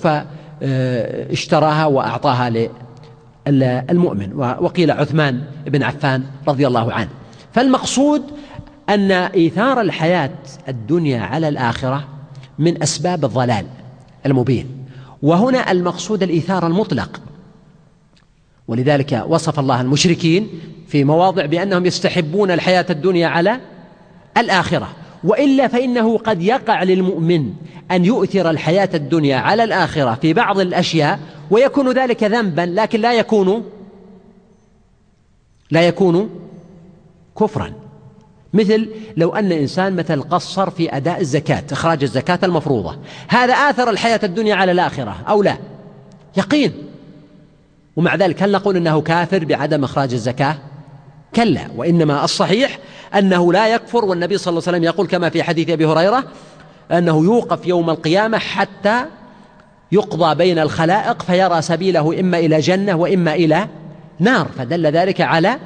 فاشتراها 0.61 1.87
وأعطاها 1.87 2.69
للمؤمن 3.47 4.33
وقيل 4.35 4.91
عثمان 4.91 5.45
بن 5.67 5.83
عفان 5.83 6.25
رضي 6.49 6.67
الله 6.67 6.93
عنه. 6.93 7.09
فالمقصود 7.53 8.23
أن 8.89 9.13
إيثار 9.13 9.81
الحياة 9.81 10.31
الدنيا 10.69 11.21
على 11.21 11.49
الآخرة 11.49 12.09
من 12.59 12.83
أسباب 12.83 13.25
الضلال 13.25 13.67
المبين. 14.27 14.87
وهنا 15.23 15.71
المقصود 15.71 16.23
الإيثار 16.23 16.67
المطلق. 16.67 17.21
ولذلك 18.69 19.25
وصف 19.29 19.61
الله 19.61 19.81
المشركين 19.81 20.49
في 20.89 21.05
مواضع 21.05 21.47
بأنهم 21.47 21.87
يستحبون 21.87 22.51
الحياة 22.51 22.87
الدنيا 22.91 23.29
على 23.29 23.61
الآخرة. 24.37 24.89
وإلا 25.25 25.69
فإنه 25.69 26.19
قد 26.19 26.43
يقع 26.43 26.83
للمؤمن 26.83 27.53
أن 27.91 28.05
يؤثر 28.05 28.51
الحياة 28.51 28.89
الدنيا 28.95 29.37
على 29.37 29.65
الآخرة 29.65 30.15
في 30.15 30.33
بعض 30.33 30.59
الأشياء 30.59 31.21
ويكون 31.51 31.93
ذلك 31.93 32.25
ذنبا 32.25 32.61
لكن 32.61 33.01
لا 33.01 33.13
يكون 33.13 33.65
لا 35.71 35.89
يكون 35.89 36.31
كفرا. 37.39 37.84
مثل 38.55 38.89
لو 39.17 39.37
أن 39.37 39.53
إنسان 39.53 39.97
مثل 39.97 40.23
قصر 40.23 40.71
في 40.71 40.97
أداء 40.97 41.21
الزكاة 41.21 41.63
إخراج 41.73 42.03
الزكاة 42.03 42.39
المفروضة. 42.43 42.97
هذا 43.29 43.55
آثر 43.55 43.91
الحياة 43.91 44.21
الدنيا 44.23 44.55
على 44.55 44.73
الآخرة 44.73 45.17
أو 45.29 45.43
لا؟ 45.43 45.57
يقين. 46.37 46.73
ومع 47.97 48.15
ذلك 48.15 48.43
هل 48.43 48.53
نقول 48.53 48.77
أنه 48.77 49.01
كافر 49.01 49.45
بعدم 49.45 49.85
إخراج 49.85 50.13
الزكاة؟ 50.13 50.57
كلا. 51.37 51.61
وإنما 51.77 52.25
الصحيح 52.25 52.79
أنه 53.15 53.53
لا 53.53 53.75
يكفر 53.75 54.05
والنبي 54.05 54.39
صلى 54.39 54.53
الله 54.53 54.63
عليه 54.67 54.79
وسلم 54.79 54.85
يقول 54.85 55.07
كما 55.07 55.29
في 55.29 55.43
حديث 55.43 55.71
أبي 55.71 55.87
هريرة 55.87 56.25
أنه 56.93 57.25
يوقف 57.25 57.67
يوم 57.67 57.91
القيامة 57.91 58.39
حتى 58.39 59.05
يقضى 59.93 60.35
بين 60.35 60.59
الخلائق 60.59 61.23
فيرى 61.23 61.63
سبيله 61.63 62.21
إما 62.21 62.39
إلى 62.39 62.61
جنة 62.61 62.95
وإما 62.95 63.35
إلى 63.35 63.67
نار 64.19 64.49
فدل 64.59 64.87
ذلك 64.87 65.21
على 65.21 65.59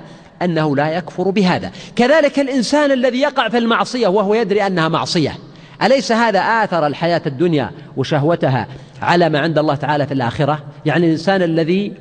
أنه 0.43 0.77
لا 0.77 0.89
يكفر 0.89 1.31
بهذا. 1.31 1.71
كذلك 1.97 2.39
الإنسان 2.39 2.93
الذي 2.93 3.19
يقع 3.19 3.49
في 3.49 3.59
المعصية 3.59 4.09
وهو 4.09 4.35
يدري 4.35 4.67
أنها 4.67 4.89
معصية. 4.89 5.39
أليس 5.83 6.13
هذا 6.13 6.41
آثر 6.41 6.87
الحياة 6.87 7.23
الدنيا 7.27 7.71
وشهوتها 7.97 8.67
على 9.03 9.29
ما 9.29 9.39
عند 9.39 9.59
الله 9.59 9.75
تعالى 9.75 10.07
في 10.07 10.15
الآخرة؟ 10.15 10.63
يعني 10.87 11.07
الإنسان 11.07 11.43
الذي 11.43 11.93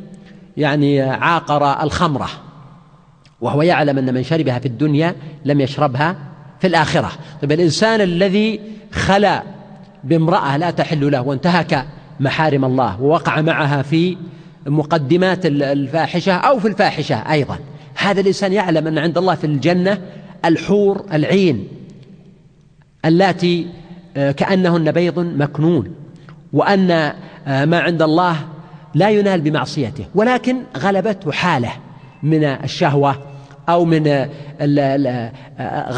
يعني 0.58 1.02
عاقر 1.02 1.84
الخمرة 1.84 2.30
وهو 3.42 3.62
يعلم 3.62 3.98
أن 3.98 4.14
من 4.14 4.24
شربها 4.24 4.60
في 4.60 4.66
الدنيا 4.66 5.16
لم 5.46 5.62
يشربها 5.62 6.16
في 6.60 6.68
الآخرة. 6.68 7.12
طيب 7.42 7.52
الإنسان 7.52 8.02
الذي 8.02 8.60
خلا 8.92 9.44
بامرأة 10.04 10.58
لا 10.58 10.72
تحل 10.72 11.12
له 11.12 11.22
وانتهك 11.22 11.86
محارم 12.20 12.66
الله 12.66 13.02
ووقع 13.02 13.42
معها 13.42 13.82
في 13.82 14.18
مقدمات 14.66 15.46
الفاحشة 15.46 16.34
أو 16.34 16.60
في 16.60 16.68
الفاحشة 16.68 17.16
أيضا. 17.16 17.58
هذا 18.08 18.22
الإنسان 18.22 18.54
يعلم 18.54 18.88
أن 18.88 18.98
عند 18.98 19.18
الله 19.18 19.36
في 19.36 19.44
الجنة 19.44 20.02
الحور 20.46 21.06
العين 21.14 21.68
اللاتي 23.06 23.68
آه، 24.18 24.32
كأنهن 24.32 24.92
بيض 24.92 25.20
مكنون 25.20 25.96
وأن 26.54 26.92
آه، 26.92 27.66
ما 27.66 27.80
عند 27.80 28.02
الله 28.02 28.36
لا 28.96 29.10
ينال 29.10 29.42
بمعصيته 29.42 30.06
ولكن 30.16 30.58
غلبته 30.78 31.32
حالة 31.32 31.72
من 32.24 32.44
الشهوة 32.44 33.16
أو 33.70 33.86
من 33.86 34.28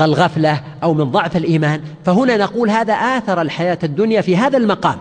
الغفلة 0.02 0.62
أو 0.84 0.94
من 0.94 1.04
ضعف 1.04 1.38
الإيمان. 1.38 1.82
فهنا 2.06 2.38
نقول 2.38 2.70
هذا 2.70 2.94
آثر 2.94 3.42
الحياة 3.42 3.78
الدنيا 3.84 4.22
في 4.22 4.38
هذا 4.38 4.58
المقام 4.58 4.98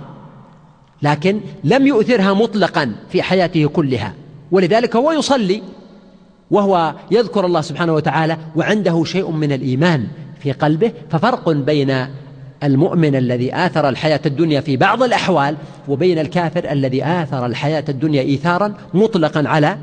لكن 1.03 1.41
لم 1.65 1.87
يؤثرها 1.87 2.35
مطلقا 2.35 2.93
في 3.11 3.23
حياته 3.23 3.69
كلها 3.69 4.15
ولذلك 4.51 4.97
هو 4.97 5.13
يصلي 5.13 5.63
وهو 6.51 6.95
يذكر 7.11 7.47
الله 7.47 7.61
سبحانه 7.61 7.93
وتعالى 7.93 8.37
وعنده 8.57 9.05
شيء 9.05 9.31
من 9.31 9.53
الإيمان 9.53 10.07
في 10.41 10.53
قلبه 10.53 10.93
ففرق 11.11 11.51
بين 11.51 12.07
المؤمن 12.63 13.17
الذي 13.17 13.55
آثر 13.55 13.89
الحياة 13.89 14.21
الدنيا 14.27 14.61
في 14.61 14.77
بعض 14.77 15.03
الأحوال 15.03 15.57
وبين 15.89 16.19
الكافر 16.19 16.73
الذي 16.73 17.05
آثر 17.05 17.47
الحياة 17.47 17.85
الدنيا 17.89 18.23
إيثارا 18.23 18.75
مطلقا 18.95 19.49
على 19.49 19.79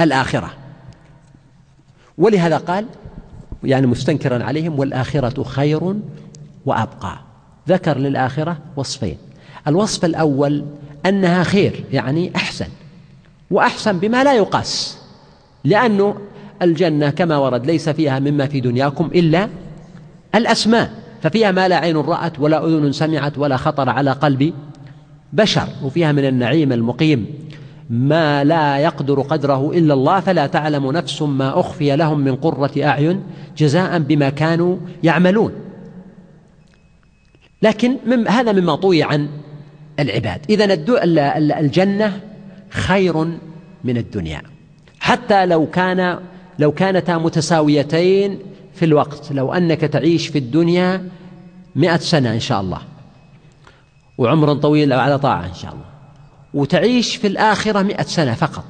الآخرة. 0.00 0.50
ولهذا 2.18 2.56
قال 2.56 2.86
يعني 3.64 3.86
مستنكرا 3.86 4.44
عليهم 4.44 4.78
والآخرة 4.78 5.42
خير 5.42 5.94
وأبقى. 6.66 7.18
ذكر 7.68 7.98
للآخرة 7.98 8.58
وصفين. 8.76 9.16
الوصف 9.68 10.04
الأول 10.04 10.64
أنها 11.06 11.42
خير 11.42 11.84
يعني 11.92 12.36
أحسن 12.36 12.68
وأحسن 13.50 13.98
بما 13.98 14.24
لا 14.24 14.34
يقاس. 14.34 14.95
لأنه 15.66 16.16
الجنة 16.62 17.10
كما 17.10 17.36
ورد 17.36 17.66
ليس 17.66 17.88
فيها 17.88 18.18
مما 18.18 18.46
في 18.46 18.60
دنياكم 18.60 19.10
إلا 19.14 19.48
الأسماء 20.34 20.90
ففيها 21.22 21.52
ما 21.52 21.68
لا 21.68 21.76
عين 21.76 21.96
رأت 21.96 22.40
ولا 22.40 22.66
أذن 22.66 22.92
سمعت 22.92 23.38
ولا 23.38 23.56
خطر 23.56 23.88
على 23.88 24.10
قلب 24.10 24.52
بشر 25.32 25.68
وفيها 25.82 26.12
من 26.12 26.24
النعيم 26.24 26.72
المقيم. 26.72 27.26
ما 27.90 28.44
لا 28.44 28.78
يقدر 28.78 29.20
قدره 29.20 29.70
إلا 29.70 29.94
الله 29.94 30.20
فلا 30.20 30.46
تعلم 30.46 30.92
نفس 30.92 31.22
ما 31.22 31.60
أخفي 31.60 31.96
لهم 31.96 32.20
من 32.20 32.36
قرة 32.36 32.70
أعين 32.84 33.22
جزاء 33.56 33.98
بما 33.98 34.30
كانوا 34.30 34.76
يعملون. 35.02 35.52
لكن 37.62 37.96
هذا 38.28 38.52
مما 38.52 38.74
طوي 38.74 39.02
عن 39.02 39.28
العباد. 40.00 40.40
إذا 40.50 40.64
الجنة 41.60 42.20
خير 42.70 43.24
من 43.84 43.96
الدنيا. 43.96 44.55
حتى 45.06 45.46
لو 45.46 45.66
كان 45.66 46.18
لو 46.58 46.72
كانتا 46.72 47.18
متساويتين 47.18 48.38
في 48.74 48.84
الوقت 48.84 49.32
لو 49.32 49.52
أنك 49.52 49.80
تعيش 49.80 50.28
في 50.28 50.38
الدنيا 50.38 51.08
مئة 51.76 51.96
سنة 51.96 52.32
إن 52.32 52.40
شاء 52.40 52.60
الله 52.60 52.78
وعمر 54.18 54.54
طويل 54.54 54.92
على 54.92 55.18
طاعة 55.18 55.46
إن 55.46 55.54
شاء 55.54 55.72
الله 55.72 55.84
وتعيش 56.54 57.16
في 57.16 57.26
الآخرة 57.26 57.82
مئة 57.82 58.02
سنة 58.02 58.34
فقط. 58.34 58.64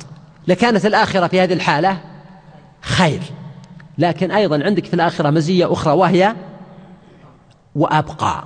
لكانت 0.48 0.86
الآخرة 0.86 1.26
في 1.26 1.40
هذه 1.40 1.52
الحالة 1.52 1.98
خير. 2.80 3.20
لكن 3.98 4.30
أيضا 4.30 4.64
عندك 4.64 4.84
في 4.84 4.94
الآخرة 4.94 5.30
مزية 5.30 5.72
أخرى 5.72 5.92
وهي 5.92 6.34
وأبقى. 7.74 8.44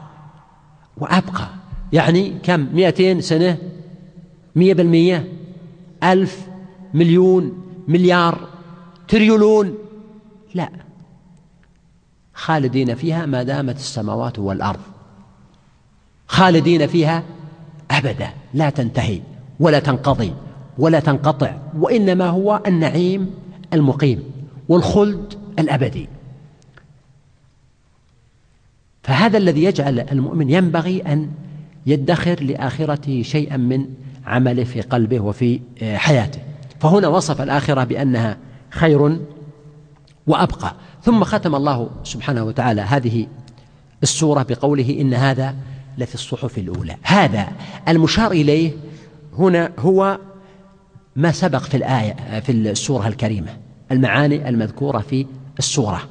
وأبقى. 0.96 1.48
يعني 1.92 2.38
كم؟ 2.42 2.68
مئتين 2.72 3.20
سنة؟ 3.20 3.56
مئة 4.56 4.74
بالمئة؟ 4.74 5.24
ألف؟ 6.02 6.46
مليون؟ 6.94 7.69
مليار 7.88 8.48
تريلون 9.08 9.74
لا. 10.54 10.70
خالدين 12.34 12.94
فيها 12.94 13.26
ما 13.26 13.42
دامت 13.42 13.76
السماوات 13.76 14.38
والأرض. 14.38 14.80
خالدين 16.26 16.86
فيها 16.86 17.22
أبدا. 17.90 18.30
لا 18.54 18.70
تنتهي 18.70 19.20
ولا 19.60 19.78
تنقضي 19.78 20.34
ولا 20.78 21.00
تنقطع 21.00 21.56
وإنما 21.78 22.26
هو 22.26 22.62
النعيم 22.66 23.30
المقيم 23.72 24.22
والخلد 24.68 25.34
الأبدي. 25.58 26.08
فهذا 29.02 29.38
الذي 29.38 29.64
يجعل 29.64 30.00
المؤمن 30.00 30.50
ينبغي 30.50 31.00
أن 31.00 31.30
يدخر 31.86 32.42
لآخرته 32.42 33.22
شيئا 33.22 33.56
من 33.56 33.86
عمله 34.26 34.64
في 34.64 34.80
قلبه 34.80 35.20
وفي 35.20 35.60
حياته. 35.82 36.40
فهنا 36.80 37.08
وصف 37.08 37.40
الآخرة 37.40 37.84
بأنها 37.84 38.36
خير 38.70 39.18
وأبقى. 40.26 40.74
ثم 41.02 41.24
ختم 41.24 41.54
الله 41.54 41.90
سبحانه 42.04 42.44
وتعالى 42.44 42.80
هذه 42.80 43.26
السورة 44.02 44.42
بقوله 44.42 44.96
إن 45.00 45.14
هذا 45.14 45.54
لفي 45.98 46.14
الصحف 46.14 46.58
الأولى. 46.58 46.96
هذا 47.02 47.48
المشار 47.88 48.30
إليه 48.30 48.72
هنا 49.38 49.72
هو 49.78 50.18
ما 51.16 51.32
سبق 51.32 51.62
في 51.62 51.76
الآية 51.76 52.40
في 52.40 52.52
السورة 52.52 53.06
الكريمة 53.06 53.56
المعاني 53.92 54.48
المذكورة 54.48 54.98
في 54.98 55.26
السورة. 55.58 56.02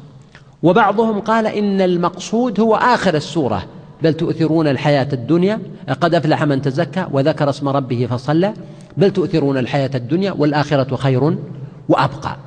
وبعضهم 0.63 1.19
قال 1.19 1.47
إن 1.47 1.81
المقصود 1.81 2.59
هو 2.59 2.75
آخر 2.75 3.15
السورة 3.15 3.65
بل 4.03 4.13
تؤثرون 4.13 4.67
الحياة 4.67 5.07
الدنيا 5.13 5.59
قد 6.01 6.15
أفلح 6.15 6.43
من 6.43 6.61
تزكى 6.61 7.07
وذكر 7.11 7.49
اسم 7.49 7.69
ربه 7.69 8.07
فصلى 8.11 8.53
بل 8.97 9.11
تؤثرون 9.11 9.57
الحياة 9.57 9.91
الدنيا 9.95 10.31
والآخرة 10.31 10.95
خير 10.95 11.37
وأبقى. 11.89 12.37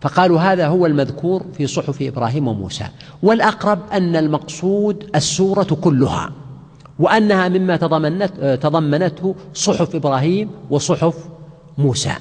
فقالوا 0.00 0.40
هذا 0.40 0.66
هو 0.66 0.86
المذكور 0.86 1.44
في 1.56 1.66
صحف 1.66 2.02
إبراهيم 2.02 2.48
وموسى. 2.48 2.84
والأقرب 3.22 3.78
أن 3.92 4.16
المقصود 4.16 5.10
السورة 5.14 5.78
كلها 5.80 6.32
وأنها 6.98 7.48
مما 7.48 7.76
تضمنت 7.76 8.58
تضمنته 8.62 9.34
صحف 9.54 9.94
إبراهيم 9.94 10.50
وصحف 10.70 11.16
موسى. 11.78 12.12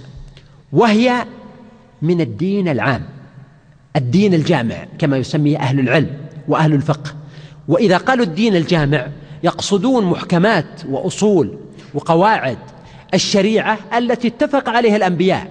وهي 0.73 1.25
من 2.01 2.21
الدين 2.21 2.67
العام 2.67 3.03
الدين 3.95 4.33
الجامع 4.33 4.87
كما 4.97 5.17
يسميه 5.17 5.57
أهل 5.57 5.79
العلم 5.79 6.09
وأهل 6.47 6.73
الفقه. 6.73 7.11
وإذا 7.67 7.97
قالوا 7.97 8.25
الدين 8.25 8.55
الجامع 8.55 9.07
يقصدون 9.43 10.05
محكمات 10.05 10.65
وأصول 10.89 11.57
وقواعد 11.93 12.57
الشريعة 13.13 13.77
التي 13.97 14.27
اتفق 14.27 14.69
عليها 14.69 14.95
الأنبياء 14.95 15.47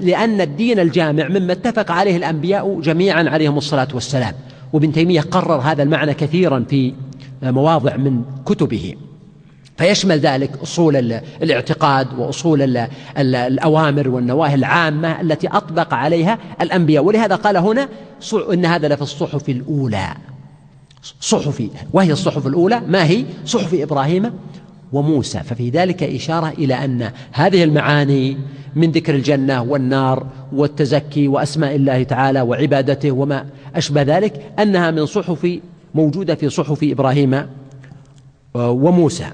لأن 0.00 0.40
الدين 0.40 0.78
الجامع 0.78 1.28
مما 1.28 1.52
اتفق 1.52 1.90
عليه 1.90 2.16
الأنبياء 2.16 2.80
جميعا 2.80 3.24
عليهم 3.28 3.58
الصلاة 3.58 3.88
والسلام. 3.94 4.34
وابن 4.72 4.92
تيمية 4.92 5.20
قرر 5.20 5.60
هذا 5.60 5.82
المعنى 5.82 6.14
كثيرا 6.14 6.64
في 6.68 6.94
مواضع 7.42 7.96
من 7.96 8.22
كتبه. 8.46 8.94
فيشمل 9.78 10.18
ذلك 10.18 10.50
أصول 10.62 10.96
الاعتقاد 11.42 12.18
وأصول 12.18 12.86
الأوامر 13.18 14.08
والنواهي 14.08 14.54
العامة 14.54 15.20
التي 15.20 15.48
أطبق 15.48 15.94
عليها 15.94 16.38
الأنبياء. 16.60 17.04
ولهذا 17.04 17.34
قال 17.34 17.56
هنا 17.56 17.88
إن 18.52 18.66
هذا 18.66 18.88
لفي 18.88 19.02
الصحف 19.02 19.48
الأولى. 19.48 20.08
صحف 21.20 21.62
وهي 21.92 22.12
الصحف 22.12 22.46
الأولى. 22.46 22.82
ما 22.88 23.04
هي؟ 23.04 23.24
صحف 23.44 23.74
إبراهيم 23.74 24.32
وموسى. 24.92 25.40
ففي 25.40 25.70
ذلك 25.70 26.02
إشارة 26.02 26.48
إلى 26.48 26.74
أن 26.74 27.10
هذه 27.32 27.64
المعاني 27.64 28.36
من 28.76 28.90
ذكر 28.90 29.14
الجنة 29.14 29.62
والنار 29.62 30.26
والتزكي 30.52 31.28
وأسماء 31.28 31.74
الله 31.74 32.02
تعالى 32.02 32.40
وعبادته 32.40 33.10
وما 33.10 33.46
أشبه 33.74 34.02
ذلك 34.02 34.52
أنها 34.58 34.90
من 34.90 35.06
صحف 35.06 35.58
موجودة 35.94 36.34
في 36.34 36.48
صحف 36.50 36.78
إبراهيم 36.82 37.46
وموسى. 38.54 39.26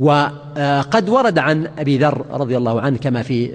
وقد 0.00 1.08
ورد 1.08 1.38
عن 1.38 1.68
أبي 1.78 1.98
ذر 1.98 2.24
رضي 2.30 2.56
الله 2.56 2.80
عنه 2.80 2.96
كما 2.96 3.22
في 3.22 3.50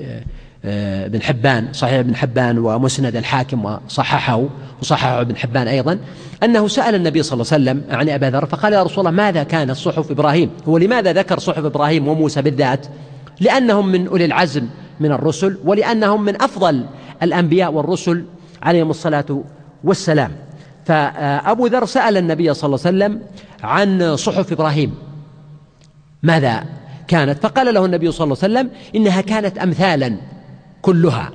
آه، 0.65 1.05
ابن 1.05 1.21
حبان 1.21 1.67
صحيح 1.73 1.93
ابن 1.99 2.15
حبان 2.15 2.57
ومسند 2.57 3.15
الحاكم 3.15 3.65
وصححه 3.65 4.43
وصححه 4.81 5.21
ابن 5.21 5.35
حبان 5.35 5.67
أيضا 5.67 5.99
أنه 6.43 6.67
سأل 6.67 6.95
النبي 6.95 7.23
صلى 7.23 7.33
الله 7.33 7.53
عليه 7.53 7.63
وسلم 7.63 7.99
عن 7.99 8.09
أبا 8.09 8.25
ذر 8.25 8.45
فقال 8.45 8.73
يا 8.73 8.83
رسول 8.83 8.99
الله 8.99 9.23
ماذا 9.23 9.43
كانت 9.43 9.71
صحف 9.71 10.11
إبراهيم؟ 10.11 10.49
هو 10.67 10.77
لماذا 10.77 11.13
ذكر 11.13 11.39
صحف 11.39 11.65
إبراهيم 11.65 12.07
وموسى 12.07 12.41
بالذات؟ 12.41 12.85
لأنهم 13.39 13.87
من 13.87 14.07
أولي 14.07 14.25
العزم 14.25 14.67
من 14.99 15.11
الرسل 15.11 15.57
ولأنهم 15.65 16.25
من 16.25 16.41
أفضل 16.41 16.85
الأنبياء 17.23 17.71
والرسل 17.71 18.25
عليهم 18.61 18.89
الصلاة 18.89 19.43
والسلام. 19.83 20.31
فأبو 20.85 21.67
ذر 21.67 21.85
سأل 21.85 22.17
النبي 22.17 22.53
صلى 22.53 22.67
الله 22.67 22.79
عليه 22.85 22.97
وسلم 22.97 23.21
عن 23.63 24.15
صحف 24.15 24.51
إبراهيم. 24.51 24.93
ماذا 26.23 26.63
كانت؟ 27.07 27.39
فقال 27.39 27.73
له 27.73 27.85
النبي 27.85 28.11
صلى 28.11 28.25
الله 28.25 28.37
عليه 28.43 28.53
وسلم 28.53 28.69
إنها 28.95 29.21
كانت 29.21 29.57
أمثالا 29.57 30.17
كلها. 30.83 31.31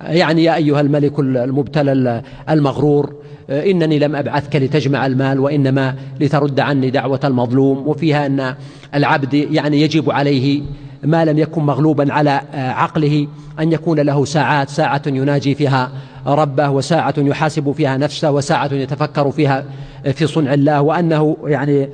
يعني 0.00 0.44
يا 0.44 0.54
أيها 0.56 0.80
الملك 0.80 1.18
المبتلى 1.18 2.22
المغرور 2.50 3.14
إنني 3.50 3.98
لم 3.98 4.16
أبعثك 4.16 4.56
لتجمع 4.56 5.06
المال 5.06 5.40
وإنما 5.40 5.94
لترد 6.20 6.60
عني 6.60 6.90
دعوة 6.90 7.20
المظلوم. 7.24 7.88
وفيها 7.88 8.26
أن 8.26 8.54
العبد 8.94 9.34
يعني 9.34 9.80
يجب 9.80 10.10
عليه 10.10 10.62
ما 11.02 11.24
لم 11.24 11.38
يكن 11.38 11.62
مغلوبا 11.62 12.12
على 12.12 12.40
عقله 12.54 13.26
أن 13.60 13.72
يكون 13.72 14.00
له 14.00 14.24
ساعات 14.24 14.70
ساعة 14.70 15.02
يناجي 15.06 15.54
فيها 15.54 15.90
ربه 16.26 16.70
وساعة 16.70 17.14
يحاسب 17.18 17.72
فيها 17.72 17.96
نفسه 17.96 18.30
وساعة 18.30 18.74
يتفكر 18.74 19.30
فيها 19.30 19.64
في 20.12 20.26
صنع 20.26 20.54
الله. 20.54 20.82
وأنه 20.82 21.36
يعني 21.46 21.88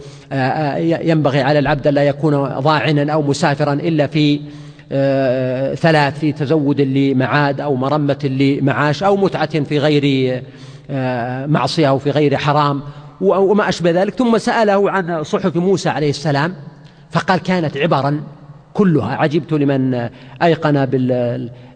ينبغي 1.09 1.41
على 1.41 1.59
العبد 1.59 1.89
لا 1.89 2.03
يكون 2.03 2.35
ضاعنا 2.45 3.13
أو 3.13 3.23
مسافرا 3.23 3.73
إلا 3.73 4.07
في 4.07 4.41
ثلاث 5.75 6.19
في 6.19 6.33
تزود 6.33 6.81
لمعاد 6.81 7.61
أو 7.61 7.75
مرمة 7.75 8.19
لمعاش 8.41 9.03
أو 9.03 9.17
متعة 9.17 9.61
في 9.61 9.79
غير 9.79 10.43
معصية 11.49 11.89
أو 11.89 11.99
في 11.99 12.11
غير 12.11 12.37
حرام 12.37 12.81
وما 13.21 13.69
أشبه 13.69 13.91
ذلك. 13.91 14.15
ثم 14.15 14.39
سأله 14.39 14.91
عن 14.91 15.23
صحف 15.23 15.57
موسى 15.57 15.89
عليه 15.89 16.11
السلام 16.11 16.55
فقال 17.11 17.41
كانت 17.41 17.77
عبرا 17.77 18.21
كلها. 18.75 19.17
عجبت 19.17 19.53
لمن 19.53 20.09
أيقن 20.43 20.87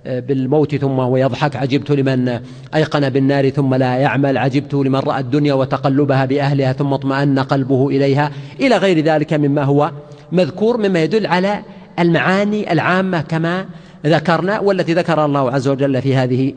بالموت 0.06 0.74
ثم 0.74 1.00
هو 1.00 1.16
يضحك. 1.16 1.56
عجبت 1.56 1.90
لمن 1.90 2.40
أيقن 2.74 3.10
بالنار 3.10 3.50
ثم 3.50 3.74
لا 3.74 3.96
يعمل. 3.96 4.38
عجبت 4.38 4.74
لمن 4.74 4.98
رأى 4.98 5.20
الدنيا 5.20 5.54
وتقلبها 5.54 6.24
بأهلها 6.24 6.72
ثم 6.72 6.92
اطمأن 6.92 7.38
قلبه 7.38 7.88
إليها. 7.88 8.30
إلى 8.60 8.76
غير 8.76 9.00
ذلك 9.00 9.32
مما 9.32 9.62
هو 9.62 9.90
مذكور 10.32 10.76
مما 10.76 11.02
يدل 11.02 11.26
على 11.26 11.62
المعاني 11.99 12.72
العامة 12.72 13.20
كما 13.20 13.68
ذكرنا 14.07 14.61
والتي 14.61 14.94
ذكر 14.94 15.24
الله 15.24 15.53
عز 15.53 15.68
وجل 15.68 16.03
في 16.03 16.16
هذه 16.16 16.55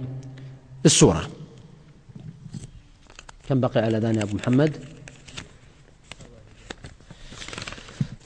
السورة. 0.86 1.28
كم 3.50 3.60
بقي 3.60 3.82
على 3.82 3.98
ذان 3.98 4.16
يا 4.16 4.24
أبو 4.24 4.36
محمد؟ 4.36 4.78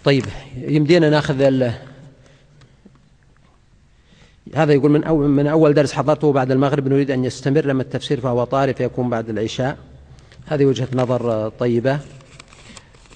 طيب 0.04 0.26
يمدينا 0.58 1.10
ناخذ 1.10 1.42
هذا 4.56 4.74
يقول 4.74 4.92
من 4.92 5.04
أول 5.04 5.30
من 5.30 5.48
أول 5.48 5.74
درس 5.74 5.94
حضرته 5.94 6.32
بعد 6.32 6.52
المغرب 6.52 6.88
نريد 6.88 7.12
أن 7.12 7.26
يستمر 7.26 7.66
لما 7.66 7.82
التفسير 7.82 8.22
فهو 8.22 8.44
طارئ 8.44 8.74
فيكون 8.74 9.10
بعد 9.10 9.30
العشاء. 9.30 9.78
هذه 10.46 10.66
وجهة 10.66 10.88
نظر 10.94 11.50
طيبة. 11.50 12.00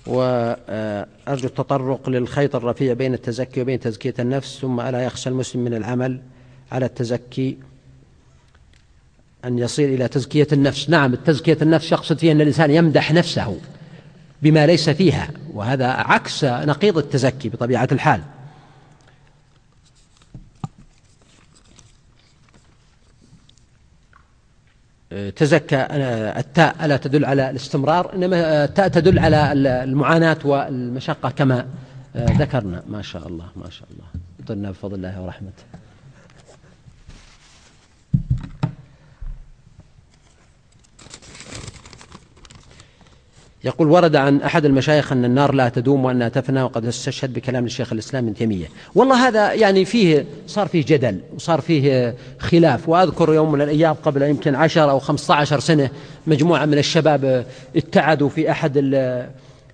وأرجو 0.08 1.48
التطرق 1.48 2.10
للخيط 2.10 2.56
الرفيع 2.56 2.94
بين 2.94 3.14
التزكي 3.14 3.62
وبين 3.62 3.80
تزكية 3.80 4.14
النفس 4.20 4.60
ثم 4.60 4.80
ألا 4.80 5.04
يخشى 5.04 5.30
المسلم 5.30 5.64
من 5.64 5.74
العمل 5.74 6.22
على 6.72 6.86
التزكي 6.86 7.58
أن 9.46 9.60
يصير 9.60 9.90
إلى 9.90 10.08
تزكية 10.08 10.48
النفس. 10.54 10.90
نعم 10.90 11.14
التزكية 11.14 11.58
النفس 11.62 11.92
يقصد 11.92 12.18
فيها 12.18 12.32
أن 12.32 12.42
الإنسان 12.42 12.72
يمدح 12.72 13.12
نفسه 13.12 13.58
بما 14.42 14.68
ليس 14.68 14.90
فيها 14.90 15.30
وهذا 15.54 15.88
عكس 15.88 16.44
نقيض 16.44 16.98
التزكي 16.98 17.50
بطبيعة 17.50 17.88
الحال. 17.92 18.22
تزكى 25.36 25.88
التاء 26.40 26.86
ألا 26.86 26.98
تدل 26.98 27.26
على 27.26 27.50
الاستمرار 27.50 28.16
إنما 28.16 28.64
التاء 28.64 28.88
تدل 28.88 29.20
على 29.20 29.52
المعاناة 29.84 30.38
والمشقة 30.46 31.30
كما 31.30 31.66
ذكرنا. 32.16 32.84
ما 32.88 33.02
شاء 33.02 33.28
الله 33.28 33.46
ما 33.56 33.70
شاء 33.70 33.88
الله. 33.92 34.06
طلنا 34.48 34.72
بفضل 34.72 34.96
الله 34.96 35.22
ورحمته. 35.22 35.64
يقول 43.68 43.88
ورد 43.88 44.16
عن 44.16 44.42
أحد 44.42 44.66
المشايخ 44.66 45.12
أن 45.12 45.26
النار 45.26 45.54
لا 45.54 45.70
تدوم 45.70 46.06
وأنها 46.06 46.30
تفنى 46.30 46.64
وقد 46.64 46.86
استشهد 46.86 47.34
بكلام 47.34 47.66
الشيخ 47.66 47.94
الإسلام 47.94 48.24
ابن 48.24 48.34
تيمية. 48.34 48.66
والله 48.96 49.28
هذا 49.28 49.54
يعني 49.54 49.86
فيه 49.86 50.26
صار 50.48 50.68
فيه 50.68 50.86
جدل 50.88 51.20
وصار 51.36 51.62
فيه 51.62 52.16
خلاف. 52.40 52.90
وأذكر 52.90 53.34
يوم 53.34 53.52
من 53.52 53.62
الأيام 53.62 53.94
قبل 53.94 54.22
يمكن 54.22 54.56
عشر 54.56 54.90
أو 54.90 55.00
خمسة 55.00 55.36
عشر 55.36 55.60
سنة 55.60 55.90
مجموعة 56.28 56.66
من 56.66 56.78
الشباب 56.78 57.46
اتعدوا 57.76 58.30
في 58.30 58.52
أحد 58.52 58.72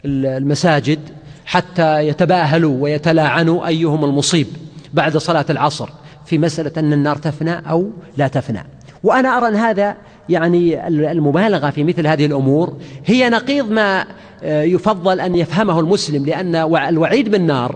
المساجد 0.06 1.00
حتى 1.46 2.08
يتباهلوا 2.08 2.84
ويتلاعنوا 2.84 3.68
أيهم 3.68 4.06
المصيب 4.06 4.48
بعد 4.94 5.18
صلاة 5.18 5.46
العصر 5.50 5.90
في 6.26 6.38
مسألة 6.38 6.72
أن 6.78 6.94
النار 6.94 7.16
تفنى 7.16 7.70
أو 7.70 7.92
لا 8.18 8.28
تفنى. 8.28 8.64
وأنا 9.04 9.38
أرى 9.38 9.48
أن 9.48 9.56
هذا 9.56 9.96
يعني 10.30 10.88
المبالغة 10.88 11.70
في 11.70 11.84
مثل 11.84 12.08
هذه 12.08 12.26
الأمور 12.26 12.78
هي 13.06 13.30
نقيض 13.30 13.72
ما 13.72 14.06
آه، 14.44 14.64
يفضل 14.64 15.20
أن 15.20 15.36
يفهمه 15.36 15.80
المسلم 15.80 16.26
لأن 16.26 16.56
الوعيد 16.76 17.30
بالنار 17.30 17.76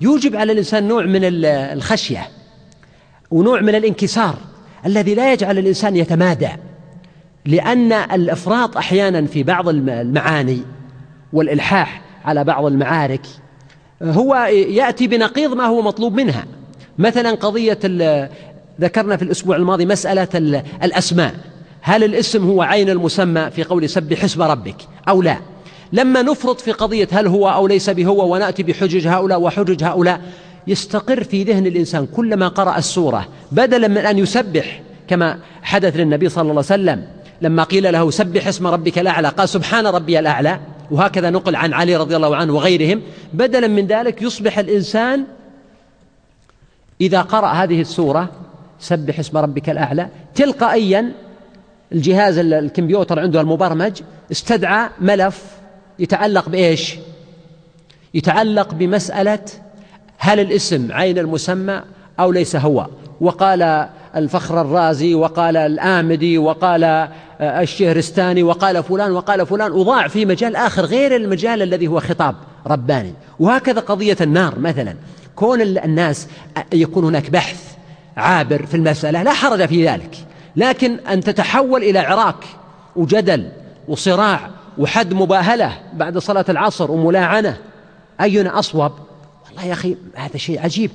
يوجب 0.00 0.36
على 0.36 0.52
الإنسان 0.52 0.88
نوع 0.88 1.04
من 1.04 1.20
الخشية 1.44 2.28
ونوع 3.30 3.60
من 3.60 3.74
الانكسار 3.74 4.34
الذي 4.86 5.14
لا 5.14 5.32
يجعل 5.32 5.58
الإنسان 5.58 5.96
يتمادى 5.96 6.48
لأن 7.46 7.92
الإفراط 7.92 8.76
أحيانا 8.76 9.26
في 9.26 9.42
بعض 9.42 9.68
المعاني 9.68 10.60
والإلحاح 11.32 12.02
على 12.24 12.44
بعض 12.44 12.64
المعارك 12.64 13.26
هو 14.02 14.34
يأتي 14.52 15.06
بنقيض 15.06 15.52
ما 15.52 15.64
هو 15.64 15.82
مطلوب 15.82 16.14
منها. 16.14 16.44
مثلا 16.98 17.30
قضية 17.30 17.78
ذكرنا 18.80 19.16
في 19.16 19.22
الأسبوع 19.22 19.56
الماضي 19.56 19.86
مسألة 19.86 20.28
الأسماء. 20.82 21.34
هل 21.86 22.04
الاسم 22.04 22.46
هو 22.46 22.62
عين 22.62 22.90
المسمى 22.90 23.50
في 23.50 23.64
قول 23.64 23.88
سبح 23.88 24.24
اسم 24.24 24.42
ربك 24.42 24.76
أو 25.08 25.22
لا؟ 25.22 25.38
لما 25.92 26.22
نفرط 26.22 26.60
في 26.60 26.72
قضية 26.72 27.08
هل 27.12 27.26
هو 27.26 27.48
أو 27.48 27.66
ليس 27.66 27.90
بهو 27.90 28.32
ونأتي 28.34 28.62
بحجج 28.62 29.06
هؤلاء 29.06 29.40
وحجج 29.40 29.84
هؤلاء 29.84 30.20
يستقر 30.66 31.24
في 31.24 31.44
ذهن 31.44 31.66
الإنسان 31.66 32.06
كلما 32.06 32.48
قرأ 32.48 32.78
السورة 32.78 33.28
بدلا 33.52 33.88
من 33.88 33.98
أن 33.98 34.18
يسبح 34.18 34.82
كما 35.08 35.38
حدث 35.62 35.96
للنبي 35.96 36.28
صلى 36.28 36.42
الله 36.42 36.50
عليه 36.52 36.60
وسلم 36.60 37.06
لما 37.42 37.62
قيل 37.62 37.92
له 37.92 38.10
سبح 38.10 38.46
اسم 38.46 38.66
ربك 38.66 38.98
الأعلى 38.98 39.28
قال 39.28 39.48
سبحان 39.48 39.86
ربي 39.86 40.18
الأعلى 40.18 40.60
وهكذا 40.90 41.30
نقل 41.30 41.56
عن 41.56 41.72
علي 41.72 41.96
رضي 41.96 42.16
الله 42.16 42.36
عنه 42.36 42.54
وغيرهم 42.54 43.02
بدلا 43.32 43.66
من 43.68 43.86
ذلك 43.86 44.22
يصبح 44.22 44.58
الإنسان 44.58 45.24
إذا 47.00 47.22
قرأ 47.22 47.48
هذه 47.48 47.80
السورة 47.80 48.28
سبح 48.80 49.18
اسم 49.18 49.38
ربك 49.38 49.70
الأعلى 49.70 50.08
تلقائيا 50.34 51.25
الجهاز 51.92 52.38
الكمبيوتر 52.38 53.18
عنده 53.18 53.40
المبرمج 53.40 54.00
استدعى 54.32 54.88
ملف 55.00 55.42
يتعلق 55.98 56.48
بإيش؟ 56.48 56.96
يتعلق 58.14 58.74
بمسألة 58.74 59.44
هل 60.18 60.40
الاسم 60.40 60.92
عين 60.92 61.18
المسمى 61.18 61.82
أو 62.20 62.32
ليس 62.32 62.56
هو؟ 62.56 62.86
وقال 63.20 63.88
الفخر 64.16 64.60
الرازي 64.60 65.14
وقال 65.14 65.56
الآمدي 65.56 66.38
وقال 66.38 66.84
آه، 66.84 67.10
الشهرستاني 67.40 68.42
وقال 68.42 68.82
فلان 68.82 69.12
وقال 69.12 69.46
فلان 69.46 69.72
وضاع 69.72 70.08
في 70.08 70.26
مجال 70.26 70.56
آخر 70.56 70.84
غير 70.84 71.16
المجال 71.16 71.62
الذي 71.62 71.86
هو 71.86 72.00
خطاب 72.00 72.34
رباني. 72.66 73.12
وهكذا 73.38 73.80
قضية 73.80 74.16
النار 74.20 74.58
مثلا. 74.58 74.94
كون 75.36 75.60
الناس 75.60 76.28
يكون 76.72 77.04
هناك 77.04 77.30
بحث 77.30 77.62
عابر 78.16 78.66
في 78.66 78.76
المسألة 78.76 79.22
لا 79.22 79.32
حرج 79.32 79.66
في 79.66 79.88
ذلك. 79.88 80.25
لكن 80.56 80.98
أن 80.98 81.20
تتحول 81.20 81.82
إلى 81.82 81.98
عراك 81.98 82.44
وجدل 82.96 83.52
وصراع 83.88 84.50
وحد 84.78 85.14
مباهلة 85.14 85.82
بعد 85.92 86.18
صلاة 86.18 86.44
العصر 86.48 86.90
وملاعنة 86.90 87.58
أينا 88.20 88.58
أصوب؟ 88.58 88.92
والله 89.46 89.64
يا 89.64 89.72
أخي 89.72 89.96
هذا 90.14 90.36
شيء 90.36 90.60
عجيب. 90.60 90.90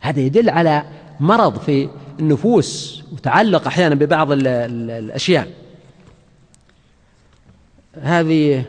هذا 0.00 0.20
يدل 0.20 0.50
على 0.50 0.84
مرض 1.20 1.58
في 1.58 1.88
النفوس 2.20 3.02
وتعلق 3.12 3.66
أحيانا 3.66 3.94
ببعض 3.94 4.28
الأشياء. 4.32 5.48
هذه 8.02 8.64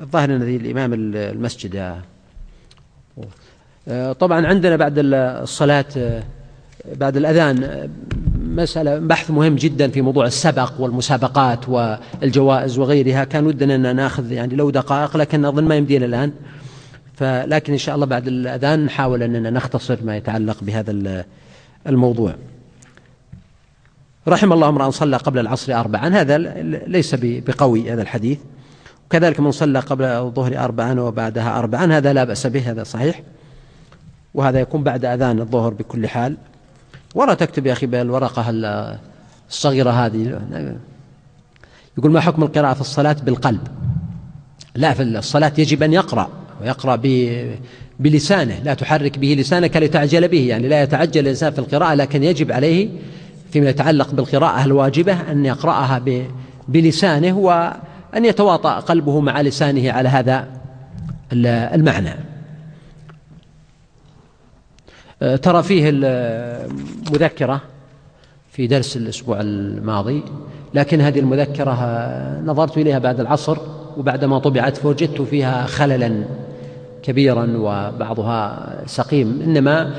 الظاهر 0.00 0.36
أن 0.36 0.42
هذه 0.42 0.56
الإمام 0.56 0.92
المسجد. 0.94 2.02
آه، 3.88 4.12
طبعا 4.12 4.46
عندنا 4.46 4.76
بعد 4.76 4.94
الصلاة 4.98 5.84
آه، 5.96 6.22
بعد 6.92 7.16
الأذان 7.16 7.88
مسألة 8.40 8.98
بحث 8.98 9.30
مهم 9.30 9.56
جدا 9.56 9.88
في 9.88 10.00
موضوع 10.00 10.26
السبق 10.26 10.72
والمسابقات 10.78 11.68
والجوائز 11.68 12.78
وغيرها. 12.78 13.24
كان 13.24 13.46
ودنا 13.46 13.74
أن 13.74 13.96
نأخذ 13.96 14.32
يعني 14.32 14.56
لو 14.56 14.70
دقائق 14.70 15.16
لكن 15.16 15.44
أظن 15.44 15.64
ما 15.64 15.74
يمدينا 15.74 16.06
الآن. 16.06 16.32
فلكن 17.14 17.72
إن 17.72 17.78
شاء 17.78 17.94
الله 17.94 18.06
بعد 18.06 18.26
الأذان 18.26 18.84
نحاول 18.84 19.22
أننا 19.22 19.50
نختصر 19.50 19.98
ما 20.04 20.16
يتعلق 20.16 20.56
بهذا 20.62 21.24
الموضوع. 21.86 22.34
رحم 24.28 24.52
الله 24.52 24.68
امرأ 24.68 24.90
صلى 24.90 25.16
قبل 25.16 25.38
العصر 25.38 25.74
أربعا. 25.74 26.08
هذا 26.08 26.38
ليس 26.86 27.14
بقوي 27.20 27.92
هذا 27.92 28.02
الحديث. 28.02 28.38
وكذلك 29.06 29.40
من 29.40 29.50
صلى 29.50 29.78
قبل 29.78 30.04
الظهر 30.04 30.58
أربعا 30.58 31.00
وبعدها 31.00 31.58
أربعا. 31.58 31.86
هذا 31.86 32.12
لا 32.12 32.24
بأس 32.24 32.46
به 32.46 32.70
هذا 32.70 32.84
صحيح. 32.84 33.22
وهذا 34.34 34.60
يكون 34.60 34.82
بعد 34.82 35.04
أذان 35.04 35.40
الظهر 35.40 35.74
بكل 35.74 36.08
حال. 36.08 36.36
ولا 37.14 37.34
تكتب 37.34 37.66
يا 37.66 37.72
أخي 37.72 37.86
بالورقة 37.86 38.44
الصغيرة 39.50 39.90
هذه. 39.90 40.40
يقول 41.98 42.12
ما 42.12 42.20
حكم 42.20 42.42
القراءة 42.42 42.74
في 42.74 42.80
الصلاة 42.80 43.16
بالقلب؟ 43.24 43.60
لا 44.74 44.94
في 44.94 45.02
الصلاة 45.02 45.52
يجب 45.58 45.82
أن 45.82 45.92
يقرأ 45.92 46.28
ويقرأ 46.62 47.00
بلسانه 48.00 48.58
لا 48.64 48.74
تحرك 48.74 49.18
به 49.18 49.36
لسانك 49.38 49.76
لتعجل 49.76 50.28
به. 50.28 50.46
يعني 50.48 50.68
لا 50.68 50.82
يتعجل 50.82 51.20
الإنسان 51.20 51.52
في 51.52 51.58
القراءة 51.58 51.94
لكن 51.94 52.24
يجب 52.24 52.52
عليه 52.52 52.88
فيما 53.52 53.70
يتعلق 53.70 54.14
بالقراءة 54.14 54.64
الواجبة 54.64 55.30
أن 55.30 55.46
يقرأها 55.46 56.02
بلسانه 56.68 57.38
وأن 57.38 58.24
يتواطأ 58.24 58.80
قلبه 58.80 59.20
مع 59.20 59.40
لسانه 59.40 59.92
على 59.92 60.08
هذا 60.08 60.48
المعنى. 61.32 62.33
ترى 65.42 65.62
فيه 65.62 65.90
المذكرة 65.92 67.60
في 68.50 68.66
درس 68.66 68.96
الأسبوع 68.96 69.40
الماضي 69.40 70.22
لكن 70.74 71.00
هذه 71.00 71.18
المذكرة 71.18 71.72
نظرت 72.44 72.78
إليها 72.78 72.98
بعد 72.98 73.20
العصر 73.20 73.58
وبعدما 73.96 74.38
طبعت 74.38 74.76
فوجدت 74.76 75.22
فيها 75.22 75.66
خللا 75.66 76.24
كبيرا 77.02 77.56
وبعضها 77.56 78.72
سقيم. 78.86 79.42
إنما 79.44 79.94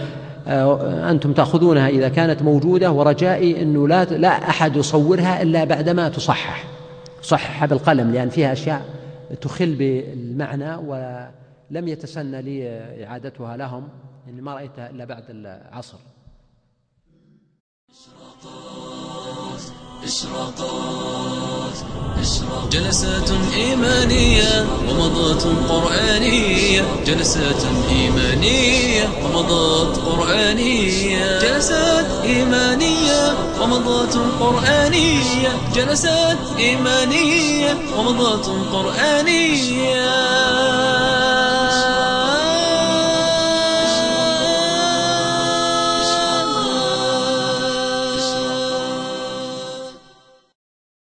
آه، 0.47 1.11
أنتم 1.11 1.33
تأخذونها 1.33 1.89
إذا 1.89 2.09
كانت 2.09 2.41
موجودة 2.41 2.91
ورجائي 2.91 3.61
أنه 3.61 3.87
لا, 3.87 4.03
لا 4.03 4.49
أحد 4.49 4.75
يصورها 4.75 5.41
إلا 5.41 5.63
بعدما 5.63 6.09
تصحح. 6.09 6.65
صحح 7.21 7.65
بالقلم 7.65 8.11
لأن 8.11 8.29
فيها 8.29 8.53
أشياء 8.53 8.81
تخل 9.41 9.75
بالمعنى 9.75 10.75
ولم 10.75 11.87
يتسنى 11.87 12.41
لي 12.41 12.79
إعادتها 13.03 13.57
لهم. 13.57 13.83
يعني 14.25 14.41
ما 14.41 14.53
رأيتها 14.53 14.89
إلا 14.89 15.05
بعد 15.05 15.25
العصر. 15.29 15.97
جلسات 22.71 23.31
إيمانية 23.53 24.67
ومضات 24.89 25.43
قرآنية. 25.69 27.03
جلسات 27.05 27.63
إيمانية 27.89 29.03
ومضات 29.23 29.97
قرآنية. 29.97 31.39
جلسات 31.39 32.05
إيمانية 32.23 33.21
ومضات 33.61 34.15
قرآنية. 34.39 35.49
جلسات 35.75 36.37
إيمانية 36.57 37.77
ومضات 37.97 38.45
قرآنية. 38.73 40.05